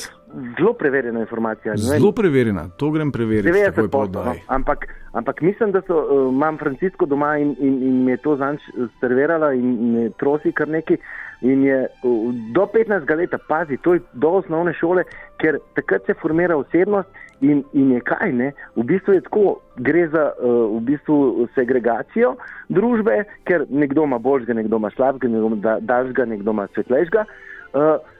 zelo 0.58 0.74
preverjena 0.74 1.20
informacija. 1.20 1.74
Zelo 1.78 2.12
preverjena, 2.12 2.70
to 2.78 2.92
grem 2.92 3.12
preveriti. 3.12 3.58
90 3.58 3.90
posto, 3.90 4.24
no. 4.24 4.34
ampak, 4.48 4.88
ampak 5.12 5.42
mislim, 5.42 5.72
da 5.72 5.82
so, 5.88 5.98
uh, 5.98 6.34
imam 6.34 6.58
Francisco 6.58 7.06
doma 7.06 7.38
in, 7.38 7.56
in, 7.60 7.84
in 7.84 8.04
mi 8.06 8.12
je 8.12 8.18
to 8.18 8.36
zanč 8.36 8.62
servirala 9.00 9.54
in 9.54 9.94
me 9.94 10.10
trosi 10.10 10.52
kar 10.52 10.68
nekaj. 10.68 10.98
In 11.42 11.64
je 11.64 11.88
uh, 12.04 12.34
do 12.56 12.68
15 12.74 13.18
let, 13.18 13.36
pazi, 13.48 13.78
to 13.78 13.94
je 13.94 14.00
do 14.14 14.30
osnovne 14.30 14.74
šole, 14.74 15.04
ker 15.38 15.60
takrat 15.76 16.06
se 16.06 16.14
formira 16.22 16.58
osebnost 16.58 17.10
in, 17.42 17.64
in 17.74 17.92
je 17.92 18.00
kaj, 18.00 18.32
ne? 18.32 18.52
v 18.76 18.84
bistvu 18.84 19.14
je 19.14 19.22
tako, 19.22 19.60
gre 19.76 20.08
za 20.08 20.30
uh, 20.32 20.78
v 20.78 20.80
bistvu 20.88 21.48
segregacijo 21.56 22.36
družbe, 22.70 23.26
ker 23.44 23.66
nekdo 23.70 24.08
ima 24.08 24.18
boljšega, 24.18 24.54
nekdo 24.54 24.80
ima 24.80 24.92
slabega, 24.96 25.28
nekdo 25.28 25.52
ima 25.52 25.80
daljšega, 25.80 26.26
nekdo 26.26 26.56
ima 26.56 26.68
svetlejšega. 26.74 27.26
Uh, 27.74 28.13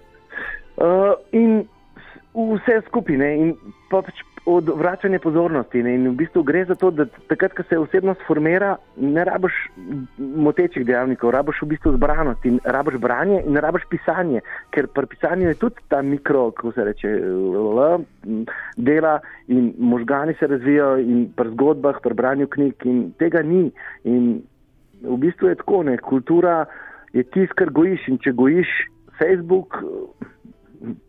uh, 0.78 1.14
in 1.32 1.64
vse 2.34 2.82
skupine 2.88 3.36
in 3.38 3.56
pač 3.92 4.24
odvračanje 4.46 5.20
pozornosti. 5.20 5.84
Ne? 5.84 5.96
In 5.96 6.08
v 6.12 6.16
bistvu 6.20 6.44
gre 6.44 6.66
za 6.66 6.76
to, 6.76 6.92
da 6.92 7.06
takrat, 7.30 7.54
ko 7.56 7.64
se 7.70 7.78
osebnost 7.80 8.24
formira, 8.28 8.76
ne 8.98 9.24
rabiš 9.24 9.56
motečih 10.18 10.86
dejavnikov, 10.86 11.32
rabiš 11.32 11.62
v 11.64 11.70
bistvu 11.76 11.94
zbranost 11.96 12.46
in 12.46 12.60
rabiš 12.66 13.00
branje 13.00 13.40
in 13.48 13.58
rabiš 13.64 13.88
pisanje, 13.90 14.42
ker 14.76 14.90
pri 14.92 15.08
pisanju 15.14 15.48
je 15.48 15.60
tudi 15.62 15.88
ta 15.88 16.02
mikro, 16.02 16.50
kako 16.52 16.74
se 16.76 16.88
reče, 16.90 17.08
l, 17.08 18.04
dela 18.78 19.20
in 19.48 19.74
možgani 19.80 20.36
se 20.40 20.48
razvijajo 20.48 21.00
in 21.00 21.30
pri 21.36 21.54
zgodbah, 21.56 22.02
pri 22.04 22.14
branju 22.14 22.48
knjig 22.48 22.84
in 22.86 23.06
tega 23.20 23.42
ni. 23.42 23.70
In 24.04 24.42
v 25.04 25.18
bistvu 25.24 25.54
je 25.54 25.62
tako, 25.64 25.84
ne? 25.88 25.98
kultura 25.98 26.66
je 27.14 27.24
tisto, 27.24 27.56
kar 27.56 27.72
gojiš 27.72 28.08
in 28.12 28.20
če 28.20 28.36
gojiš 28.36 28.68
Facebook, 29.22 29.80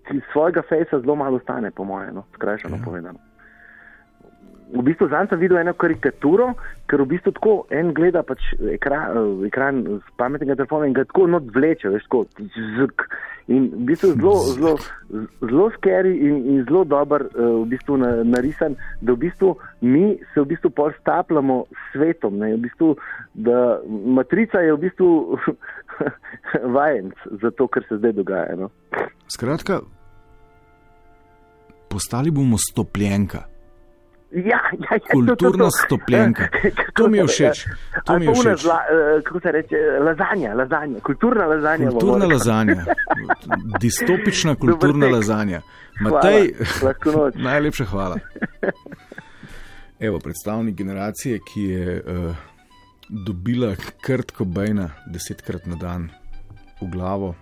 ti 0.08 0.20
svojega 0.32 0.62
fejsa 0.68 1.00
zelo 1.00 1.16
malo 1.16 1.38
stane, 1.38 1.70
po 1.70 1.84
mojem, 1.84 2.14
no, 2.14 2.24
skrajšano 2.34 2.76
ja. 2.76 2.82
povedano. 2.84 3.18
V 4.72 4.82
bistvu 4.82 5.08
zanj 5.12 5.28
sem 5.30 5.38
videl 5.38 5.60
eno 5.60 5.74
karikaturo, 5.76 6.48
ker 6.88 7.02
v 7.04 7.10
bistvu 7.12 7.34
tako 7.36 7.52
en 7.74 7.92
gleda 7.94 8.24
pač 8.26 8.42
ekran, 8.72 9.44
ekran 9.46 9.82
z 10.00 10.14
pametnega 10.18 10.56
telefona 10.56 10.88
in 10.88 10.96
ga 10.96 11.04
tako 11.08 11.28
not 11.30 11.50
vleče, 11.54 11.92
veš, 11.92 12.06
tako 12.08 12.24
zk. 12.80 13.06
In 13.52 13.68
v 13.74 13.84
bistvu 13.90 14.14
zelo, 14.16 14.34
zelo, 14.56 14.72
zelo 15.44 15.68
skeri 15.76 16.14
in, 16.26 16.40
in 16.48 16.64
zelo 16.64 16.84
dober 16.88 17.26
uh, 17.28 17.60
v 17.60 17.68
bistvu 17.74 18.00
narisan, 18.24 18.78
da 19.04 19.12
v 19.12 19.26
bistvu 19.26 19.52
mi 19.84 20.16
se 20.32 20.40
v 20.40 20.48
bistvu 20.54 20.72
pol 20.72 20.94
stapljamo 21.02 21.60
s 21.68 21.84
svetom, 21.92 22.40
ne, 22.40 22.54
v 22.56 22.64
bistvu, 22.64 22.94
da 23.36 23.78
matrica 24.16 24.64
je 24.64 24.72
v 24.72 24.82
bistvu 24.88 25.10
vajenc 26.76 27.28
za 27.44 27.52
to, 27.52 27.68
kar 27.68 27.84
se 27.88 28.00
zdaj 28.00 28.16
dogaja. 28.16 28.56
No. 28.64 28.72
Skratka, 29.28 29.82
postali 31.92 32.32
bomo 32.32 32.56
stopljenka. 32.58 33.53
Ja, 34.34 34.58
ja, 34.72 34.90
ja, 34.90 34.98
Kulturna 35.12 35.36
to, 35.36 35.50
to, 35.50 35.58
to. 35.58 35.70
stopljenka. 35.70 36.48
To 36.96 37.08
mi 37.08 37.18
je 37.18 37.26
všeč. 37.26 37.66
To 38.06 38.18
mi 38.18 38.26
je 38.26 38.34
všeč. 38.34 38.64
La, 38.64 38.80
eh, 38.90 39.22
kako 39.22 39.40
se 39.40 39.52
reče? 39.52 39.76
Lazanja, 40.00 40.54
lazanja. 40.54 41.00
Kulturna 41.00 41.46
lazanja. 41.46 41.90
Kulturna 41.90 42.26
lazanja. 42.26 42.84
Distopična 43.80 44.54
kulturna 44.54 45.06
lazanja. 45.06 45.60
Matej, 46.00 46.54
hvala. 47.02 47.30
najlepša 47.50 47.84
hvala. 47.84 48.18
Evo, 50.00 50.18
predstavnik 50.18 50.74
generacije, 50.74 51.38
ki 51.54 51.62
je 51.62 52.02
uh, 52.06 52.36
dobila 53.08 53.74
krtko 54.02 54.44
bejna 54.44 54.90
desetkrat 55.06 55.66
na 55.66 55.76
dan 55.76 56.10
v 56.80 56.90
glavo 56.90 57.34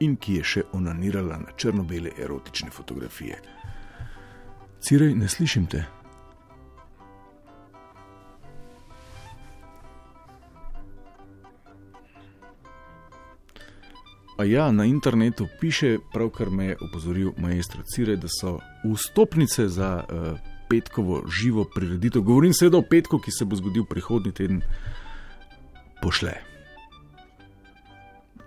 in 0.00 0.16
ki 0.16 0.40
je 0.40 0.44
še 0.44 0.62
onanirala 0.72 1.38
na 1.38 1.54
črno-bele 1.56 2.10
erotične 2.18 2.70
fotografije. 2.70 3.53
Cirej, 4.84 5.14
ne 5.14 5.28
slišim 5.28 5.66
te. 5.66 5.84
A 14.36 14.44
ja, 14.44 14.72
na 14.72 14.84
internetu 14.84 15.46
piše, 15.60 15.96
pravkar 16.12 16.50
me 16.50 16.64
je 16.64 16.76
opozoril 16.80 17.32
majster 17.38 17.80
Cirej, 17.88 18.16
da 18.16 18.28
so 18.28 18.58
vstopnice 18.84 19.68
za 19.68 20.04
uh, 20.04 20.38
petkovo 20.68 21.22
živo 21.28 21.64
prireditev, 21.74 22.22
govorim 22.22 22.52
seveda 22.52 22.78
o 22.78 22.88
petku, 22.90 23.18
ki 23.18 23.32
se 23.32 23.44
bo 23.44 23.56
zgodil 23.56 23.84
prihodnji 23.88 24.32
teden, 24.32 24.60
pošle 26.02 26.53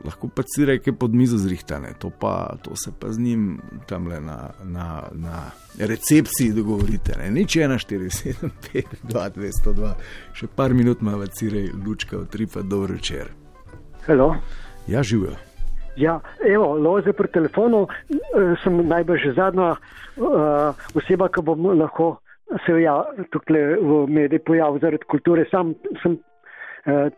lahko 0.05 0.27
pa 0.27 0.43
si 0.45 0.65
reke 0.65 0.93
pod 0.93 1.13
mizo 1.15 1.37
zrihtane, 1.37 1.93
to, 1.99 2.09
pa, 2.09 2.55
to 2.61 2.75
se 2.75 2.91
pa 2.99 3.11
z 3.11 3.19
njim 3.19 3.59
tam 3.87 4.07
le 4.07 4.19
na, 4.21 4.49
na, 4.63 5.03
na 5.11 5.51
recepciji 5.79 6.53
dogovorite. 6.53 7.17
Ne? 7.17 7.31
Nič 7.31 7.57
1, 7.57 7.77
4, 7.85 8.09
7, 8.09 8.51
5, 8.73 8.83
2, 9.03 9.29
202, 9.35 9.91
še 10.33 10.47
par 10.55 10.73
minut 10.73 11.01
ima 11.01 11.17
vcirej, 11.17 11.71
lučka, 11.85 12.17
utripa, 12.17 12.61
dobro 12.61 12.93
večer. 12.93 13.33
Halo. 14.07 14.35
Ja, 14.87 15.03
živijo. 15.03 15.35
Ja, 15.97 16.19
evo, 16.45 16.75
loze 16.77 17.13
pri 17.13 17.27
telefonu, 17.33 17.87
eh, 18.09 18.53
sem 18.63 18.77
najbrž 18.87 19.31
zadnja 19.35 19.73
uh, 19.73 20.77
oseba, 20.93 21.27
ki 21.33 21.41
bom 21.41 21.65
lahko 21.79 22.19
se 22.65 22.81
ja, 22.81 23.03
tukaj 23.31 23.75
v 23.81 24.05
mediji 24.07 24.39
pojavil 24.45 24.79
zaradi 24.79 25.09
kulture. 25.11 25.45
Sam 25.51 25.73
sem 26.03 26.17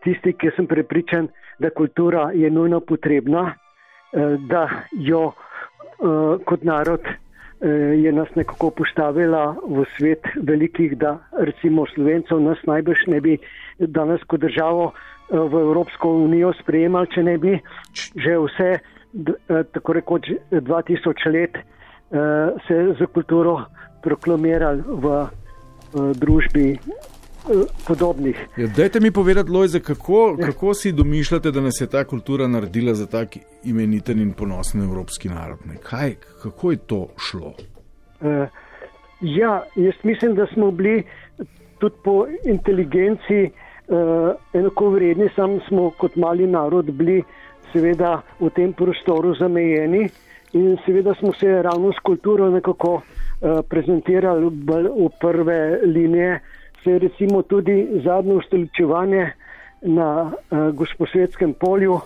tisti, 0.02 0.32
ki 0.34 0.50
sem 0.56 0.66
prepričan, 0.66 1.28
da 1.60 1.70
kultura 1.70 2.30
je 2.34 2.50
nujno 2.50 2.80
potrebna, 2.80 3.54
eh, 4.12 4.36
da 4.48 4.68
jo 4.92 5.32
eh, 5.32 6.44
kot 6.44 6.62
narod 6.62 7.00
eh, 7.06 7.68
je 8.04 8.12
nas 8.12 8.28
nekako 8.34 8.70
postavila 8.70 9.56
v 9.68 9.84
svet 9.96 10.24
velikih, 10.42 10.96
da 10.98 11.18
recimo 11.38 11.86
slovencev 11.94 12.40
nas 12.40 12.58
najbrž 12.66 13.06
ne 13.06 13.20
bi 13.20 13.38
danes 13.78 14.24
kot 14.26 14.40
državo 14.40 14.92
v 15.30 15.60
Evropsko 15.60 16.08
unijo 16.24 16.52
sprejemali, 16.58 17.06
če 17.14 17.22
ne 17.22 17.36
bi 17.38 17.58
že 17.94 18.38
vse, 18.38 18.70
tako 19.72 19.92
rekoč 19.92 20.26
2000 20.50 21.30
let, 21.30 21.58
se 22.66 22.78
za 22.98 23.06
kulturo 23.06 23.60
proklamirali 24.02 24.82
v 24.82 25.12
družbi 26.18 26.66
podobnih. 27.86 28.48
Ja, 28.56 28.66
dajte 28.76 29.00
mi 29.00 29.10
povedati, 29.10 29.50
Lojze, 29.50 29.80
kako, 29.80 30.36
kako 30.40 30.74
si 30.74 30.92
domišljate, 30.92 31.50
da 31.50 31.60
nas 31.60 31.80
je 31.80 31.86
ta 31.86 32.04
kultura 32.04 32.48
naredila 32.48 32.94
za 32.94 33.06
tak 33.06 33.36
imeniten 33.64 34.20
in 34.20 34.32
ponosen 34.32 34.82
evropski 34.82 35.28
narod? 35.28 35.58
Kaj, 35.82 36.14
kako 36.42 36.70
je 36.70 36.76
to 36.76 37.08
šlo? 37.18 37.54
Uh, 38.20 38.48
ja, 39.20 39.62
jaz 39.76 39.94
mislim, 40.02 40.34
da 40.34 40.46
smo 40.54 40.70
bili 40.70 41.02
tudi 41.78 41.94
po 42.04 42.26
inteligenci 42.44 43.50
uh, 43.88 44.30
enako 44.52 44.90
vredni, 44.90 45.28
sam 45.36 45.60
smo 45.68 45.90
kot 45.90 46.16
mali 46.16 46.46
narod 46.46 46.90
bili 46.90 47.22
seveda 47.72 48.22
v 48.40 48.50
tem 48.50 48.72
prostoru 48.72 49.34
zamejeni 49.34 50.08
in 50.52 50.76
seveda 50.86 51.14
smo 51.14 51.32
se 51.32 51.62
ravno 51.62 51.92
s 51.92 51.98
kulturo 52.02 52.50
nekako 52.50 52.94
uh, 52.94 53.02
prezentirali 53.68 54.46
v 54.46 55.08
prve 55.20 55.80
linije 55.84 56.40
se 56.84 56.90
je 56.90 56.98
recimo 56.98 57.42
tudi 57.42 57.88
zadnje 58.04 58.34
ustoličevanje 58.34 59.32
na 59.82 60.32
uh, 60.32 60.58
gosposvetskem 60.74 61.54
polju, 61.54 62.00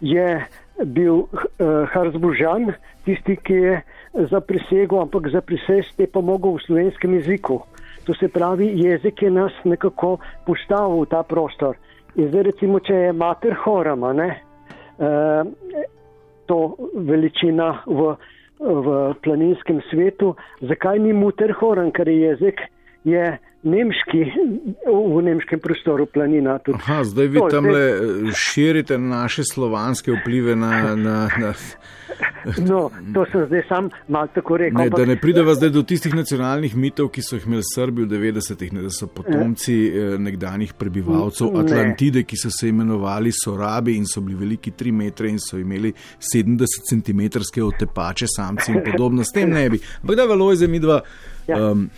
je 0.00 0.46
bil 0.84 1.14
uh, 1.14 1.28
eh, 1.58 1.86
Harzbužan, 1.92 2.72
tisti, 3.04 3.36
ki 3.36 3.54
je 3.54 3.80
za 4.30 4.40
prisego, 4.40 5.00
ampak 5.00 5.30
za 5.32 5.40
prisest 5.40 6.00
je 6.00 6.06
pa 6.06 6.20
mogel 6.20 6.52
v 6.58 6.62
slovenskem 6.66 7.14
jeziku. 7.14 7.60
To 8.04 8.14
se 8.14 8.28
pravi, 8.28 8.68
jezik 8.74 9.22
je 9.22 9.30
nas 9.30 9.52
nekako 9.64 10.18
postavil 10.46 11.00
v 11.00 11.08
ta 11.10 11.22
prostor. 11.22 11.76
In 12.16 12.28
zdaj 12.28 12.42
recimo, 12.42 12.80
če 12.80 12.94
je 12.94 13.12
mater 13.12 13.56
horama, 13.64 14.12
ne, 14.12 14.28
uh, 15.00 15.48
to 16.46 16.76
veličina 16.94 17.82
v, 17.86 18.14
v 18.60 19.14
planinskem 19.24 19.80
svetu, 19.90 20.36
zakaj 20.60 21.00
ni 21.00 21.12
muter 21.12 21.52
horan, 21.56 21.90
ker 21.90 22.08
je 22.08 22.20
jezik 22.20 22.60
je 23.06 23.38
nemški, 23.66 24.22
v 24.86 25.22
nemškem 25.22 25.60
prostoru 25.60 26.06
planina. 26.06 26.58
Aha, 26.74 27.02
zdaj 27.04 27.26
vi 27.26 27.42
tam 27.50 27.66
le 27.70 27.84
eh, 27.90 28.32
širite 28.34 28.98
naše 28.98 29.44
slovanske 29.44 30.12
vplive 30.20 30.56
na. 30.56 30.94
na, 30.94 31.18
na... 31.38 31.52
No, 32.62 32.86
to 33.14 33.26
sem 33.32 33.42
zdaj 33.46 33.62
sam 33.68 33.88
mal 34.08 34.28
tako 34.34 34.56
rekel. 34.56 34.78
Ne, 34.78 34.90
da 34.90 35.04
ne 35.04 35.16
prideva 35.20 35.54
zdaj 35.54 35.70
do 35.74 35.82
tistih 35.82 36.14
nacionalnih 36.14 36.76
mitov, 36.78 37.10
ki 37.12 37.22
so 37.22 37.36
jih 37.36 37.46
imeli 37.48 37.66
Srbi 37.66 38.06
v 38.06 38.08
90-ih, 38.14 38.72
da 38.86 38.92
so 38.94 39.10
potomci 39.12 39.76
eh, 39.86 40.16
nekdanjih 40.22 40.72
prebivalcev 40.78 41.58
Atlantide, 41.60 42.24
ki 42.24 42.38
so 42.40 42.50
se 42.54 42.70
imenovali 42.70 43.34
Sorabi 43.34 43.98
in 43.98 44.06
so 44.06 44.22
bili 44.24 44.38
veliki 44.46 44.72
3 44.72 44.94
metre 44.94 45.30
in 45.30 45.42
so 45.42 45.58
imeli 45.58 45.92
70 46.32 46.90
cm 46.90 47.26
otepače 47.66 48.30
samci 48.36 48.72
in 48.72 48.82
podobno. 48.86 49.24
S 49.24 49.34
tem 49.34 49.50
ne 49.50 49.68
bi. 49.70 49.82
Ampak 50.02 50.16
da, 50.16 50.30
valoj 50.30 50.62
za 50.62 50.70
mi 50.70 50.80
dva. 50.80 51.02
Ja. 51.46 51.60
Um, 51.70 51.90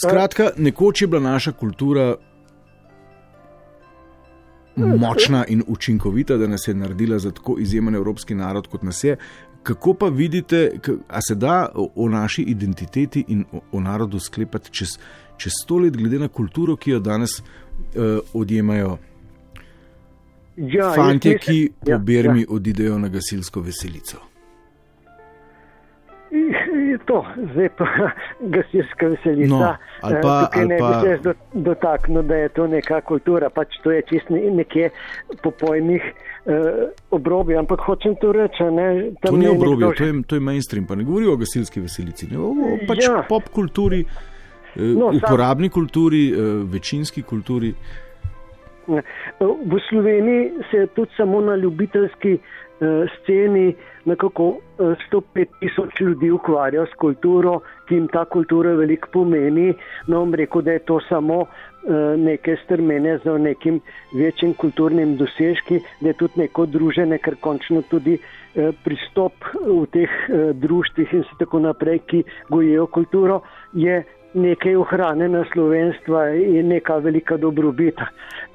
Skratka, 0.00 0.50
nekoč 0.56 1.02
je 1.02 1.06
bila 1.08 1.20
naša 1.22 1.52
kultura 1.52 2.14
močna 4.76 5.44
in 5.48 5.62
učinkovita, 5.66 6.36
da 6.36 6.46
nas 6.46 6.68
je 6.68 6.74
naredila 6.74 7.18
za 7.18 7.30
tako 7.30 7.56
izjemen 7.58 7.94
evropski 7.94 8.34
narod, 8.34 8.66
kot 8.66 8.82
nas 8.82 9.04
je. 9.04 9.16
Kako 9.62 9.94
pa 9.94 10.06
vidite, 10.08 10.78
a 11.08 11.20
se 11.28 11.34
da 11.34 11.68
o 11.74 12.08
naši 12.08 12.42
identiteti 12.42 13.24
in 13.28 13.44
o, 13.52 13.60
o 13.72 13.80
narodu 13.80 14.18
sklepati 14.18 14.70
čez, 14.70 14.88
čez 15.36 15.52
sto 15.62 15.78
let, 15.78 15.96
glede 15.96 16.18
na 16.18 16.28
kulturo, 16.28 16.76
ki 16.76 16.90
jo 16.90 17.00
danes 17.00 17.30
uh, 17.40 17.44
odjemajo 18.34 18.98
Ja, 20.56 20.92
fanti, 20.96 21.28
jaz 21.28 21.40
ki 21.40 21.52
mislim- 21.52 21.72
po 21.84 21.90
ja, 21.90 21.98
Bermi 21.98 22.40
ja. 22.40 22.46
odidejo 22.48 22.98
na 22.98 23.08
gasilsko 23.08 23.60
veselico? 23.60 24.16
Je 26.96 27.04
To, 27.04 27.20
zdaj 27.52 27.68
pa 27.70 27.84
gasilska 28.54 29.06
veselica. 29.08 29.48
No, 29.50 29.74
ali 30.00 30.14
Eh, 30.14 30.20
pa- 30.22 30.40
Tukaj 30.42 30.58
ali 30.58 30.68
ne 30.68 30.78
pa- 30.78 30.88
bi 30.94 31.18
se 31.18 31.34
dotaknil, 31.54 32.22
da 32.22 32.34
je 32.36 32.48
to 32.48 32.66
neka 32.66 33.00
kultura, 33.02 33.50
pač 33.50 33.68
to 33.82 33.90
je 33.90 34.02
čist 34.02 34.30
ne- 34.30 34.50
nekje 34.52 34.90
po 35.42 35.50
pojmih 35.52 36.02
uh, 36.02 36.54
obrobja, 37.10 37.58
ampak 37.58 37.80
hočem 37.80 38.16
to 38.16 38.32
reči. 38.32 38.64
Ne, 38.64 38.86
tam 39.20 39.30
To 39.30 39.36
ni 39.36 39.44
je 39.44 39.50
obrobje, 39.50 39.76
nekdo 39.78 39.92
to 39.94 40.04
je, 40.04 40.22
to 40.22 40.34
je 40.34 40.40
mainstream, 40.42 40.84
pa 40.84 40.94
ne 40.94 41.04
govorijo 41.04 41.32
o 41.32 41.36
gasilski 41.36 41.80
veselici, 41.80 42.26
ne 42.26 42.38
o, 42.38 42.54
pač 42.88 43.04
Ja. 43.04 43.22
pop 43.28 43.48
kulturi, 43.50 44.04
No, 44.76 44.84
no, 44.84 45.06
sam- 45.06 45.16
uporabni 45.18 45.68
kulturi, 45.68 46.28
eh, 46.28 46.36
večinski 46.66 47.22
kulturi. 47.22 47.74
V 48.86 49.80
Sloveniji 49.82 50.42
se 50.70 50.86
tudi 50.88 51.10
samo 51.16 51.40
na 51.40 51.56
ljubiteljski 51.56 52.38
sceni 52.78 53.74
nekako 54.04 54.44
uh, 54.48 54.58
105 55.12 55.46
tisoč 55.60 56.00
ljudi 56.00 56.30
ukvarja 56.30 56.86
s 56.86 56.94
kulturo, 56.98 57.60
ki 57.88 57.94
jim 57.94 58.08
ta 58.08 58.24
kultura 58.24 58.74
veliko 58.76 59.08
pomeni. 59.12 59.74
No, 60.06 60.20
bom 60.20 60.34
rekel, 60.34 60.62
da 60.62 60.76
je 60.76 60.84
to 60.88 61.00
samo 61.08 61.38
uh, 61.40 61.48
neke 62.18 62.56
strmene 62.64 63.18
za 63.24 63.38
nekim 63.38 63.80
večjim 64.14 64.54
kulturnim 64.54 65.16
dosežki, 65.16 65.80
da 66.00 66.08
je 66.08 66.18
tudi 66.20 66.40
neko 66.44 66.66
druženje, 66.66 67.18
ker 67.18 67.36
končno 67.40 67.82
tudi 67.90 68.18
pristop 68.84 69.44
v 69.60 69.82
teh 69.92 70.12
društvih 70.56 71.10
in 71.12 71.24
tako 71.38 71.58
naprej, 71.60 71.98
ki 72.08 72.22
gojijo 72.48 72.86
kulturo, 72.86 73.42
je 73.76 73.98
nekaj 74.34 74.76
ohranjena 74.76 75.44
slovenstva 75.52 76.28
in 76.34 76.68
neka 76.68 76.96
velika 76.96 77.36
dobrobita. 77.36 78.06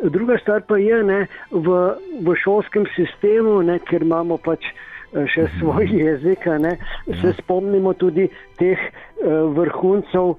Druga 0.03 0.37
stvar 0.37 0.61
pa 0.67 0.77
je, 0.77 1.03
ne, 1.03 1.25
v, 1.51 1.81
v 2.21 2.35
šolskem 2.43 2.85
sistemu, 2.95 3.61
ne, 3.61 3.79
ker 3.85 4.05
imamo 4.05 4.37
pač 4.41 4.65
eh, 4.65 5.25
še 5.29 5.47
svoj 5.59 5.89
jezik, 5.89 6.45
ne, 6.61 6.75
se 7.21 7.33
spomnimo 7.39 7.93
tudi 7.93 8.27
teh 8.57 8.77
uh, 8.77 9.49
vrhuncev, 9.57 10.35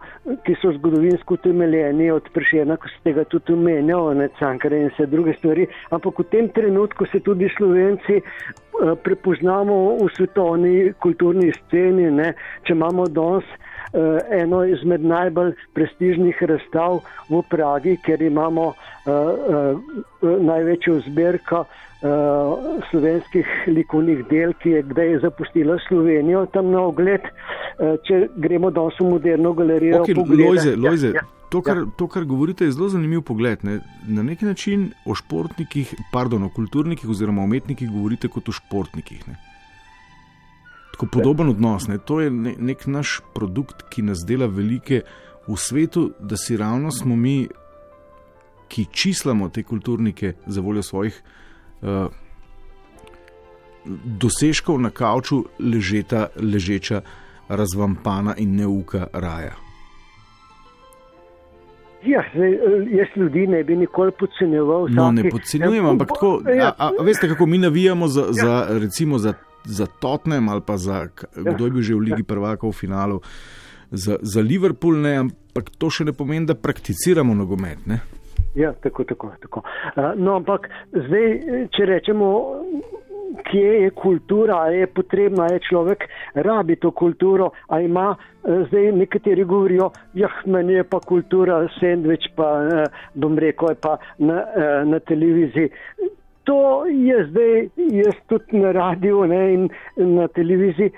ki 0.46 0.54
so 0.60 0.72
zgodovinsko 0.76 1.34
utemeljeni 1.38 2.10
od 2.14 2.28
Prešena, 2.34 2.76
ko 2.78 2.90
ste 2.96 3.14
ga 3.16 3.24
tudi 3.30 3.54
omenjal, 3.54 4.12
ne 4.18 4.28
Cankare 4.38 4.78
in 4.84 4.92
vse 4.92 5.08
druge 5.10 5.34
stvari, 5.38 5.66
ampak 5.90 6.22
v 6.22 6.28
tem 6.30 6.50
trenutku 6.54 7.06
se 7.10 7.20
tudi 7.20 7.50
Slovenci 7.56 8.20
uh, 8.22 8.94
prepoznamo 9.02 9.98
v 9.98 10.08
svetovni 10.14 10.76
kulturni 11.02 11.50
sceni, 11.58 12.10
ne, 12.14 12.32
če 12.66 12.78
imamo 12.78 13.10
danes 13.10 13.46
uh, 13.46 13.68
eno 14.30 14.64
izmed 14.64 15.04
najbolj 15.04 15.52
prestižnih 15.74 16.42
razstav 16.42 17.00
v 17.28 17.42
Pragi, 17.48 17.96
ker 18.04 18.22
imamo 18.22 18.72
uh, 18.72 18.76
uh, 19.06 20.40
največjo 20.40 21.00
zbirko 21.08 21.64
slovenskih 22.90 23.46
likovnih 23.70 24.24
del, 24.30 24.52
ki 24.58 24.70
je 24.70 24.80
kdaj 24.82 25.18
zapustila 25.22 25.76
Slovenijo 25.88 26.46
tam 26.50 26.72
na 26.72 26.80
ogled. 26.82 27.22
Če 27.78 28.28
gremo 28.36 28.70
danes 28.74 28.98
v 29.00 29.06
moderno 29.06 29.52
galerijo, 29.54 30.00
Okay, 30.02 30.14
pogledat- 30.14 30.48
Lojze, 30.48 30.76
Lojze, 30.76 31.06
Ja, 31.14 31.22
ja, 31.22 31.26
to, 31.50 31.62
kar, 31.62 31.76
ja. 31.76 31.84
to, 31.96 32.08
kar 32.08 32.24
govorite, 32.24 32.64
je 32.64 32.72
zelo 32.72 32.88
zanimiv 32.88 33.22
pogled. 33.22 33.62
Ne? 33.62 33.78
Na 34.08 34.22
neki 34.22 34.44
način 34.44 34.90
o 35.06 35.14
športnikih, 35.14 35.94
pardon, 36.12 36.42
o 36.42 36.50
kulturnikih 36.50 37.08
oziroma 37.08 37.42
umetnikih 37.42 37.90
govorite 37.90 38.28
kot 38.28 38.48
o 38.48 38.52
športnikih. 38.52 39.28
Ne? 39.28 39.38
Tako 40.92 41.06
podoben 41.06 41.48
odnos. 41.48 41.88
Ne? 41.88 41.98
To 41.98 42.20
je 42.20 42.30
ne, 42.30 42.54
nek 42.58 42.86
naš 42.86 43.20
produkt, 43.34 43.82
ki 43.90 44.02
nas 44.02 44.18
dela 44.28 44.46
velike 44.46 45.02
v 45.48 45.56
svetu, 45.56 46.12
da 46.20 46.36
si 46.36 46.56
ravno 46.56 46.90
smo 46.92 47.16
mi, 47.16 47.48
ki 48.68 48.86
čislamo 48.92 49.48
te 49.48 49.62
kulturnike 49.62 50.34
za 50.46 50.60
voljo 50.60 50.82
svojih 50.82 51.22
uh, 51.82 52.06
dosežkov 54.04 54.80
na 54.80 54.90
kavču, 54.90 55.44
ležeta, 55.58 56.28
ležeča, 56.36 57.00
razvampana 57.48 58.34
in 58.38 58.56
neuka 58.56 59.06
raja. 59.12 59.52
Ja, 62.04 62.22
zdaj, 62.34 62.52
eh, 62.52 62.58
jaz 62.90 63.08
ljudi 63.16 63.46
ne 63.46 63.64
bi 63.64 63.76
nikoli 63.76 64.12
podcenjeval. 64.18 64.88
No, 64.90 65.12
ne 65.12 65.30
podcenjujem, 65.30 65.84
Ja, 65.84 65.90
ampak 65.90 66.08
tako. 66.08 66.42
ja, 66.56 66.72
a, 66.78 66.90
a 66.98 67.02
veste, 67.02 67.28
kako 67.28 67.46
mi 67.46 67.58
navijamo 67.58 68.08
za, 68.08 68.20
Ja. 68.20 68.32
za 68.32 68.66
recimo 68.70 69.18
za, 69.18 69.34
za 69.64 69.86
Tottenham 69.86 70.48
ali 70.48 70.60
pa 70.66 70.76
za 70.76 71.08
k- 71.08 71.26
kdo 71.36 71.64
je 71.64 71.70
bil 71.70 71.82
že 71.82 71.94
v 71.94 72.00
Ligi 72.00 72.22
prvakov 72.22 72.72
v 72.72 72.76
finalu, 72.76 73.20
za, 73.90 74.16
za 74.22 74.40
Liverpool, 74.40 74.96
ne, 74.96 75.16
ampak 75.28 75.70
to 75.78 75.90
še 75.90 76.04
ne 76.04 76.12
pomeni, 76.12 76.46
da 76.46 76.54
prakticiramo 76.54 77.34
nogomet. 77.34 77.86
Ne? 77.86 78.00
Ja, 78.54 78.72
tako, 78.72 79.04
tako. 79.04 79.32
tako. 79.40 79.62
No, 80.16 80.36
ampak 80.36 80.68
zdaj, 80.92 81.28
če 81.72 81.86
rečemo, 81.88 82.28
kje 83.50 83.72
je 83.82 83.90
kultura, 83.90 84.58
a 84.62 84.66
je 84.68 84.86
potrebna, 84.86 85.46
je 85.52 85.60
človek 85.68 86.04
rabi 86.34 86.76
to 86.76 86.90
kulturo, 86.90 87.50
a 87.68 87.80
ima 87.80 88.12
eh, 88.16 88.64
zdaj 88.68 88.92
nekateri 88.92 89.44
govorijo, 89.44 89.90
jah, 90.14 90.34
meni 90.46 90.72
je 90.72 90.84
pa 90.84 91.00
kultura, 91.00 91.62
sendvič 91.80 92.28
pa, 92.36 92.48
eh, 92.64 92.84
bom 93.14 93.38
rekel, 93.38 93.72
je 93.72 93.80
pa 93.80 93.96
na, 94.18 94.44
eh, 94.56 94.84
na 94.84 95.00
televiziji. 95.00 95.70
To 96.44 96.86
je 96.86 97.26
zdaj, 97.30 97.68
jaz 97.76 98.16
tudi 98.26 98.58
na 98.58 98.72
radiju 98.72 99.26
ne, 99.30 99.42
in 99.54 99.68
na 99.96 100.28
televiziji, 100.28 100.90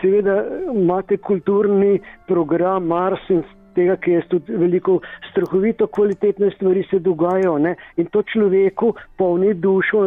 seveda 0.00 0.42
imate 0.74 1.16
kulturni 1.22 2.00
program 2.26 2.86
Mars 2.90 3.30
in 3.30 3.44
tega, 3.78 3.96
ki 4.02 4.16
je 4.16 4.26
tudi 4.32 4.58
veliko 4.58 4.98
strahovito 5.30 5.86
kvalitetne 5.86 6.50
stvari 6.56 6.84
se 6.90 6.98
dogajajo 6.98 7.58
ne, 7.62 7.74
in 7.96 8.10
to 8.12 8.22
človeku 8.32 8.92
polni 9.18 9.54
dušo 9.54 10.04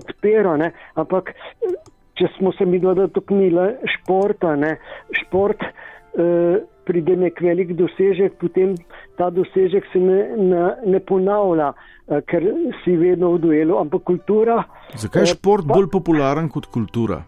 odpira, 0.00 0.56
ne, 0.60 0.72
ampak 0.94 1.32
eh, 1.34 1.78
če 2.18 2.30
smo 2.38 2.52
se 2.54 2.66
mi 2.66 2.78
dotaknili 2.82 3.68
športa, 3.96 4.54
ne, 4.56 4.76
šport 5.22 5.66
eh, 5.66 6.60
pride 6.88 7.16
nek 7.20 7.40
velik 7.44 7.74
dosežek, 7.76 8.38
potem 8.40 8.74
ta 9.20 9.28
dosežek 9.30 9.84
se 9.92 10.00
ne, 10.00 10.18
ne, 10.40 10.62
ne 10.88 11.00
ponavlja, 11.00 11.70
eh, 12.08 12.22
ker 12.26 12.48
si 12.82 12.96
vedno 12.96 13.34
v 13.36 13.42
duelu, 13.44 13.76
ampak 13.82 14.06
kultura. 14.08 14.62
Zakaj 14.96 15.22
je 15.22 15.30
eh, 15.30 15.34
šport 15.36 15.68
pa- 15.68 15.76
bolj 15.76 15.90
popularen 15.92 16.48
kot 16.48 16.66
kultura? 16.72 17.22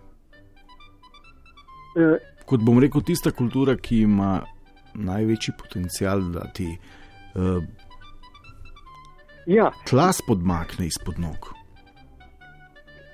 Eh, 1.96 2.16
Kot 2.46 2.64
bom 2.66 2.80
rekel, 2.82 3.04
tista 3.06 3.30
kultura, 3.30 3.76
ki 3.78 4.00
ima 4.08 4.40
največji 4.98 5.52
potencial, 5.54 6.24
da 6.34 6.48
ti 6.50 6.66
uh, 7.38 7.62
Ja, 9.46 9.68
tla 9.86 10.08
spodmakne 10.12 10.86
izpod 10.86 11.18
nog. 11.22 11.52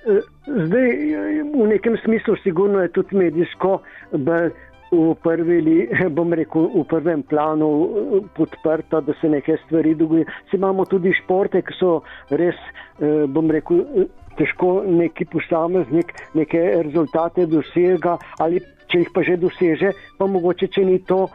Eh, 0.09 0.21
Zdaj, 0.47 0.89
eh, 0.89 1.43
v 1.53 1.67
nekem 1.67 1.97
smislu, 2.03 2.35
sigurno 2.43 2.79
je 2.81 2.91
tudi 2.91 3.17
medijsko 3.17 3.81
bolj 4.11 4.49
v, 4.91 5.15
prvi, 5.23 5.87
rekel, 6.41 6.69
v 6.73 6.83
prvem 6.87 7.23
planu 7.23 7.69
eh, 7.69 8.21
podprto, 8.35 9.01
da 9.01 9.13
se 9.21 9.29
neke 9.29 9.57
stvari 9.65 9.95
dogajajo. 9.95 10.25
Si 10.49 10.55
imamo 10.57 10.85
tudi 10.85 11.13
športe, 11.13 11.61
ki 11.61 11.73
so 11.79 12.01
res, 12.29 12.55
eh, 12.99 13.25
bom 13.27 13.51
rekel, 13.51 13.83
eh, 13.83 14.07
težko 14.37 14.83
neki 14.85 15.25
posameznik 15.25 16.13
neke 16.37 16.61
rezultate 16.85 17.47
dosega 17.49 18.19
ali 18.37 18.61
če 18.87 19.01
jih 19.01 19.11
pa 19.13 19.23
že 19.25 19.37
doseže, 19.41 19.91
pa 20.17 20.27
mogoče, 20.29 20.69
če 20.71 20.83
ni 20.85 20.99
to 21.09 21.25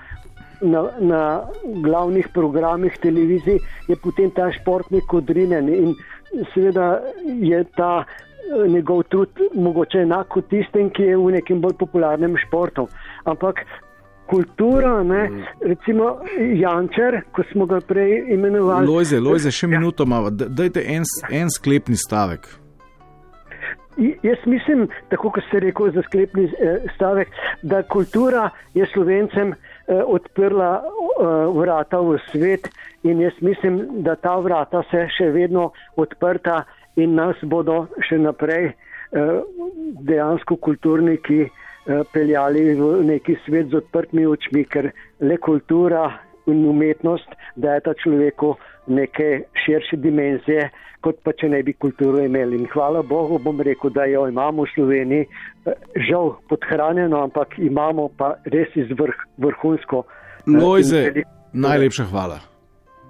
na, 0.62 0.86
na 1.02 1.22
glavnih 1.84 2.28
programih 2.32 2.94
televizij, 3.02 3.58
je 3.90 3.96
potem 3.98 4.30
ta 4.30 4.48
športnik 4.54 5.12
odrinjen 5.12 5.68
in 5.68 5.96
seveda 6.54 7.02
je 7.26 7.64
ta 7.76 8.04
njegov 8.68 9.02
trud 9.02 9.28
mogoče 9.54 10.02
enak 10.06 10.28
kot 10.28 10.48
tistem, 10.50 10.90
ki 10.90 11.02
je 11.02 11.16
v 11.16 11.34
nekem 11.36 11.60
bolj 11.60 11.76
popularnem 11.80 12.36
športu. 12.46 12.88
Ampak 13.24 13.60
kultura, 14.26 15.02
ne, 15.02 15.30
recimo 15.60 16.18
Jančer, 16.54 17.20
ko 17.32 17.42
smo 17.52 17.66
ga 17.66 17.80
prej 17.80 18.32
imenovali. 18.34 18.86
Lojze, 18.86 19.20
Lojze, 19.20 19.50
še 19.50 19.66
minuto 19.66 20.06
malo, 20.06 20.30
da- 20.30 20.48
dajte 20.48 20.84
en, 20.86 21.04
en 21.30 21.50
sklepni 21.50 21.96
stavek. 21.96 22.48
Jaz 24.22 24.40
mislim, 24.46 24.86
tako 25.12 25.30
kot 25.30 25.44
ste 25.48 25.60
rekel 25.60 25.90
za 25.92 26.02
sklepni 26.06 26.46
eh, 26.48 26.78
stavek, 26.94 27.28
da 27.62 27.82
kultura 27.82 28.48
je 28.74 28.86
slovencem 28.94 29.52
eh, 29.52 30.00
odprla 30.06 30.70
eh, 30.80 31.26
vrata 31.58 32.00
v 32.00 32.16
svet 32.30 32.70
in 33.02 33.20
jaz 33.20 33.36
mislim, 33.40 33.82
da 34.06 34.16
ta 34.16 34.38
vrata 34.40 34.80
se 34.90 35.04
še 35.18 35.28
vedno 35.34 35.72
odprta 35.96 36.62
in 36.96 37.14
nas 37.14 37.36
bodo 37.42 37.86
še 38.08 38.18
naprej 38.20 38.72
dejansko 40.08 40.56
kulturniki 40.56 41.50
peljali 42.12 42.74
v 42.74 42.90
neki 43.04 43.36
svet 43.46 43.70
z 43.70 43.80
odprtimi 43.82 44.26
očmi, 44.26 44.64
ker 44.64 44.92
le 45.20 45.36
kultura 45.36 46.10
in 46.46 46.64
umetnost 46.66 47.28
dajeta 47.56 47.94
človeku 48.02 48.54
neke 48.86 49.44
širše 49.64 49.96
dimenzije, 50.02 50.70
kot 51.02 51.18
pa 51.24 51.34
če 51.38 51.50
ne 51.50 51.62
bi 51.66 51.74
kulturo 51.74 52.22
imeli. 52.22 52.58
In 52.58 52.68
hvala 52.72 53.02
Bogu, 53.02 53.38
bom 53.42 53.60
rekel, 53.60 53.90
da 53.94 54.06
jo 54.10 54.26
imamo 54.30 54.66
v 54.66 54.74
Sloveniji, 54.74 55.26
žal 56.08 56.36
podhranjeno, 56.50 57.24
ampak 57.26 57.58
imamo 57.58 58.08
pa 58.18 58.34
res 58.54 58.70
izvrh, 58.78 59.26
vrhunsko. 59.42 60.04
Lojze, 60.46 61.08
najlepša 61.52 62.10
hvala. 62.10 62.51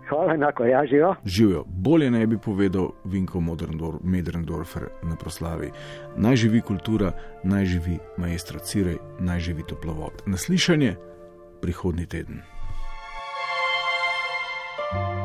Hvala, 0.08 0.34
enako, 0.34 0.64
ja, 0.64 0.86
živijo. 0.86 1.14
Živijo. 1.24 1.64
Bolje 1.66 2.10
ne 2.10 2.26
bi 2.26 2.38
povedal 2.38 2.88
Vinko 3.04 3.40
Medrendorfer 4.02 4.82
na 5.02 5.16
proslavi. 5.16 5.70
Naj 6.16 6.36
živi 6.36 6.60
kultura, 6.60 7.12
naj 7.44 7.64
živi 7.64 7.98
maestro 8.18 8.58
Cirej, 8.58 8.98
naj 9.20 9.40
živi 9.40 9.62
toplovod. 9.68 10.22
Naslišanje 10.26 10.96
prihodni 11.60 12.06
teden. 12.06 12.42
thank 14.92 15.16
you 15.16 15.21